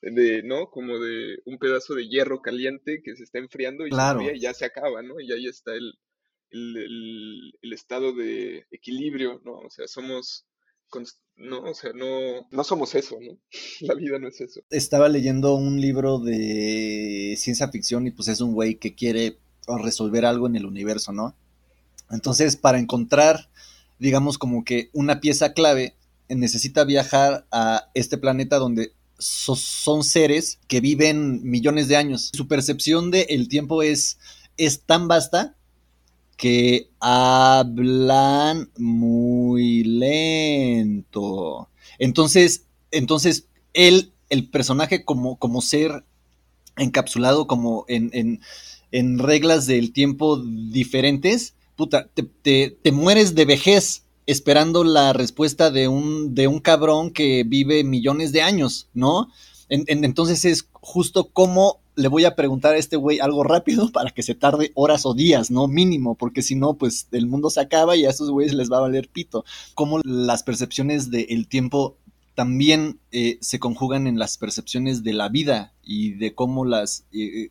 de, 0.00 0.42
¿no? 0.42 0.70
Como 0.70 0.98
de 0.98 1.38
un 1.44 1.58
pedazo 1.58 1.94
de 1.94 2.08
hierro 2.08 2.40
caliente 2.40 3.00
que 3.04 3.16
se 3.16 3.24
está 3.24 3.38
enfriando 3.38 3.86
y, 3.86 3.90
claro. 3.90 4.22
y 4.22 4.40
ya 4.40 4.54
se 4.54 4.64
acaba, 4.64 5.02
¿no? 5.02 5.20
Y 5.20 5.32
ahí 5.32 5.46
está 5.46 5.72
el 5.74 5.94
el, 6.54 7.72
estado 7.72 8.12
de 8.12 8.66
equilibrio, 8.70 9.40
¿no? 9.44 9.58
O 9.58 9.70
sea, 9.70 9.88
somos, 9.88 10.46
no, 11.36 11.62
o 11.62 11.74
sea, 11.74 11.92
no, 11.92 12.46
no 12.50 12.64
somos 12.64 12.94
eso, 12.94 13.18
¿no? 13.20 13.36
La 13.80 13.94
vida 13.94 14.18
no 14.18 14.28
es 14.28 14.40
eso. 14.40 14.60
Estaba 14.70 15.08
leyendo 15.08 15.54
un 15.54 15.80
libro 15.80 16.18
de 16.18 17.34
ciencia 17.36 17.68
ficción 17.68 18.06
y 18.06 18.12
pues 18.12 18.28
es 18.28 18.40
un 18.40 18.54
güey 18.54 18.76
que 18.76 18.94
quiere 18.94 19.38
resolver 19.82 20.24
algo 20.24 20.46
en 20.46 20.56
el 20.56 20.66
universo, 20.66 21.12
¿no? 21.12 21.34
Entonces, 22.10 22.56
para 22.56 22.78
encontrar, 22.78 23.48
digamos, 23.98 24.38
como 24.38 24.64
que 24.64 24.90
una 24.92 25.20
pieza 25.20 25.52
clave, 25.52 25.94
necesita 26.28 26.84
viajar 26.84 27.46
a 27.50 27.90
este 27.94 28.18
planeta 28.18 28.56
donde 28.56 28.92
so 29.18 29.56
son 29.56 30.04
seres 30.04 30.58
que 30.68 30.80
viven 30.80 31.42
millones 31.48 31.88
de 31.88 31.96
años. 31.96 32.30
Su 32.34 32.46
percepción 32.46 33.10
del 33.10 33.26
el 33.28 33.48
tiempo 33.48 33.82
es, 33.82 34.18
es 34.56 34.82
tan 34.82 35.08
vasta 35.08 35.56
que 36.36 36.90
hablan 37.00 38.70
muy 38.76 39.84
lento. 39.84 41.68
Entonces, 41.98 42.66
entonces 42.90 43.46
él, 43.72 44.12
el 44.30 44.48
personaje 44.48 45.04
como, 45.04 45.36
como 45.36 45.60
ser 45.60 46.04
encapsulado 46.76 47.46
como 47.46 47.84
en, 47.88 48.10
en, 48.12 48.40
en 48.90 49.18
reglas 49.18 49.66
del 49.66 49.92
tiempo 49.92 50.36
diferentes, 50.38 51.54
puta, 51.76 52.08
te, 52.12 52.22
te, 52.22 52.76
te, 52.82 52.92
mueres 52.92 53.34
de 53.34 53.44
vejez, 53.44 54.04
esperando 54.26 54.84
la 54.84 55.12
respuesta 55.12 55.70
de 55.70 55.88
un, 55.88 56.34
de 56.34 56.48
un 56.48 56.60
cabrón 56.60 57.10
que 57.10 57.44
vive 57.44 57.84
millones 57.84 58.32
de 58.32 58.42
años, 58.42 58.88
¿no? 58.94 59.28
entonces 59.68 60.44
es 60.44 60.68
justo 60.72 61.30
cómo 61.32 61.80
le 61.96 62.08
voy 62.08 62.24
a 62.24 62.34
preguntar 62.34 62.74
a 62.74 62.78
este 62.78 62.96
güey 62.96 63.20
algo 63.20 63.44
rápido 63.44 63.90
para 63.92 64.10
que 64.10 64.22
se 64.22 64.34
tarde 64.34 64.72
horas 64.74 65.06
o 65.06 65.14
días, 65.14 65.50
¿no? 65.50 65.68
Mínimo, 65.68 66.14
porque 66.14 66.42
si 66.42 66.54
no, 66.54 66.74
pues 66.74 67.08
el 67.12 67.26
mundo 67.26 67.50
se 67.50 67.60
acaba 67.60 67.96
y 67.96 68.04
a 68.04 68.10
esos 68.10 68.30
güeyes 68.30 68.54
les 68.54 68.70
va 68.70 68.78
a 68.78 68.82
valer 68.82 69.08
pito. 69.08 69.44
Cómo 69.74 70.00
las 70.04 70.42
percepciones 70.42 71.10
del 71.10 71.46
tiempo 71.48 71.96
también 72.34 72.98
eh, 73.12 73.38
se 73.40 73.60
conjugan 73.60 74.06
en 74.06 74.18
las 74.18 74.38
percepciones 74.38 75.04
de 75.04 75.12
la 75.12 75.28
vida 75.28 75.72
y 75.84 76.14
de 76.14 76.34
cómo 76.34 76.64
las 76.64 77.06
y, 77.12 77.50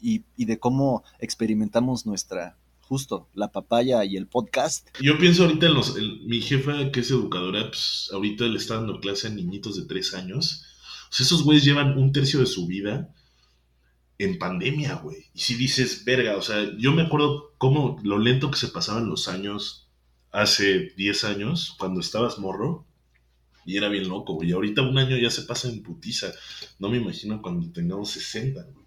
y 0.00 0.44
de 0.44 0.58
cómo 0.58 1.04
experimentamos 1.18 2.06
nuestra 2.06 2.56
justo 2.92 3.26
la 3.32 3.50
papaya 3.50 4.04
y 4.04 4.18
el 4.18 4.26
podcast. 4.26 4.86
Yo 5.00 5.16
pienso 5.16 5.44
ahorita 5.44 5.64
en 5.66 5.74
los, 5.74 5.96
mi 6.26 6.42
jefa 6.42 6.90
que 6.92 7.00
es 7.00 7.10
educadora, 7.10 7.68
pues 7.68 8.10
ahorita 8.12 8.44
le 8.44 8.58
está 8.58 8.74
dando 8.74 9.00
clase 9.00 9.28
a 9.28 9.30
niñitos 9.30 9.76
de 9.76 9.86
tres 9.86 10.12
años. 10.12 10.64
O 11.10 11.14
sea, 11.14 11.24
esos 11.24 11.42
güeyes 11.42 11.64
llevan 11.64 11.96
un 11.96 12.12
tercio 12.12 12.40
de 12.40 12.46
su 12.46 12.66
vida 12.66 13.14
en 14.24 14.38
pandemia, 14.38 14.94
güey. 14.96 15.26
Y 15.34 15.40
si 15.40 15.54
dices, 15.54 16.04
verga, 16.04 16.36
o 16.36 16.42
sea, 16.42 16.70
yo 16.78 16.92
me 16.92 17.02
acuerdo 17.02 17.52
cómo 17.58 17.98
lo 18.02 18.18
lento 18.18 18.50
que 18.50 18.58
se 18.58 18.68
pasaban 18.68 19.08
los 19.08 19.28
años 19.28 19.88
hace 20.30 20.92
10 20.96 21.24
años, 21.24 21.74
cuando 21.78 22.00
estabas 22.00 22.38
morro, 22.38 22.86
y 23.64 23.76
era 23.76 23.88
bien 23.88 24.08
loco, 24.08 24.34
güey. 24.34 24.50
Y 24.50 24.52
ahorita 24.52 24.82
un 24.82 24.98
año 24.98 25.16
ya 25.16 25.30
se 25.30 25.42
pasa 25.42 25.68
en 25.68 25.82
putiza. 25.82 26.32
No 26.78 26.88
me 26.88 26.96
imagino 26.96 27.40
cuando 27.42 27.70
tengamos 27.72 28.10
60, 28.10 28.62
güey. 28.62 28.86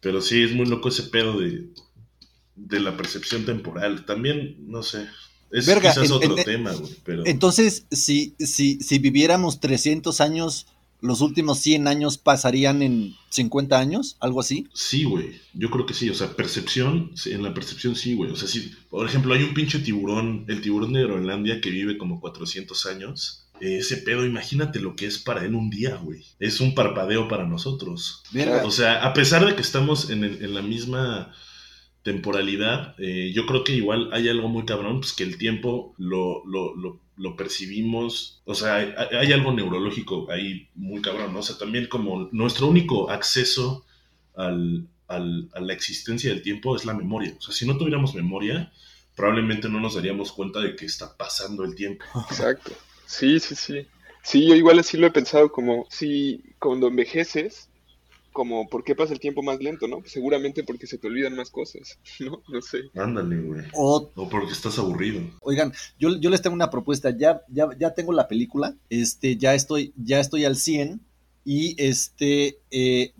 Pero 0.00 0.20
sí, 0.20 0.42
es 0.42 0.52
muy 0.52 0.66
loco 0.66 0.88
ese 0.88 1.04
pedo 1.04 1.38
de, 1.40 1.68
de 2.56 2.80
la 2.80 2.96
percepción 2.96 3.44
temporal. 3.44 4.04
También, 4.04 4.56
no 4.68 4.82
sé, 4.82 5.06
es 5.54 5.66
quizás 5.66 6.10
otro 6.10 6.34
tema, 6.34 6.72
güey. 6.72 6.92
Pero... 7.04 7.24
Entonces, 7.26 7.86
si, 7.90 8.34
si, 8.38 8.80
si 8.80 8.98
viviéramos 8.98 9.60
300 9.60 10.20
años, 10.20 10.66
los 11.04 11.20
últimos 11.20 11.58
100 11.58 11.86
años 11.86 12.18
pasarían 12.18 12.82
en 12.82 13.14
50 13.28 13.78
años, 13.78 14.16
algo 14.20 14.40
así. 14.40 14.68
Sí, 14.72 15.04
güey. 15.04 15.40
Yo 15.52 15.70
creo 15.70 15.86
que 15.86 15.94
sí. 15.94 16.10
O 16.10 16.14
sea, 16.14 16.34
percepción, 16.34 17.12
en 17.26 17.42
la 17.42 17.54
percepción 17.54 17.94
sí, 17.94 18.14
güey. 18.14 18.30
O 18.30 18.36
sea, 18.36 18.48
si, 18.48 18.72
por 18.90 19.06
ejemplo, 19.06 19.34
hay 19.34 19.42
un 19.42 19.54
pinche 19.54 19.78
tiburón, 19.78 20.44
el 20.48 20.60
tiburón 20.60 20.92
de 20.92 21.04
Groenlandia 21.04 21.60
que 21.60 21.70
vive 21.70 21.98
como 21.98 22.20
400 22.20 22.86
años 22.86 23.44
ese 23.60 23.98
pedo, 23.98 24.24
imagínate 24.24 24.80
lo 24.80 24.96
que 24.96 25.06
es 25.06 25.18
para 25.18 25.44
él 25.44 25.54
un 25.54 25.70
día, 25.70 25.96
güey. 25.96 26.24
Es 26.38 26.60
un 26.60 26.74
parpadeo 26.74 27.28
para 27.28 27.46
nosotros. 27.46 28.22
O 28.64 28.70
sea, 28.70 29.04
a 29.04 29.12
pesar 29.12 29.46
de 29.46 29.54
que 29.54 29.62
estamos 29.62 30.10
en, 30.10 30.54
la 30.54 30.62
misma 30.62 31.32
temporalidad, 32.02 32.94
eh, 32.98 33.32
yo 33.34 33.46
creo 33.46 33.64
que 33.64 33.74
igual 33.74 34.10
hay 34.12 34.28
algo 34.28 34.48
muy 34.48 34.64
cabrón, 34.64 35.00
pues 35.00 35.12
que 35.12 35.24
el 35.24 35.38
tiempo 35.38 35.94
lo, 35.96 36.44
lo, 36.46 36.74
lo, 36.76 37.00
percibimos, 37.36 38.42
o 38.44 38.54
sea, 38.54 38.76
hay, 38.76 39.32
algo 39.32 39.52
neurológico 39.52 40.30
ahí 40.30 40.68
muy 40.74 41.00
cabrón, 41.00 41.32
¿no? 41.32 41.40
O 41.40 41.42
sea, 41.42 41.56
también 41.56 41.86
como 41.86 42.28
nuestro 42.32 42.66
único 42.66 43.10
acceso 43.10 43.84
al, 44.34 44.88
al, 45.06 45.48
a 45.54 45.60
la 45.60 45.72
existencia 45.72 46.30
del 46.30 46.42
tiempo 46.42 46.74
es 46.74 46.84
la 46.84 46.94
memoria. 46.94 47.34
O 47.38 47.40
sea, 47.40 47.54
si 47.54 47.66
no 47.66 47.78
tuviéramos 47.78 48.14
memoria, 48.14 48.72
probablemente 49.14 49.68
no 49.68 49.80
nos 49.80 49.94
daríamos 49.94 50.32
cuenta 50.32 50.60
de 50.60 50.74
que 50.76 50.86
está 50.86 51.16
pasando 51.16 51.64
el 51.64 51.74
tiempo. 51.74 52.04
Exacto. 52.30 52.72
Sí, 53.06 53.38
sí, 53.38 53.54
sí. 53.54 53.86
Sí, 54.22 54.46
yo 54.46 54.54
igual 54.54 54.78
así 54.78 54.96
lo 54.96 55.06
he 55.06 55.10
pensado, 55.10 55.52
como 55.52 55.86
si 55.90 56.42
cuando 56.58 56.88
envejeces, 56.88 57.68
como 58.34 58.68
por 58.68 58.82
qué 58.82 58.96
pasa 58.96 59.12
el 59.12 59.20
tiempo 59.20 59.44
más 59.44 59.60
lento, 59.60 59.86
¿no? 59.86 60.02
seguramente 60.04 60.64
porque 60.64 60.88
se 60.88 60.98
te 60.98 61.06
olvidan 61.06 61.36
más 61.36 61.50
cosas, 61.50 62.00
¿no? 62.18 62.42
No 62.48 62.60
sé. 62.60 62.90
Ándale, 62.96 63.38
güey. 63.38 63.64
O, 63.72 64.10
porque 64.28 64.52
estás 64.52 64.76
aburrido. 64.78 65.22
Oigan, 65.40 65.72
yo, 66.00 66.18
yo 66.18 66.30
les 66.30 66.42
tengo 66.42 66.54
una 66.54 66.68
propuesta, 66.68 67.16
ya, 67.16 67.42
ya, 67.48 67.68
ya 67.78 67.94
tengo 67.94 68.12
la 68.12 68.26
película, 68.26 68.74
este, 68.90 69.36
ya 69.36 69.54
estoy, 69.54 69.94
ya 69.96 70.18
estoy 70.18 70.44
al 70.44 70.56
100 70.56 71.00
y 71.44 71.80
este, 71.80 72.58
eh, 72.72 73.12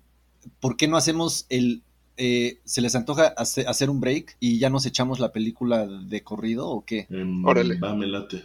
¿por 0.58 0.76
qué 0.76 0.88
no 0.88 0.96
hacemos 0.96 1.46
el, 1.48 1.82
eh, 2.16 2.58
¿se 2.64 2.80
les 2.80 2.96
antoja 2.96 3.28
hacer, 3.28 3.90
un 3.90 4.00
break 4.00 4.36
y 4.40 4.58
ya 4.58 4.68
nos 4.68 4.84
echamos 4.84 5.20
la 5.20 5.30
película 5.30 5.86
de 5.86 6.24
corrido 6.24 6.68
o 6.68 6.84
qué? 6.84 7.06
Órale. 7.44 7.78
Va, 7.78 7.94
me 7.94 8.08
late. 8.08 8.44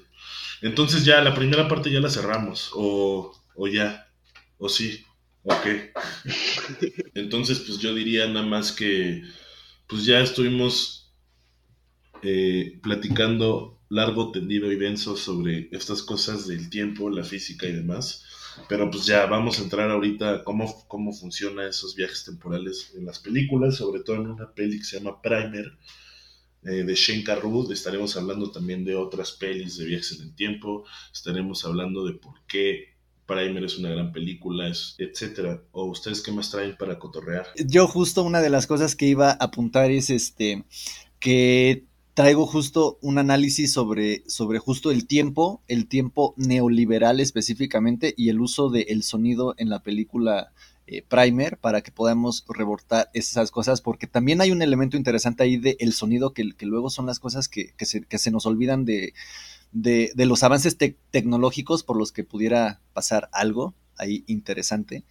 Entonces 0.61 1.03
ya 1.03 1.19
la 1.21 1.33
primera 1.33 1.67
parte 1.67 1.91
ya 1.91 1.99
la 1.99 2.11
cerramos, 2.11 2.69
o, 2.75 3.33
o 3.55 3.67
ya, 3.67 4.07
o 4.59 4.69
sí, 4.69 5.03
o 5.49 5.61
qué. 5.63 5.91
Entonces, 7.15 7.59
pues 7.59 7.79
yo 7.79 7.93
diría 7.93 8.27
nada 8.27 8.45
más 8.45 8.71
que, 8.71 9.23
pues 9.87 10.05
ya 10.05 10.19
estuvimos 10.19 11.13
eh, 12.21 12.79
platicando 12.83 13.79
largo, 13.89 14.31
tendido 14.31 14.71
y 14.71 14.77
denso 14.77 15.17
sobre 15.17 15.69
estas 15.71 16.03
cosas 16.03 16.47
del 16.47 16.69
tiempo, 16.69 17.09
la 17.09 17.23
física 17.23 17.67
y 17.67 17.73
demás. 17.73 18.25
Pero 18.67 18.89
pues 18.91 19.05
ya 19.05 19.25
vamos 19.25 19.59
a 19.59 19.63
entrar 19.63 19.89
ahorita 19.89 20.35
a 20.35 20.43
cómo, 20.43 20.85
cómo 20.87 21.13
funcionan 21.13 21.67
esos 21.67 21.95
viajes 21.95 22.25
temporales 22.25 22.93
en 22.95 23.05
las 23.05 23.19
películas, 23.19 23.77
sobre 23.77 24.01
todo 24.01 24.17
en 24.17 24.27
una 24.27 24.53
peli 24.53 24.79
que 24.79 24.83
se 24.83 24.99
llama 24.99 25.21
Primer, 25.21 25.77
eh, 26.63 26.83
de 26.83 26.93
Shane 26.93 27.23
Carruth, 27.23 27.71
estaremos 27.71 28.17
hablando 28.17 28.51
también 28.51 28.83
de 28.83 28.95
otras 28.95 29.31
pelis 29.31 29.77
de 29.77 29.85
viajes 29.85 30.19
en 30.19 30.27
el 30.27 30.35
tiempo, 30.35 30.83
estaremos 31.13 31.63
hablando 31.63 32.05
de 32.05 32.15
por 32.15 32.33
qué 32.47 32.98
Primer 33.29 33.63
es 33.63 33.77
una 33.77 33.89
gran 33.89 34.11
película, 34.11 34.71
etcétera. 34.97 35.61
¿O 35.71 35.85
ustedes 35.85 36.21
qué 36.21 36.31
más 36.31 36.49
traen 36.49 36.75
para 36.75 36.97
cotorrear? 36.97 37.45
Yo 37.63 37.87
justo 37.87 38.23
una 38.23 38.41
de 38.41 38.49
las 38.49 38.65
cosas 38.65 38.95
que 38.95 39.05
iba 39.05 39.29
a 39.29 39.37
apuntar 39.39 39.91
es 39.91 40.09
este 40.09 40.63
que 41.19 41.83
traigo 42.15 42.47
justo 42.47 42.97
un 43.01 43.19
análisis 43.19 43.71
sobre, 43.71 44.23
sobre 44.27 44.57
justo 44.57 44.89
el 44.89 45.05
tiempo, 45.05 45.61
el 45.67 45.87
tiempo 45.87 46.33
neoliberal 46.37 47.19
específicamente 47.19 48.13
y 48.17 48.29
el 48.29 48.41
uso 48.41 48.69
del 48.69 49.03
sonido 49.03 49.53
en 49.57 49.69
la 49.69 49.83
película 49.83 50.51
eh, 50.87 51.03
primer 51.07 51.57
para 51.57 51.81
que 51.81 51.91
podamos 51.91 52.43
reportar 52.49 53.11
esas 53.13 53.51
cosas, 53.51 53.79
porque 53.79 54.07
también 54.07 54.41
hay 54.41 54.51
un 54.51 54.63
elemento 54.63 54.97
interesante 54.97 55.43
ahí 55.43 55.57
del 55.57 55.77
el 55.79 55.93
sonido 55.93 56.33
que, 56.33 56.51
que, 56.57 56.65
luego 56.65 56.89
son 56.89 57.05
las 57.05 57.19
cosas 57.19 57.47
que, 57.47 57.73
que, 57.77 57.85
se, 57.85 58.01
que 58.01 58.17
se, 58.17 58.31
nos 58.31 58.47
olvidan 58.47 58.85
de, 58.85 59.13
de, 59.71 60.11
de 60.15 60.25
los 60.25 60.43
avances 60.43 60.77
tecnológicos 60.77 61.83
por 61.83 61.97
los 61.97 62.11
que 62.11 62.23
pudiera 62.23 62.81
pasar 62.93 63.29
algo 63.31 63.73
ahí 63.97 64.23
interesante. 64.27 65.03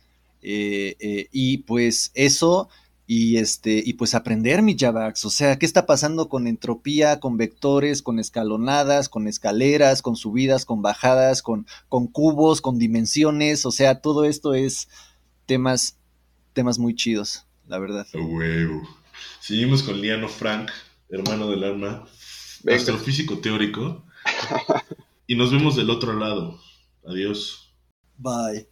Eh, 0.43 0.97
eh, 1.01 1.29
y 1.33 1.59
pues 1.59 2.11
eso 2.15 2.69
y 3.07 3.39
este 3.39 3.83
y 3.85 3.95
pues 3.95 4.15
aprender 4.15 4.63
mi 4.63 4.77
Javax, 4.79 5.25
o 5.25 5.31
sea, 5.31 5.59
qué 5.59 5.67
está 5.67 5.87
pasando 5.87 6.29
con 6.29 6.47
entropía, 6.47 7.21
con 7.21 7.37
vectores, 7.37 8.03
con 8.03 8.19
escalonadas, 8.19 9.09
con 9.09 9.27
escaleras, 9.27 10.03
con 10.03 10.15
subidas, 10.15 10.65
con 10.65 10.83
bajadas, 10.83 11.43
con, 11.43 11.67
con 11.89 12.07
cubos, 12.07 12.61
con 12.61 12.79
dimensiones, 12.79 13.65
o 13.65 13.71
sea, 13.73 14.01
todo 14.01 14.25
esto 14.25 14.55
es 14.55 14.89
temas, 15.47 15.97
temas 16.53 16.79
muy 16.79 16.95
chidos, 16.95 17.47
la 17.67 17.79
verdad. 17.79 18.07
huevo. 18.15 18.83
Seguimos 19.41 19.83
con 19.83 20.01
Liano 20.01 20.29
Frank, 20.29 20.71
hermano 21.09 21.49
del 21.51 21.65
alma, 21.65 22.07
astrofísico 22.71 23.39
teórico. 23.39 24.05
Y 25.27 25.37
nos 25.37 25.53
vemos 25.53 25.77
del 25.77 25.91
otro 25.91 26.13
lado. 26.15 26.59
Adiós. 27.07 27.73
Bye. 28.17 28.67